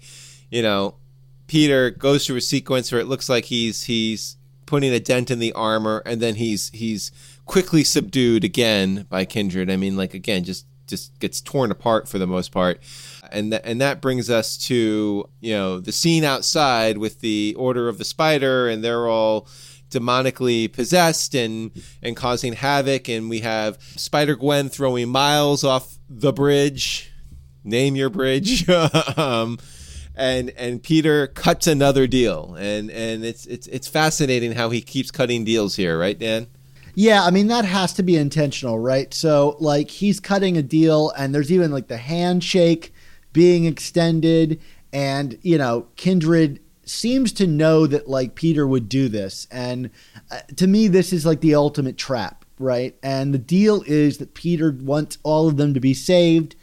you 0.50 0.62
know, 0.62 0.96
Peter 1.48 1.92
goes 1.92 2.26
through 2.26 2.38
a 2.38 2.42
sequence 2.42 2.92
where 2.92 3.02
it 3.02 3.08
looks 3.08 3.30
like 3.30 3.46
he's 3.46 3.84
he's 3.84 4.36
putting 4.66 4.94
a 4.94 5.00
dent 5.00 5.32
in 5.32 5.40
the 5.40 5.54
armor, 5.54 6.02
and 6.06 6.22
then 6.22 6.36
he's 6.36 6.70
he's 6.72 7.12
quickly 7.46 7.84
subdued 7.84 8.44
again 8.44 9.06
by 9.10 9.24
Kindred. 9.24 9.70
I 9.70 9.78
mean, 9.78 9.96
like 9.96 10.14
again, 10.14 10.44
just 10.44 10.66
just 10.88 11.18
gets 11.20 11.42
torn 11.42 11.72
apart 11.72 12.08
for 12.08 12.18
the 12.18 12.28
most 12.28 12.52
part, 12.52 12.80
and 13.32 13.52
th- 13.52 13.62
and 13.66 13.82
that 13.82 14.02
brings 14.02 14.30
us 14.30 14.58
to 14.58 15.30
you 15.40 15.54
know 15.54 15.80
the 15.80 15.92
scene 15.92 16.24
outside 16.24 16.98
with 16.98 17.22
the 17.22 17.56
Order 17.58 17.88
of 17.88 17.98
the 17.98 18.06
Spider, 18.06 18.68
and 18.68 18.84
they're 18.84 19.08
all 19.08 19.48
demonically 19.90 20.72
possessed 20.72 21.36
and 21.36 21.72
and 22.02 22.16
causing 22.16 22.54
havoc, 22.54 23.10
and 23.10 23.30
we 23.30 23.40
have 23.40 23.78
Spider 23.96 24.36
Gwen 24.36 24.70
throwing 24.70 25.10
Miles 25.10 25.64
off 25.64 25.98
the 26.10 26.34
bridge. 26.34 27.12
Name 27.64 27.96
your 27.96 28.10
bridge. 28.10 28.68
um, 29.18 29.58
and 30.16 30.52
and 30.52 30.82
Peter 30.82 31.28
cuts 31.28 31.68
another 31.68 32.08
deal, 32.08 32.56
and 32.58 32.90
and 32.90 33.26
it's 33.26 33.46
it's 33.46 33.68
it's 33.68 33.88
fascinating 33.88 34.54
how 34.54 34.70
he 34.70 34.82
keeps 34.82 35.12
cutting 35.12 35.44
deals 35.44 35.76
here, 35.76 35.98
right, 36.00 36.18
Dan? 36.18 36.48
Yeah, 36.96 37.24
I 37.26 37.30
mean 37.30 37.48
that 37.48 37.66
has 37.66 37.92
to 37.94 38.04
be 38.04 38.16
intentional, 38.16 38.80
right? 38.80 39.14
So 39.14 39.58
like 39.60 39.90
he's 39.92 40.22
cutting 40.22 40.58
a 40.58 40.64
deal, 40.64 41.12
and 41.18 41.36
there's 41.36 41.52
even 41.52 41.72
like 41.72 41.88
the 41.88 41.98
handshake 41.98 42.94
being 43.34 43.66
extended, 43.66 44.62
and 44.94 45.38
you 45.42 45.58
know 45.58 45.88
Kindred 45.98 46.62
seems 46.86 47.34
to 47.34 47.48
know 47.48 47.86
that 47.86 48.08
like 48.08 48.36
Peter 48.36 48.66
would 48.66 48.88
do 48.88 49.10
this, 49.10 49.46
and 49.52 49.90
uh, 50.32 50.40
to 50.56 50.68
me 50.68 50.88
this 50.88 51.12
is 51.12 51.26
like 51.26 51.42
the 51.42 51.54
ultimate 51.54 51.98
trap, 51.98 52.46
right? 52.60 52.96
And 53.04 53.34
the 53.34 53.40
deal 53.40 53.84
is 53.86 54.18
that 54.20 54.34
Peter 54.34 54.72
wants 54.72 55.18
all 55.24 55.50
of 55.50 55.58
them 55.58 55.74
to 55.74 55.82
be 55.82 55.94
saved 55.94 56.56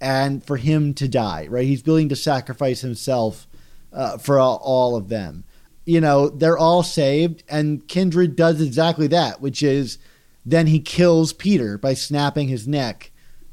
and 0.00 0.44
for 0.44 0.56
him 0.56 0.94
to 0.94 1.08
die, 1.08 1.46
right? 1.48 1.66
He's 1.66 1.84
willing 1.84 2.08
to 2.08 2.16
sacrifice 2.16 2.80
himself 2.80 3.46
uh, 3.92 4.16
for 4.16 4.38
all, 4.38 4.60
all 4.62 4.96
of 4.96 5.08
them. 5.08 5.44
You 5.84 6.00
know, 6.00 6.28
they're 6.28 6.58
all 6.58 6.82
saved, 6.82 7.42
and 7.48 7.86
Kindred 7.88 8.36
does 8.36 8.60
exactly 8.60 9.06
that, 9.08 9.40
which 9.40 9.62
is 9.62 9.98
then 10.46 10.66
he 10.66 10.80
kills 10.80 11.32
Peter 11.32 11.76
by 11.78 11.94
snapping 11.94 12.48
his 12.48 12.66
neck, 12.66 13.12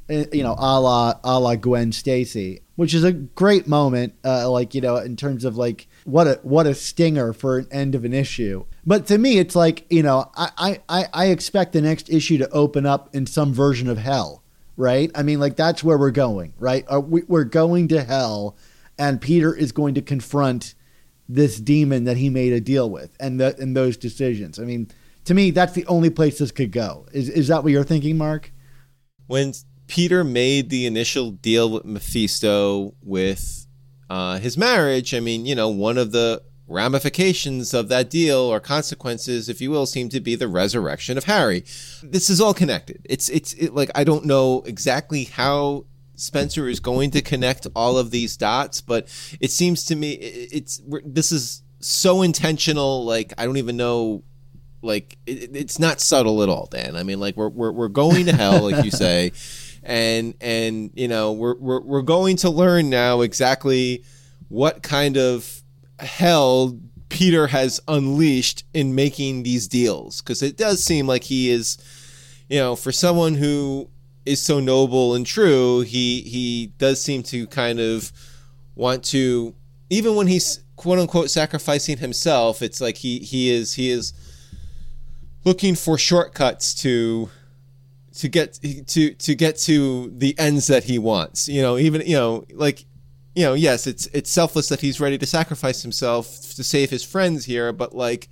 uh, 0.09 0.23
you 0.31 0.43
know, 0.43 0.55
a 0.57 0.79
la, 0.79 1.19
a 1.23 1.39
la 1.39 1.55
Gwen 1.55 1.91
Stacy, 1.91 2.61
which 2.75 2.93
is 2.93 3.03
a 3.03 3.11
great 3.11 3.67
moment, 3.67 4.13
uh, 4.23 4.49
like, 4.49 4.73
you 4.73 4.81
know, 4.81 4.97
in 4.97 5.15
terms 5.15 5.43
of 5.43 5.57
like, 5.57 5.87
what 6.05 6.27
a 6.27 6.39
what 6.43 6.67
a 6.67 6.73
stinger 6.73 7.33
for 7.33 7.57
an 7.57 7.67
end 7.71 7.95
of 7.95 8.05
an 8.05 8.13
issue. 8.13 8.65
But 8.85 9.07
to 9.07 9.17
me, 9.17 9.37
it's 9.37 9.55
like 9.55 9.85
you 9.89 10.03
know, 10.03 10.31
I 10.35 10.79
I 10.87 11.07
I 11.13 11.25
expect 11.27 11.73
the 11.73 11.81
next 11.81 12.09
issue 12.09 12.37
to 12.37 12.49
open 12.49 12.85
up 12.85 13.13
in 13.13 13.25
some 13.25 13.53
version 13.53 13.89
of 13.89 13.97
hell 13.97 14.41
right? 14.77 15.11
I 15.13 15.21
mean, 15.23 15.39
like 15.39 15.55
that's 15.55 15.83
where 15.83 15.97
we're 15.97 16.11
going, 16.11 16.53
right? 16.57 16.85
We're 16.89 17.43
going 17.43 17.89
to 17.89 18.03
hell, 18.03 18.57
and 18.97 19.21
Peter 19.21 19.53
is 19.53 19.71
going 19.71 19.93
to 19.95 20.01
confront 20.01 20.73
this 21.33 21.59
demon 21.59 22.03
that 22.03 22.17
he 22.17 22.29
made 22.29 22.53
a 22.53 22.59
deal 22.59 22.89
with, 22.89 23.15
and 23.19 23.39
the, 23.39 23.55
and 23.59 23.75
those 23.75 23.97
decisions. 23.97 24.59
I 24.59 24.63
mean, 24.63 24.89
to 25.25 25.33
me, 25.33 25.51
that's 25.51 25.73
the 25.73 25.85
only 25.87 26.09
place 26.09 26.39
this 26.39 26.51
could 26.51 26.71
go. 26.71 27.07
Is 27.11 27.29
is 27.29 27.47
that 27.47 27.63
what 27.63 27.71
you're 27.71 27.83
thinking, 27.83 28.17
Mark? 28.17 28.51
When 29.27 29.53
Peter 29.87 30.23
made 30.23 30.69
the 30.69 30.85
initial 30.85 31.31
deal 31.31 31.69
with 31.69 31.85
Mephisto 31.85 32.95
with 33.01 33.67
uh, 34.09 34.39
his 34.39 34.57
marriage, 34.57 35.13
I 35.13 35.19
mean, 35.19 35.45
you 35.45 35.55
know, 35.55 35.69
one 35.69 35.97
of 35.97 36.11
the 36.11 36.41
ramifications 36.67 37.73
of 37.73 37.89
that 37.89 38.09
deal 38.09 38.37
or 38.37 38.59
consequences, 38.59 39.49
if 39.49 39.61
you 39.61 39.69
will, 39.69 39.85
seem 39.85 40.09
to 40.09 40.19
be 40.19 40.35
the 40.35 40.47
resurrection 40.47 41.17
of 41.17 41.25
Harry. 41.25 41.61
This 42.01 42.29
is 42.29 42.41
all 42.41 42.53
connected. 42.53 43.05
It's 43.09 43.29
it's 43.29 43.53
it, 43.53 43.73
like 43.73 43.91
I 43.95 44.03
don't 44.03 44.25
know 44.25 44.63
exactly 44.65 45.25
how 45.25 45.85
Spencer 46.21 46.67
is 46.67 46.79
going 46.79 47.11
to 47.11 47.21
connect 47.21 47.67
all 47.75 47.97
of 47.97 48.11
these 48.11 48.37
dots, 48.37 48.79
but 48.79 49.07
it 49.39 49.51
seems 49.51 49.83
to 49.85 49.95
me 49.95 50.11
it's 50.11 50.81
this 51.03 51.31
is 51.31 51.63
so 51.79 52.21
intentional. 52.21 53.03
Like 53.03 53.33
I 53.37 53.45
don't 53.45 53.57
even 53.57 53.77
know. 53.77 54.23
Like 54.83 55.17
it, 55.27 55.55
it's 55.55 55.77
not 55.77 56.01
subtle 56.01 56.41
at 56.41 56.49
all, 56.49 56.67
Dan. 56.71 56.95
I 56.95 57.03
mean, 57.03 57.19
like 57.19 57.35
we're 57.37 57.49
we're 57.49 57.71
we're 57.71 57.87
going 57.87 58.25
to 58.27 58.35
hell, 58.35 58.69
like 58.69 58.83
you 58.83 58.91
say, 58.91 59.31
and 59.83 60.35
and 60.41 60.91
you 60.95 61.07
know 61.07 61.33
we're 61.33 61.55
we're 61.57 61.81
we're 61.81 62.01
going 62.01 62.37
to 62.37 62.49
learn 62.49 62.89
now 62.89 63.21
exactly 63.21 64.03
what 64.47 64.83
kind 64.83 65.17
of 65.17 65.61
hell 65.99 66.77
Peter 67.09 67.47
has 67.47 67.79
unleashed 67.87 68.63
in 68.73 68.95
making 68.95 69.43
these 69.43 69.67
deals 69.67 70.21
because 70.21 70.41
it 70.41 70.57
does 70.57 70.83
seem 70.83 71.07
like 71.07 71.23
he 71.25 71.49
is, 71.49 71.77
you 72.49 72.57
know, 72.57 72.75
for 72.75 72.91
someone 72.91 73.35
who 73.35 73.89
is 74.25 74.41
so 74.41 74.59
noble 74.59 75.15
and 75.15 75.25
true, 75.25 75.81
he 75.81 76.21
he 76.21 76.73
does 76.77 77.01
seem 77.01 77.23
to 77.23 77.47
kind 77.47 77.79
of 77.79 78.11
want 78.75 79.03
to 79.05 79.55
even 79.89 80.15
when 80.15 80.27
he's 80.27 80.63
quote 80.75 80.99
unquote 80.99 81.29
sacrificing 81.29 81.97
himself, 81.97 82.61
it's 82.61 82.81
like 82.81 82.97
he 82.97 83.19
he 83.19 83.51
is 83.51 83.73
he 83.73 83.89
is 83.89 84.13
looking 85.43 85.75
for 85.75 85.97
shortcuts 85.97 86.73
to 86.75 87.29
to 88.13 88.27
get 88.27 88.59
to 88.87 89.13
to 89.13 89.35
get 89.35 89.57
to 89.57 90.11
the 90.15 90.37
ends 90.37 90.67
that 90.67 90.85
he 90.85 90.99
wants. 90.99 91.47
You 91.47 91.61
know, 91.61 91.77
even 91.77 92.01
you 92.01 92.15
know, 92.15 92.45
like 92.53 92.85
you 93.35 93.43
know, 93.43 93.53
yes, 93.53 93.87
it's 93.87 94.07
it's 94.07 94.31
selfless 94.31 94.69
that 94.69 94.81
he's 94.81 94.99
ready 94.99 95.17
to 95.17 95.25
sacrifice 95.25 95.81
himself 95.81 96.27
to 96.55 96.63
save 96.63 96.89
his 96.89 97.03
friends 97.03 97.45
here, 97.45 97.71
but 97.71 97.95
like 97.95 98.29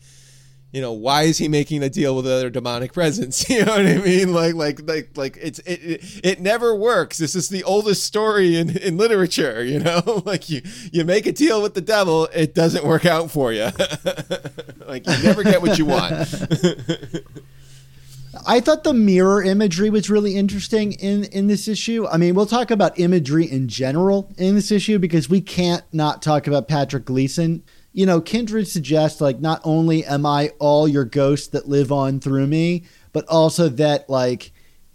you 0.71 0.81
know 0.81 0.91
why 0.91 1.23
is 1.23 1.37
he 1.37 1.47
making 1.47 1.81
a 1.83 1.89
deal 1.89 2.15
with 2.15 2.25
other 2.27 2.49
demonic 2.49 2.93
presence? 2.93 3.49
You 3.49 3.65
know 3.65 3.73
what 3.73 3.85
i 3.85 3.97
mean? 3.97 4.33
Like 4.33 4.55
like 4.55 4.81
like 4.87 5.17
like 5.17 5.37
it's 5.41 5.59
it, 5.59 5.79
it, 5.83 6.21
it 6.23 6.39
never 6.39 6.75
works. 6.75 7.17
This 7.17 7.35
is 7.35 7.49
the 7.49 7.63
oldest 7.63 8.03
story 8.03 8.55
in 8.55 8.77
in 8.77 8.97
literature 8.97 9.63
you 9.63 9.79
know? 9.79 10.23
Like 10.25 10.49
you 10.49 10.61
you 10.91 11.05
make 11.05 11.25
a 11.25 11.31
deal 11.31 11.61
with 11.61 11.73
the 11.73 11.81
devil 11.81 12.27
it 12.33 12.53
doesn't 12.53 12.85
work 12.85 13.05
out 13.05 13.31
for 13.31 13.51
you 13.51 13.69
like 14.87 15.07
you 15.07 15.23
never 15.23 15.43
get 15.43 15.61
what 15.61 15.77
you 15.77 15.85
want. 15.85 16.13
I 18.45 18.59
thought 18.59 18.83
the 18.83 18.93
mirror 18.93 19.43
imagery 19.43 19.89
was 19.89 20.09
really 20.09 20.35
interesting 20.35 20.93
in 20.93 21.23
in 21.25 21.47
this 21.47 21.67
issue. 21.67 22.07
I 22.07 22.17
mean, 22.17 22.35
we'll 22.35 22.45
talk 22.45 22.71
about 22.71 22.97
imagery 22.99 23.49
in 23.49 23.67
general 23.67 24.31
in 24.37 24.55
this 24.55 24.71
issue 24.71 24.99
because 24.99 25.29
we 25.29 25.41
can't 25.41 25.83
not 25.91 26.21
talk 26.21 26.47
about 26.47 26.67
Patrick 26.67 27.05
Gleason. 27.05 27.63
You 27.91 28.05
know, 28.05 28.21
Kindred 28.21 28.67
suggests 28.67 29.19
like 29.19 29.39
not 29.39 29.61
only 29.63 30.05
am 30.05 30.25
I 30.25 30.51
all 30.59 30.87
your 30.87 31.05
ghosts 31.05 31.47
that 31.47 31.67
live 31.67 31.91
on 31.91 32.19
through 32.19 32.47
me, 32.47 32.83
but 33.13 33.27
also 33.27 33.69
that 33.69 34.09
like 34.09 34.51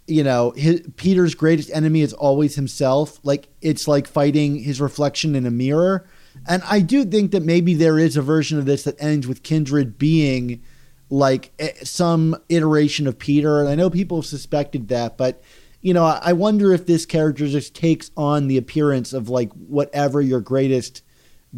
you 0.07 0.23
know, 0.23 0.51
his, 0.51 0.83
Peter's 0.97 1.33
greatest 1.33 1.71
enemy 1.71 2.01
is 2.01 2.13
always 2.13 2.55
himself. 2.55 3.19
Like 3.23 3.47
it's 3.61 3.87
like 3.87 4.07
fighting 4.07 4.59
his 4.59 4.79
reflection 4.79 5.35
in 5.35 5.45
a 5.45 5.51
mirror. 5.51 6.07
And 6.47 6.61
I 6.63 6.81
do 6.81 7.05
think 7.05 7.31
that 7.31 7.43
maybe 7.43 7.73
there 7.73 7.97
is 7.97 8.17
a 8.17 8.21
version 8.21 8.59
of 8.59 8.65
this 8.65 8.83
that 8.83 9.01
ends 9.01 9.27
with 9.27 9.43
Kindred 9.43 9.97
being 9.97 10.61
like 11.09 11.51
eh, 11.59 11.71
some 11.83 12.35
iteration 12.49 13.07
of 13.07 13.17
Peter. 13.17 13.59
And 13.59 13.69
I 13.69 13.75
know 13.75 13.89
people 13.89 14.17
have 14.17 14.25
suspected 14.25 14.89
that, 14.89 15.17
but 15.17 15.41
you 15.81 15.93
know, 15.93 16.03
I 16.03 16.33
wonder 16.33 16.73
if 16.73 16.87
this 16.87 17.05
character 17.05 17.47
just 17.47 17.75
takes 17.75 18.09
on 18.17 18.47
the 18.47 18.57
appearance 18.57 19.13
of 19.13 19.29
like 19.29 19.51
whatever 19.53 20.19
your 20.19 20.41
greatest 20.41 21.03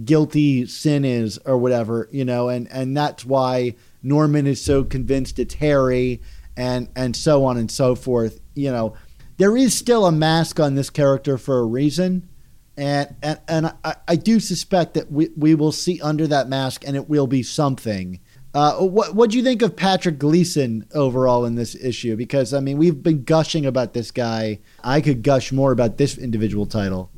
guilty 0.03 0.65
sin 0.65 1.05
is 1.05 1.37
or 1.45 1.57
whatever, 1.57 2.07
you 2.11 2.25
know, 2.25 2.49
and 2.49 2.67
and 2.71 2.95
that's 2.95 3.25
why 3.25 3.75
Norman 4.03 4.47
is 4.47 4.61
so 4.61 4.83
convinced 4.83 5.39
it's 5.39 5.55
Harry 5.55 6.21
and 6.55 6.89
and 6.95 7.15
so 7.15 7.45
on 7.45 7.57
and 7.57 7.71
so 7.71 7.95
forth. 7.95 8.39
You 8.55 8.71
know, 8.71 8.95
there 9.37 9.55
is 9.55 9.73
still 9.73 10.05
a 10.05 10.11
mask 10.11 10.59
on 10.59 10.75
this 10.75 10.89
character 10.89 11.37
for 11.37 11.59
a 11.59 11.65
reason. 11.65 12.29
And 12.75 13.15
and, 13.23 13.39
and 13.47 13.73
I, 13.83 13.95
I 14.07 14.15
do 14.15 14.39
suspect 14.39 14.93
that 14.93 15.11
we, 15.11 15.29
we 15.35 15.55
will 15.55 15.71
see 15.71 15.99
under 16.01 16.27
that 16.27 16.47
mask 16.47 16.83
and 16.85 16.95
it 16.95 17.09
will 17.09 17.27
be 17.27 17.41
something 17.41 18.19
uh, 18.57 18.75
what 18.77 19.13
what 19.13 19.29
do 19.29 19.37
you 19.37 19.43
think 19.43 19.61
of 19.61 19.75
Patrick 19.75 20.17
Gleason 20.17 20.87
overall 20.95 21.45
in 21.45 21.53
this 21.53 21.75
issue? 21.75 22.15
Because 22.15 22.55
I 22.55 22.59
mean, 22.59 22.79
we've 22.79 23.03
been 23.03 23.23
gushing 23.23 23.67
about 23.67 23.93
this 23.93 24.09
guy. 24.09 24.59
I 24.83 24.99
could 24.99 25.21
gush 25.21 25.51
more 25.51 25.71
about 25.71 25.97
this 25.97 26.17
individual 26.17 26.65
title. 26.65 27.11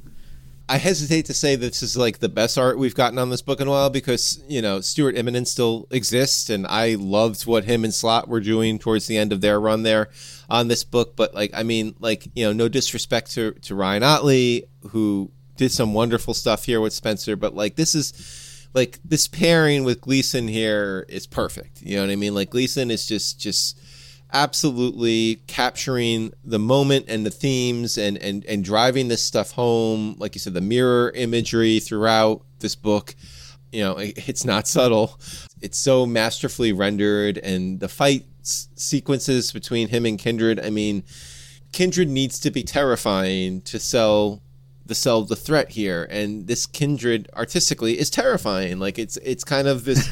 I 0.70 0.78
hesitate 0.78 1.26
to 1.26 1.34
say 1.34 1.56
this 1.56 1.82
is 1.82 1.98
like 1.98 2.20
the 2.20 2.30
best 2.30 2.56
art 2.56 2.78
we've 2.78 2.94
gotten 2.94 3.18
on 3.18 3.32
this 3.32 3.42
book 3.42 3.60
in 3.60 3.68
a 3.68 3.72
while 3.72 3.90
because 3.90 4.40
you 4.48 4.62
know 4.62 4.82
Stuart 4.82 5.16
Immonen 5.16 5.48
still 5.48 5.88
exists, 5.90 6.48
and 6.52 6.68
I 6.68 6.94
loved 6.94 7.48
what 7.48 7.64
him 7.64 7.84
and 7.84 7.94
Slott 7.94 8.28
were 8.28 8.40
doing 8.40 8.78
towards 8.78 9.08
the 9.08 9.18
end 9.18 9.34
of 9.34 9.42
their 9.42 9.60
run 9.60 9.82
there 9.82 10.10
on 10.48 10.68
this 10.68 10.84
book. 10.84 11.16
But 11.16 11.34
like, 11.34 11.50
I 11.56 11.64
mean, 11.64 11.96
like 12.00 12.28
you 12.36 12.46
know, 12.46 12.54
no 12.54 12.68
disrespect 12.68 13.32
to 13.32 13.54
to 13.54 13.74
Ryan 13.74 14.04
Ottley 14.04 14.66
who 14.92 15.32
did 15.58 15.72
some 15.72 15.94
wonderful 15.96 16.36
stuff 16.36 16.66
here 16.66 16.80
with 16.80 16.94
Spencer, 16.94 17.36
but 17.36 17.56
like 17.56 17.76
this 17.76 17.96
is 17.96 18.68
like 18.76 19.00
this 19.04 19.28
pairing 19.28 19.84
with 19.84 20.02
Gleason 20.02 20.48
here 20.48 21.04
is 21.10 21.26
perfect. 21.26 21.82
You 21.82 21.96
know 21.96 22.04
what 22.04 22.12
I 22.12 22.16
mean? 22.16 22.36
Like 22.36 22.52
Gleason 22.52 22.92
is 22.92 23.08
just 23.08 23.40
just 23.40 23.80
absolutely 24.32 25.42
capturing 25.48 26.32
the 26.44 26.60
moment 26.60 27.06
and 27.08 27.26
the 27.26 27.32
themes 27.32 27.98
and 27.98 28.18
and 28.18 28.46
and 28.46 28.64
driving 28.64 29.08
this 29.08 29.24
stuff 29.24 29.52
home. 29.52 30.16
Like 30.18 30.36
you 30.36 30.40
said, 30.40 30.54
the 30.54 30.62
mirror 30.62 31.12
imagery 31.16 31.80
throughout 31.80 32.44
this 32.60 32.76
book. 32.76 33.16
You 33.72 33.84
know, 33.84 33.96
it's 34.00 34.46
not 34.46 34.68
subtle. 34.68 35.20
It's 35.62 35.78
so 35.78 36.06
masterfully 36.06 36.74
rendered, 36.74 37.38
and 37.38 37.80
the 37.80 37.90
fight 37.90 38.26
sequences 38.42 39.52
between 39.52 39.90
him 39.90 40.06
and 40.06 40.18
Kindred. 40.18 40.60
I 40.60 40.70
mean, 40.70 41.04
Kindred 41.72 42.10
needs 42.10 42.40
to 42.40 42.52
be 42.52 42.64
terrifying 42.64 43.62
to 43.62 43.78
sell 43.80 44.42
the 44.86 44.96
sell 44.96 45.22
the 45.22 45.36
threat 45.36 45.70
here 45.70 46.08
and 46.10 46.48
this 46.48 46.66
kindred 46.66 47.30
artistically 47.36 48.00
is 48.00 48.10
terrifying 48.10 48.80
like 48.80 48.98
it's 48.98 49.18
it's 49.18 49.44
kind 49.44 49.68
of 49.68 49.86
this 49.86 50.10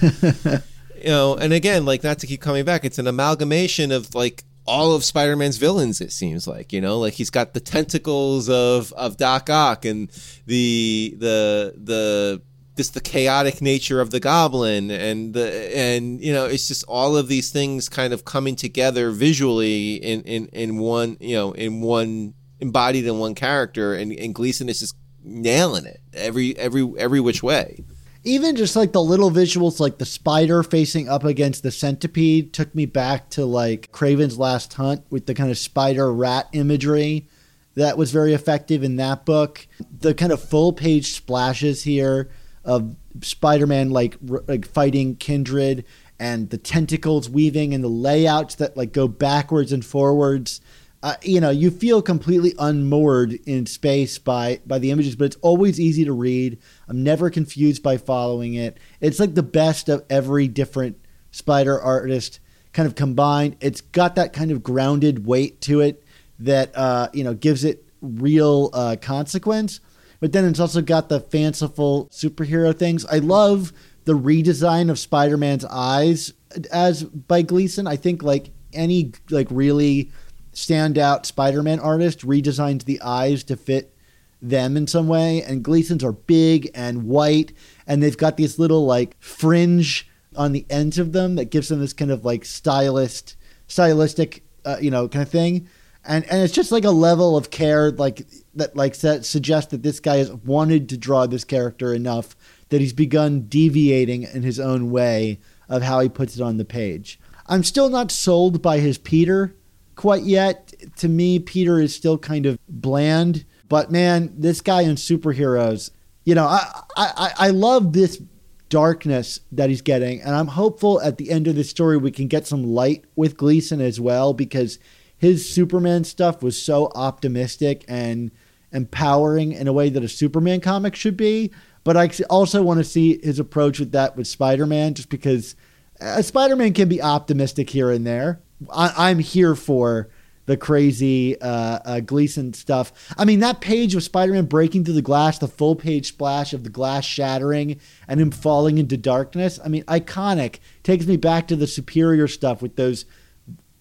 you 0.99 1.09
know 1.09 1.35
and 1.35 1.53
again 1.53 1.85
like 1.85 2.03
not 2.03 2.19
to 2.19 2.27
keep 2.27 2.41
coming 2.41 2.65
back 2.65 2.85
it's 2.85 2.99
an 2.99 3.07
amalgamation 3.07 3.91
of 3.91 4.13
like 4.15 4.43
all 4.65 4.93
of 4.93 5.03
Spider-Man's 5.03 5.57
villains 5.57 6.01
it 6.01 6.11
seems 6.11 6.47
like 6.47 6.73
you 6.73 6.81
know 6.81 6.99
like 6.99 7.13
he's 7.13 7.29
got 7.29 7.53
the 7.53 7.59
tentacles 7.59 8.49
of 8.49 8.91
of 8.93 9.17
Doc 9.17 9.49
Ock 9.49 9.85
and 9.85 10.09
the 10.45 11.15
the 11.17 11.73
the 11.77 12.41
this 12.75 12.89
the 12.89 13.01
chaotic 13.01 13.61
nature 13.61 14.01
of 14.01 14.11
the 14.11 14.19
goblin 14.19 14.91
and 14.91 15.33
the 15.33 15.75
and 15.75 16.21
you 16.21 16.33
know 16.33 16.45
it's 16.45 16.67
just 16.67 16.83
all 16.87 17.17
of 17.17 17.27
these 17.27 17.49
things 17.49 17.89
kind 17.89 18.13
of 18.13 18.25
coming 18.25 18.55
together 18.55 19.09
visually 19.11 19.95
in 19.95 20.21
in 20.23 20.47
in 20.47 20.77
one 20.77 21.17
you 21.19 21.35
know 21.35 21.53
in 21.53 21.81
one 21.81 22.33
embodied 22.59 23.05
in 23.05 23.19
one 23.19 23.35
character, 23.35 23.93
and, 23.93 24.11
and 24.13 24.33
Gleason 24.33 24.69
is 24.69 24.79
just 24.79 24.95
nailing 25.23 25.85
it 25.85 26.01
every 26.13 26.57
every 26.57 26.87
every 26.97 27.19
which 27.19 27.43
way. 27.43 27.83
Even 28.23 28.55
just 28.55 28.75
like 28.75 28.91
the 28.91 29.01
little 29.01 29.31
visuals, 29.31 29.79
like 29.79 29.97
the 29.97 30.05
spider 30.05 30.63
facing 30.63 31.07
up 31.07 31.23
against 31.23 31.63
the 31.63 31.71
centipede, 31.71 32.53
took 32.53 32.73
me 32.75 32.85
back 32.85 33.29
to 33.31 33.45
like 33.45 33.91
Kraven's 33.91 34.37
Last 34.37 34.73
Hunt 34.73 35.03
with 35.09 35.25
the 35.25 35.33
kind 35.33 35.49
of 35.51 35.57
spider 35.57 36.13
rat 36.13 36.47
imagery 36.53 37.27
that 37.75 37.97
was 37.97 38.11
very 38.11 38.33
effective 38.33 38.83
in 38.83 38.95
that 38.95 39.25
book. 39.25 39.67
The 39.99 40.13
kind 40.13 40.31
of 40.31 40.41
full 40.41 40.73
page 40.73 41.13
splashes 41.13 41.83
here 41.83 42.29
of 42.65 42.95
Spider-Man 43.21 43.91
like 43.91 44.17
r- 44.29 44.43
like 44.47 44.67
fighting 44.67 45.15
Kindred 45.15 45.85
and 46.19 46.49
the 46.49 46.57
tentacles 46.57 47.29
weaving 47.29 47.73
and 47.73 47.83
the 47.83 47.87
layouts 47.87 48.55
that 48.55 48.75
like 48.75 48.91
go 48.91 49.07
backwards 49.07 49.71
and 49.71 49.85
forwards 49.85 50.59
uh, 51.03 51.15
you 51.21 51.39
know, 51.39 51.51
you 51.51 51.69
feel 51.69 52.01
completely 52.01 52.53
unmoored 52.57 53.33
in 53.45 53.65
space 53.65 54.17
by 54.17 54.59
by 54.65 54.79
the 54.79 54.91
images, 54.91 55.15
but 55.15 55.25
it's 55.25 55.35
always 55.37 55.79
easy 55.79 56.05
to 56.05 56.13
read. 56.13 56.57
I'm 56.87 57.03
never 57.03 57.29
confused 57.29 57.83
by 57.83 57.97
following 57.97 58.55
it. 58.55 58.77
It's 58.99 59.19
like 59.19 59.35
the 59.35 59.43
best 59.43 59.89
of 59.89 60.03
every 60.09 60.47
different 60.47 60.97
spider 61.31 61.79
artist 61.79 62.39
kind 62.73 62.87
of 62.87 62.95
combined. 62.95 63.57
It's 63.59 63.81
got 63.81 64.15
that 64.15 64.33
kind 64.33 64.49
of 64.49 64.63
grounded 64.63 65.25
weight 65.25 65.61
to 65.61 65.81
it 65.81 66.03
that 66.39 66.75
uh, 66.75 67.09
you 67.13 67.23
know 67.23 67.35
gives 67.35 67.63
it 67.63 67.85
real 68.01 68.71
uh, 68.73 68.95
consequence. 68.99 69.79
But 70.19 70.31
then 70.31 70.45
it's 70.45 70.59
also 70.59 70.81
got 70.81 71.09
the 71.09 71.19
fanciful 71.19 72.09
superhero 72.11 72.75
things. 72.75 73.05
I 73.05 73.19
love 73.19 73.71
the 74.05 74.17
redesign 74.17 74.89
of 74.89 74.97
Spider-Man's 74.97 75.65
eyes 75.65 76.33
as 76.71 77.03
by 77.03 77.43
Gleason. 77.43 77.85
I 77.85 77.97
think 77.97 78.23
like 78.23 78.49
any 78.73 79.11
like 79.29 79.47
really 79.51 80.11
standout 80.57 81.23
Spider-Man 81.27 81.79
artist 81.79 82.25
redesigns 82.25 82.85
the 82.85 82.99
eyes 83.01 83.43
to 83.43 83.55
fit 83.55 83.93
them 84.41 84.75
in 84.75 84.87
some 84.87 85.07
way 85.07 85.43
and 85.43 85.63
Gleason's 85.63 86.03
are 86.03 86.11
big 86.11 86.71
and 86.73 87.03
white 87.03 87.53
and 87.85 88.01
they've 88.01 88.17
got 88.17 88.37
these 88.37 88.57
little 88.57 88.83
like 88.83 89.15
fringe 89.19 90.09
on 90.35 90.53
the 90.53 90.65
ends 90.67 90.97
of 90.97 91.11
them 91.11 91.35
that 91.35 91.51
gives 91.51 91.69
them 91.69 91.79
this 91.79 91.93
kind 91.93 92.09
of 92.09 92.25
like 92.25 92.43
stylist 92.43 93.35
stylistic 93.67 94.43
uh, 94.65 94.77
you 94.81 94.89
know 94.89 95.07
kind 95.07 95.21
of 95.21 95.29
thing 95.29 95.67
and 96.03 96.25
and 96.25 96.41
it's 96.41 96.53
just 96.53 96.71
like 96.71 96.85
a 96.85 96.91
level 96.91 97.37
of 97.37 97.51
care 97.51 97.91
like 97.91 98.25
that 98.55 98.75
like 98.75 98.97
that 98.97 99.25
suggests 99.25 99.69
that 99.69 99.83
this 99.83 99.99
guy 99.99 100.17
has 100.17 100.31
wanted 100.31 100.89
to 100.89 100.97
draw 100.97 101.27
this 101.27 101.43
character 101.43 101.93
enough 101.93 102.35
that 102.69 102.81
he's 102.81 102.93
begun 102.93 103.45
deviating 103.47 104.23
in 104.23 104.41
his 104.41 104.59
own 104.59 104.89
way 104.89 105.39
of 105.69 105.83
how 105.83 105.99
he 105.99 106.09
puts 106.09 106.35
it 106.35 106.41
on 106.41 106.57
the 106.57 106.65
page. 106.65 107.19
I'm 107.45 107.63
still 107.63 107.89
not 107.89 108.11
sold 108.11 108.61
by 108.61 108.79
his 108.79 108.97
Peter 108.97 109.55
quite 109.97 110.23
yet. 110.23 110.73
To 110.97 111.09
me, 111.09 111.39
Peter 111.39 111.81
is 111.81 111.93
still 111.93 112.17
kind 112.17 112.45
of 112.45 112.57
bland. 112.69 113.43
But 113.67 113.91
man, 113.91 114.33
this 114.37 114.61
guy 114.61 114.83
in 114.83 114.95
superheroes, 114.95 115.91
you 116.23 116.35
know, 116.35 116.45
I 116.45 116.83
I, 116.95 117.31
I 117.37 117.49
love 117.49 117.91
this 117.91 118.21
darkness 118.69 119.41
that 119.51 119.69
he's 119.69 119.81
getting, 119.81 120.21
and 120.21 120.33
I'm 120.33 120.47
hopeful 120.47 121.01
at 121.01 121.17
the 121.17 121.29
end 121.29 121.47
of 121.47 121.55
the 121.55 121.65
story 121.65 121.97
we 121.97 122.11
can 122.11 122.27
get 122.27 122.47
some 122.47 122.63
light 122.63 123.03
with 123.17 123.35
Gleason 123.35 123.81
as 123.81 123.99
well 123.99 124.33
because 124.33 124.79
his 125.17 125.49
Superman 125.49 126.03
stuff 126.03 126.41
was 126.41 126.61
so 126.61 126.91
optimistic 126.95 127.83
and 127.87 128.31
empowering 128.71 129.51
in 129.51 129.67
a 129.67 129.73
way 129.73 129.89
that 129.89 130.03
a 130.03 130.09
Superman 130.09 130.61
comic 130.61 130.95
should 130.95 131.17
be. 131.17 131.51
But 131.83 131.97
I 131.97 132.11
also 132.29 132.61
want 132.61 132.79
to 132.79 132.83
see 132.83 133.19
his 133.23 133.39
approach 133.39 133.79
with 133.79 133.93
that 133.93 134.15
with 134.15 134.27
Spider 134.27 134.65
Man, 134.65 134.93
just 134.93 135.09
because 135.09 135.55
uh, 135.99 136.21
Spider 136.21 136.55
Man 136.55 136.73
can 136.73 136.89
be 136.89 137.01
optimistic 137.01 137.69
here 137.69 137.89
and 137.89 138.05
there. 138.05 138.41
I, 138.71 139.09
I'm 139.09 139.19
here 139.19 139.55
for 139.55 140.09
the 140.47 140.57
crazy 140.57 141.39
uh, 141.39 141.79
uh, 141.85 141.99
Gleason 141.99 142.53
stuff. 142.53 142.91
I 143.17 143.25
mean, 143.25 143.41
that 143.41 143.61
page 143.61 143.93
of 143.95 144.03
Spider 144.03 144.33
Man 144.33 144.45
breaking 144.45 144.85
through 144.85 144.95
the 144.95 145.01
glass, 145.01 145.37
the 145.37 145.47
full 145.47 145.75
page 145.75 146.07
splash 146.07 146.53
of 146.53 146.63
the 146.63 146.69
glass 146.69 147.05
shattering 147.05 147.79
and 148.07 148.19
him 148.19 148.31
falling 148.31 148.77
into 148.77 148.97
darkness. 148.97 149.59
I 149.63 149.67
mean, 149.67 149.83
iconic. 149.83 150.59
Takes 150.83 151.05
me 151.05 151.17
back 151.17 151.47
to 151.49 151.55
the 151.55 151.67
Superior 151.67 152.27
stuff 152.27 152.61
with 152.61 152.77
those 152.77 153.05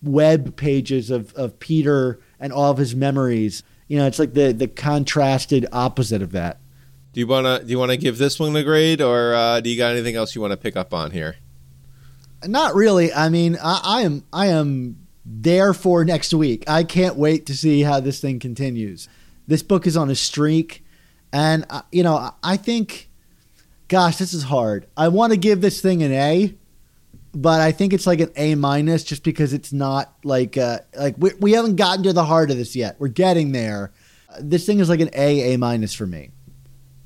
web 0.03 0.57
pages 0.57 1.11
of, 1.11 1.33
of 1.35 1.59
Peter 1.61 2.20
and 2.39 2.53
all 2.53 2.72
of 2.72 2.79
his 2.79 2.95
memories. 2.95 3.62
You 3.89 3.99
know, 3.99 4.07
it's 4.07 4.18
like 4.18 4.35
the, 4.35 4.53
the 4.53 4.68
contrasted 4.68 5.66
opposite 5.72 6.20
of 6.20 6.33
that. 6.33 6.59
Do 7.12 7.20
you 7.20 7.27
wanna 7.27 7.62
do 7.62 7.70
you 7.70 7.79
wanna 7.79 7.97
give 7.97 8.18
this 8.18 8.39
one 8.39 8.55
a 8.57 8.62
grade, 8.62 9.01
or 9.01 9.35
uh, 9.35 9.61
do 9.61 9.70
you 9.70 9.79
got 9.79 9.93
anything 9.93 10.16
else 10.16 10.35
you 10.35 10.41
want 10.43 10.51
to 10.51 10.57
pick 10.59 10.77
up 10.77 10.93
on 10.93 11.12
here? 11.12 11.37
Not 12.45 12.74
really. 12.74 13.12
I 13.12 13.28
mean, 13.28 13.57
I, 13.62 13.80
I 13.82 14.03
am 14.03 14.24
I 14.32 14.47
am 14.49 15.07
there 15.24 15.72
for 15.72 16.05
next 16.05 16.32
week. 16.34 16.64
I 16.68 16.84
can't 16.84 17.16
wait 17.16 17.47
to 17.47 17.57
see 17.57 17.82
how 17.82 18.01
this 18.01 18.20
thing 18.20 18.39
continues. 18.39 19.09
This 19.47 19.62
book 19.62 19.87
is 19.87 19.97
on 19.97 20.11
a 20.11 20.14
streak, 20.14 20.84
and 21.32 21.64
uh, 21.70 21.82
you 21.91 22.03
know 22.03 22.32
I 22.43 22.57
think, 22.57 23.09
gosh, 23.89 24.16
this 24.16 24.34
is 24.34 24.45
hard. 24.45 24.87
I 24.97 25.09
want 25.09 25.32
to 25.32 25.37
give 25.39 25.61
this 25.61 25.80
thing 25.80 26.03
an 26.03 26.12
A, 26.12 26.55
but 27.34 27.61
I 27.61 27.72
think 27.72 27.93
it's 27.93 28.07
like 28.07 28.20
an 28.20 28.30
A 28.37 28.55
minus 28.55 29.03
just 29.03 29.24
because 29.24 29.53
it's 29.53 29.72
not 29.72 30.14
like 30.22 30.57
uh, 30.57 30.80
like 30.99 31.14
we, 31.18 31.30
we 31.41 31.53
haven't 31.53 31.76
gotten 31.76 32.05
to 32.05 32.12
the 32.12 32.24
heart 32.24 32.51
of 32.51 32.57
this 32.57 32.76
yet. 32.76 32.97
We're 32.99 33.09
getting 33.09 33.53
there. 33.53 33.93
This 34.39 34.66
thing 34.66 34.80
is 34.80 34.89
like 34.89 35.01
an 35.01 35.11
A 35.14 35.55
A 35.55 35.59
minus 35.59 35.95
for 35.95 36.07
me. 36.07 36.30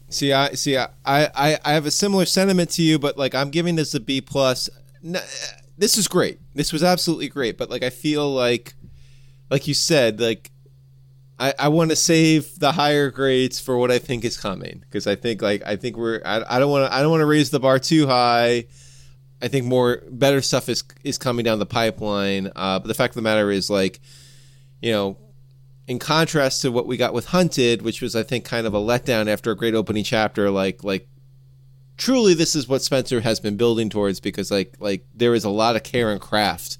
See, 0.08 0.32
I 0.32 0.54
see. 0.54 0.76
I, 0.76 0.88
I 1.06 1.58
I 1.64 1.72
have 1.72 1.86
a 1.86 1.90
similar 1.90 2.24
sentiment 2.24 2.70
to 2.70 2.82
you, 2.82 2.98
but 2.98 3.16
like 3.16 3.34
I'm 3.34 3.50
giving 3.50 3.76
this 3.76 3.94
a 3.94 4.00
B 4.00 4.20
plus. 4.20 4.68
This 5.02 5.96
is 5.96 6.08
great. 6.08 6.38
This 6.54 6.72
was 6.72 6.82
absolutely 6.82 7.28
great, 7.28 7.56
but 7.56 7.70
like 7.70 7.82
I 7.82 7.90
feel 7.90 8.32
like, 8.32 8.74
like 9.50 9.66
you 9.66 9.74
said, 9.74 10.20
like 10.20 10.50
I, 11.40 11.54
I 11.58 11.68
want 11.68 11.88
to 11.88 11.96
save 11.96 12.58
the 12.58 12.72
higher 12.72 13.10
grades 13.10 13.58
for 13.58 13.78
what 13.78 13.90
I 13.90 13.98
think 13.98 14.26
is 14.26 14.36
coming 14.36 14.80
because 14.80 15.06
I 15.06 15.14
think 15.14 15.40
like 15.40 15.62
I 15.64 15.76
think 15.76 15.96
we're 15.96 16.20
I, 16.22 16.44
I 16.46 16.58
don't 16.58 16.70
want 16.70 16.90
to 16.90 16.94
I 16.94 17.00
don't 17.00 17.10
want 17.10 17.22
to 17.22 17.26
raise 17.26 17.50
the 17.50 17.58
bar 17.58 17.78
too 17.78 18.06
high. 18.06 18.66
I 19.40 19.48
think 19.48 19.64
more 19.64 20.02
better 20.10 20.42
stuff 20.42 20.68
is 20.68 20.84
is 21.02 21.16
coming 21.16 21.44
down 21.46 21.58
the 21.58 21.66
pipeline. 21.66 22.52
Uh, 22.54 22.78
but 22.78 22.88
the 22.88 22.94
fact 22.94 23.12
of 23.12 23.14
the 23.14 23.22
matter 23.22 23.50
is 23.50 23.70
like, 23.70 24.00
you 24.82 24.92
know, 24.92 25.16
in 25.86 25.98
contrast 25.98 26.60
to 26.60 26.70
what 26.70 26.86
we 26.86 26.98
got 26.98 27.14
with 27.14 27.26
Hunted, 27.26 27.80
which 27.80 28.02
was 28.02 28.14
I 28.14 28.22
think 28.22 28.44
kind 28.44 28.66
of 28.66 28.74
a 28.74 28.78
letdown 28.78 29.26
after 29.26 29.50
a 29.50 29.56
great 29.56 29.74
opening 29.74 30.04
chapter, 30.04 30.50
like 30.50 30.84
like 30.84 31.08
truly 32.00 32.32
this 32.32 32.56
is 32.56 32.66
what 32.66 32.82
Spencer 32.82 33.20
has 33.20 33.38
been 33.38 33.56
building 33.56 33.90
towards 33.90 34.20
because 34.20 34.50
like 34.50 34.74
like 34.80 35.04
there 35.14 35.34
is 35.34 35.44
a 35.44 35.50
lot 35.50 35.76
of 35.76 35.82
care 35.82 36.10
and 36.10 36.20
craft 36.20 36.78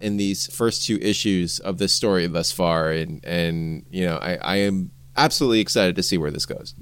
in 0.00 0.16
these 0.16 0.52
first 0.52 0.86
two 0.86 0.98
issues 1.00 1.60
of 1.60 1.76
this 1.78 1.92
story 1.92 2.26
thus 2.26 2.50
far 2.50 2.90
and 2.90 3.24
and 3.24 3.84
you 3.90 4.04
know 4.04 4.16
I, 4.16 4.36
I 4.36 4.56
am 4.56 4.90
absolutely 5.16 5.60
excited 5.60 5.94
to 5.96 6.02
see 6.02 6.16
where 6.16 6.30
this 6.30 6.46
goes. 6.46 6.74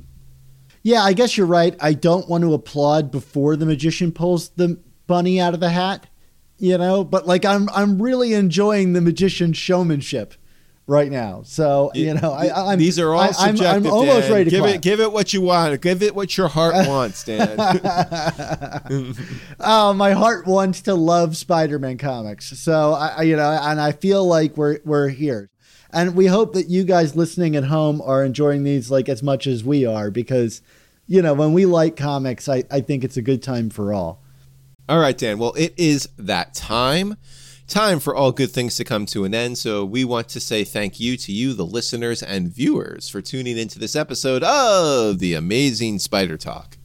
Yeah, 0.83 1.03
I 1.03 1.13
guess 1.13 1.37
you're 1.37 1.47
right. 1.47 1.77
I 1.81 1.93
don't 1.93 2.29
want 2.29 2.43
to 2.43 2.55
applaud 2.55 3.11
before 3.11 3.57
the 3.57 3.67
magician 3.67 4.13
pulls 4.13 4.51
the 4.51 4.81
bunny 5.07 5.39
out 5.41 5.53
of 5.53 5.61
the 5.61 5.71
hat, 5.71 6.07
you 6.59 6.79
know, 6.79 7.03
but 7.03 7.27
like 7.27 7.45
I'm 7.45 7.69
I'm 7.71 8.01
really 8.01 8.35
enjoying 8.35 8.93
the 8.93 9.01
magician's 9.01 9.59
showmanship 9.59 10.35
right 10.91 11.11
now. 11.11 11.43
So 11.45 11.93
you 11.95 12.13
know, 12.15 12.33
I, 12.33 12.73
am 12.73 12.79
these 12.79 12.99
are 12.99 13.15
all 13.15 13.21
I, 13.21 13.31
subjective. 13.31 13.67
I'm, 13.67 13.87
I'm 13.87 13.93
almost 13.93 14.23
Dan. 14.23 14.33
ready 14.33 14.45
to 14.45 14.51
give 14.51 14.61
clap. 14.61 14.75
it 14.75 14.83
give 14.83 15.01
it 15.01 15.13
what 15.13 15.33
you 15.33 15.41
want. 15.41 15.81
Give 15.81 16.03
it 16.03 16.15
what 16.15 16.37
your 16.37 16.49
heart 16.49 16.75
wants, 16.89 17.25
Dan. 17.25 17.57
oh, 19.61 19.93
my 19.97 20.13
heart 20.13 20.47
wants 20.47 20.83
to 20.83 20.95
love 20.95 21.37
Spider-Man 21.37 21.97
comics. 21.97 22.59
So 22.59 22.93
I, 22.93 23.23
you 23.23 23.37
know, 23.37 23.49
and 23.49 23.81
I 23.81 23.93
feel 23.93 24.27
like 24.27 24.57
we're 24.57 24.81
we're 24.85 25.09
here. 25.09 25.49
And 25.93 26.15
we 26.15 26.27
hope 26.27 26.53
that 26.55 26.69
you 26.69 26.85
guys 26.85 27.17
listening 27.17 27.57
at 27.57 27.65
home 27.65 28.01
are 28.03 28.25
enjoying 28.25 28.65
these 28.65 28.91
like 28.91 29.09
as 29.09 29.23
much 29.23 29.47
as 29.47 29.65
we 29.65 29.87
are 29.87 30.11
because, 30.11 30.63
you 31.07 31.21
know, 31.21 31.35
when 31.35 31.53
we 31.53 31.67
like 31.67 31.97
comics, 31.97 32.49
I, 32.49 32.63
I 32.71 32.81
think 32.81 33.03
it's 33.03 33.17
a 33.17 33.23
good 33.23 33.43
time 33.43 33.71
for 33.71 33.93
all. 33.93 34.23
All 34.89 35.01
right, 35.01 35.19
Dan. 35.19 35.39
Well, 35.39 35.53
it 35.57 35.75
is 35.77 36.09
that 36.17 36.55
time 36.55 37.17
time 37.71 38.01
for 38.01 38.15
all 38.15 38.33
good 38.33 38.51
things 38.51 38.75
to 38.77 38.85
come 38.85 39.07
to 39.07 39.25
an 39.25 39.33
end. 39.33 39.57
So 39.57 39.85
we 39.85 40.05
want 40.05 40.29
to 40.31 40.41
say 40.41 40.65
thank 40.65 40.99
you 40.99 41.17
to 41.17 41.33
you, 41.33 41.55
the 41.55 41.65
listeners 41.65 42.23
and 42.23 42.53
viewers, 42.53 43.09
for 43.09 43.23
tuning 43.23 43.57
into 43.57 43.79
this 43.79 43.95
episode 43.95 44.43
of 44.43 45.21
the 45.21 45.35
Amazing 45.35 46.01
Spider 46.01 46.37
Talk. 46.37 46.77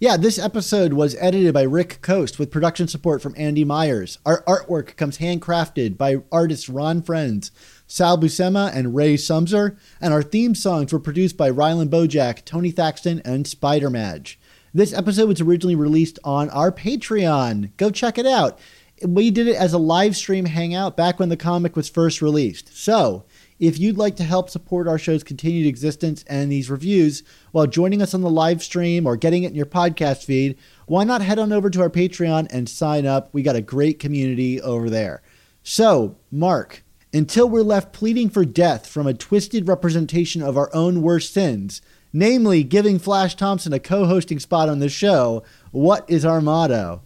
Yeah, 0.00 0.16
this 0.16 0.38
episode 0.38 0.94
was 0.94 1.14
edited 1.20 1.54
by 1.54 1.62
Rick 1.62 2.00
Coast 2.00 2.38
with 2.38 2.50
production 2.50 2.88
support 2.88 3.22
from 3.22 3.34
Andy 3.36 3.64
Myers. 3.64 4.18
Our 4.26 4.42
artwork 4.44 4.96
comes 4.96 5.18
handcrafted 5.18 5.96
by 5.96 6.22
artists 6.32 6.68
Ron 6.68 7.02
Frenz, 7.02 7.50
Sal 7.86 8.18
Buscema, 8.18 8.74
and 8.74 8.94
Ray 8.94 9.14
Sumser, 9.14 9.78
and 10.00 10.12
our 10.12 10.22
theme 10.22 10.54
songs 10.54 10.92
were 10.92 10.98
produced 10.98 11.36
by 11.36 11.50
Ryland 11.50 11.90
Bojack, 11.90 12.44
Tony 12.44 12.70
Thaxton, 12.70 13.20
and 13.24 13.46
Spider 13.46 13.90
Madge. 13.90 14.38
This 14.72 14.92
episode 14.92 15.28
was 15.28 15.40
originally 15.40 15.76
released 15.76 16.18
on 16.24 16.50
our 16.50 16.72
Patreon. 16.72 17.70
Go 17.76 17.90
check 17.90 18.18
it 18.18 18.26
out 18.26 18.58
we 19.04 19.30
did 19.30 19.46
it 19.48 19.56
as 19.56 19.72
a 19.72 19.78
live 19.78 20.16
stream 20.16 20.46
hangout 20.46 20.96
back 20.96 21.18
when 21.18 21.28
the 21.28 21.36
comic 21.36 21.76
was 21.76 21.88
first 21.88 22.22
released. 22.22 22.76
So, 22.76 23.24
if 23.60 23.78
you'd 23.78 23.98
like 23.98 24.16
to 24.16 24.24
help 24.24 24.50
support 24.50 24.88
our 24.88 24.98
show's 24.98 25.22
continued 25.22 25.66
existence 25.66 26.24
and 26.26 26.50
these 26.50 26.70
reviews 26.70 27.22
while 27.52 27.66
joining 27.66 28.02
us 28.02 28.12
on 28.12 28.20
the 28.20 28.30
live 28.30 28.62
stream 28.62 29.06
or 29.06 29.16
getting 29.16 29.44
it 29.44 29.48
in 29.48 29.54
your 29.54 29.66
podcast 29.66 30.24
feed, 30.24 30.58
why 30.86 31.04
not 31.04 31.22
head 31.22 31.38
on 31.38 31.52
over 31.52 31.70
to 31.70 31.80
our 31.80 31.90
Patreon 31.90 32.48
and 32.50 32.68
sign 32.68 33.06
up? 33.06 33.28
We 33.32 33.42
got 33.42 33.56
a 33.56 33.60
great 33.60 33.98
community 33.98 34.60
over 34.60 34.90
there. 34.90 35.22
So, 35.62 36.16
Mark, 36.32 36.82
until 37.12 37.48
we're 37.48 37.62
left 37.62 37.92
pleading 37.92 38.28
for 38.28 38.44
death 38.44 38.86
from 38.86 39.06
a 39.06 39.14
twisted 39.14 39.68
representation 39.68 40.42
of 40.42 40.56
our 40.56 40.68
own 40.74 41.00
worst 41.00 41.32
sins, 41.32 41.80
namely 42.12 42.64
giving 42.64 42.98
Flash 42.98 43.36
Thompson 43.36 43.72
a 43.72 43.78
co 43.78 44.06
hosting 44.06 44.40
spot 44.40 44.68
on 44.68 44.80
the 44.80 44.88
show, 44.88 45.44
what 45.70 46.04
is 46.08 46.24
our 46.24 46.40
motto? 46.40 47.02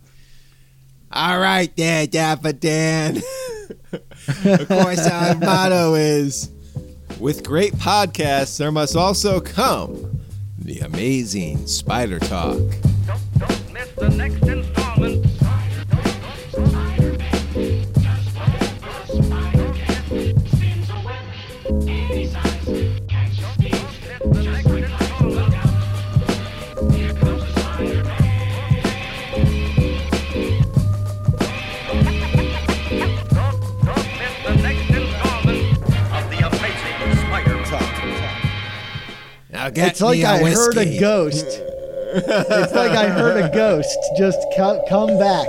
All 1.11 1.39
right, 1.39 1.75
there, 1.77 2.07
Dapper 2.07 2.53
Dan. 2.53 3.23
of 4.45 4.69
course, 4.69 5.07
our 5.07 5.35
motto 5.37 5.95
is 5.95 6.51
with 7.19 7.45
great 7.45 7.73
podcasts, 7.75 8.59
there 8.59 8.71
must 8.71 8.95
also 8.95 9.41
come 9.41 10.21
the 10.59 10.81
amazing 10.81 11.67
Spider 11.67 12.19
Talk. 12.19 12.59
Don't, 13.07 13.39
don't 13.39 13.73
miss 13.73 13.91
the 13.97 14.11
next 14.11 14.43
installment. 14.47 15.28
It's 39.67 40.01
like 40.01 40.23
I 40.25 40.43
whiskey. 40.43 40.59
heard 40.59 40.79
a 40.79 40.99
ghost. 41.01 41.47
it's 42.11 42.73
like 42.75 42.93
I 42.93 43.09
heard 43.09 43.45
a 43.45 43.49
ghost 43.55 43.99
just 44.17 44.39
come 44.57 45.19
back. 45.19 45.49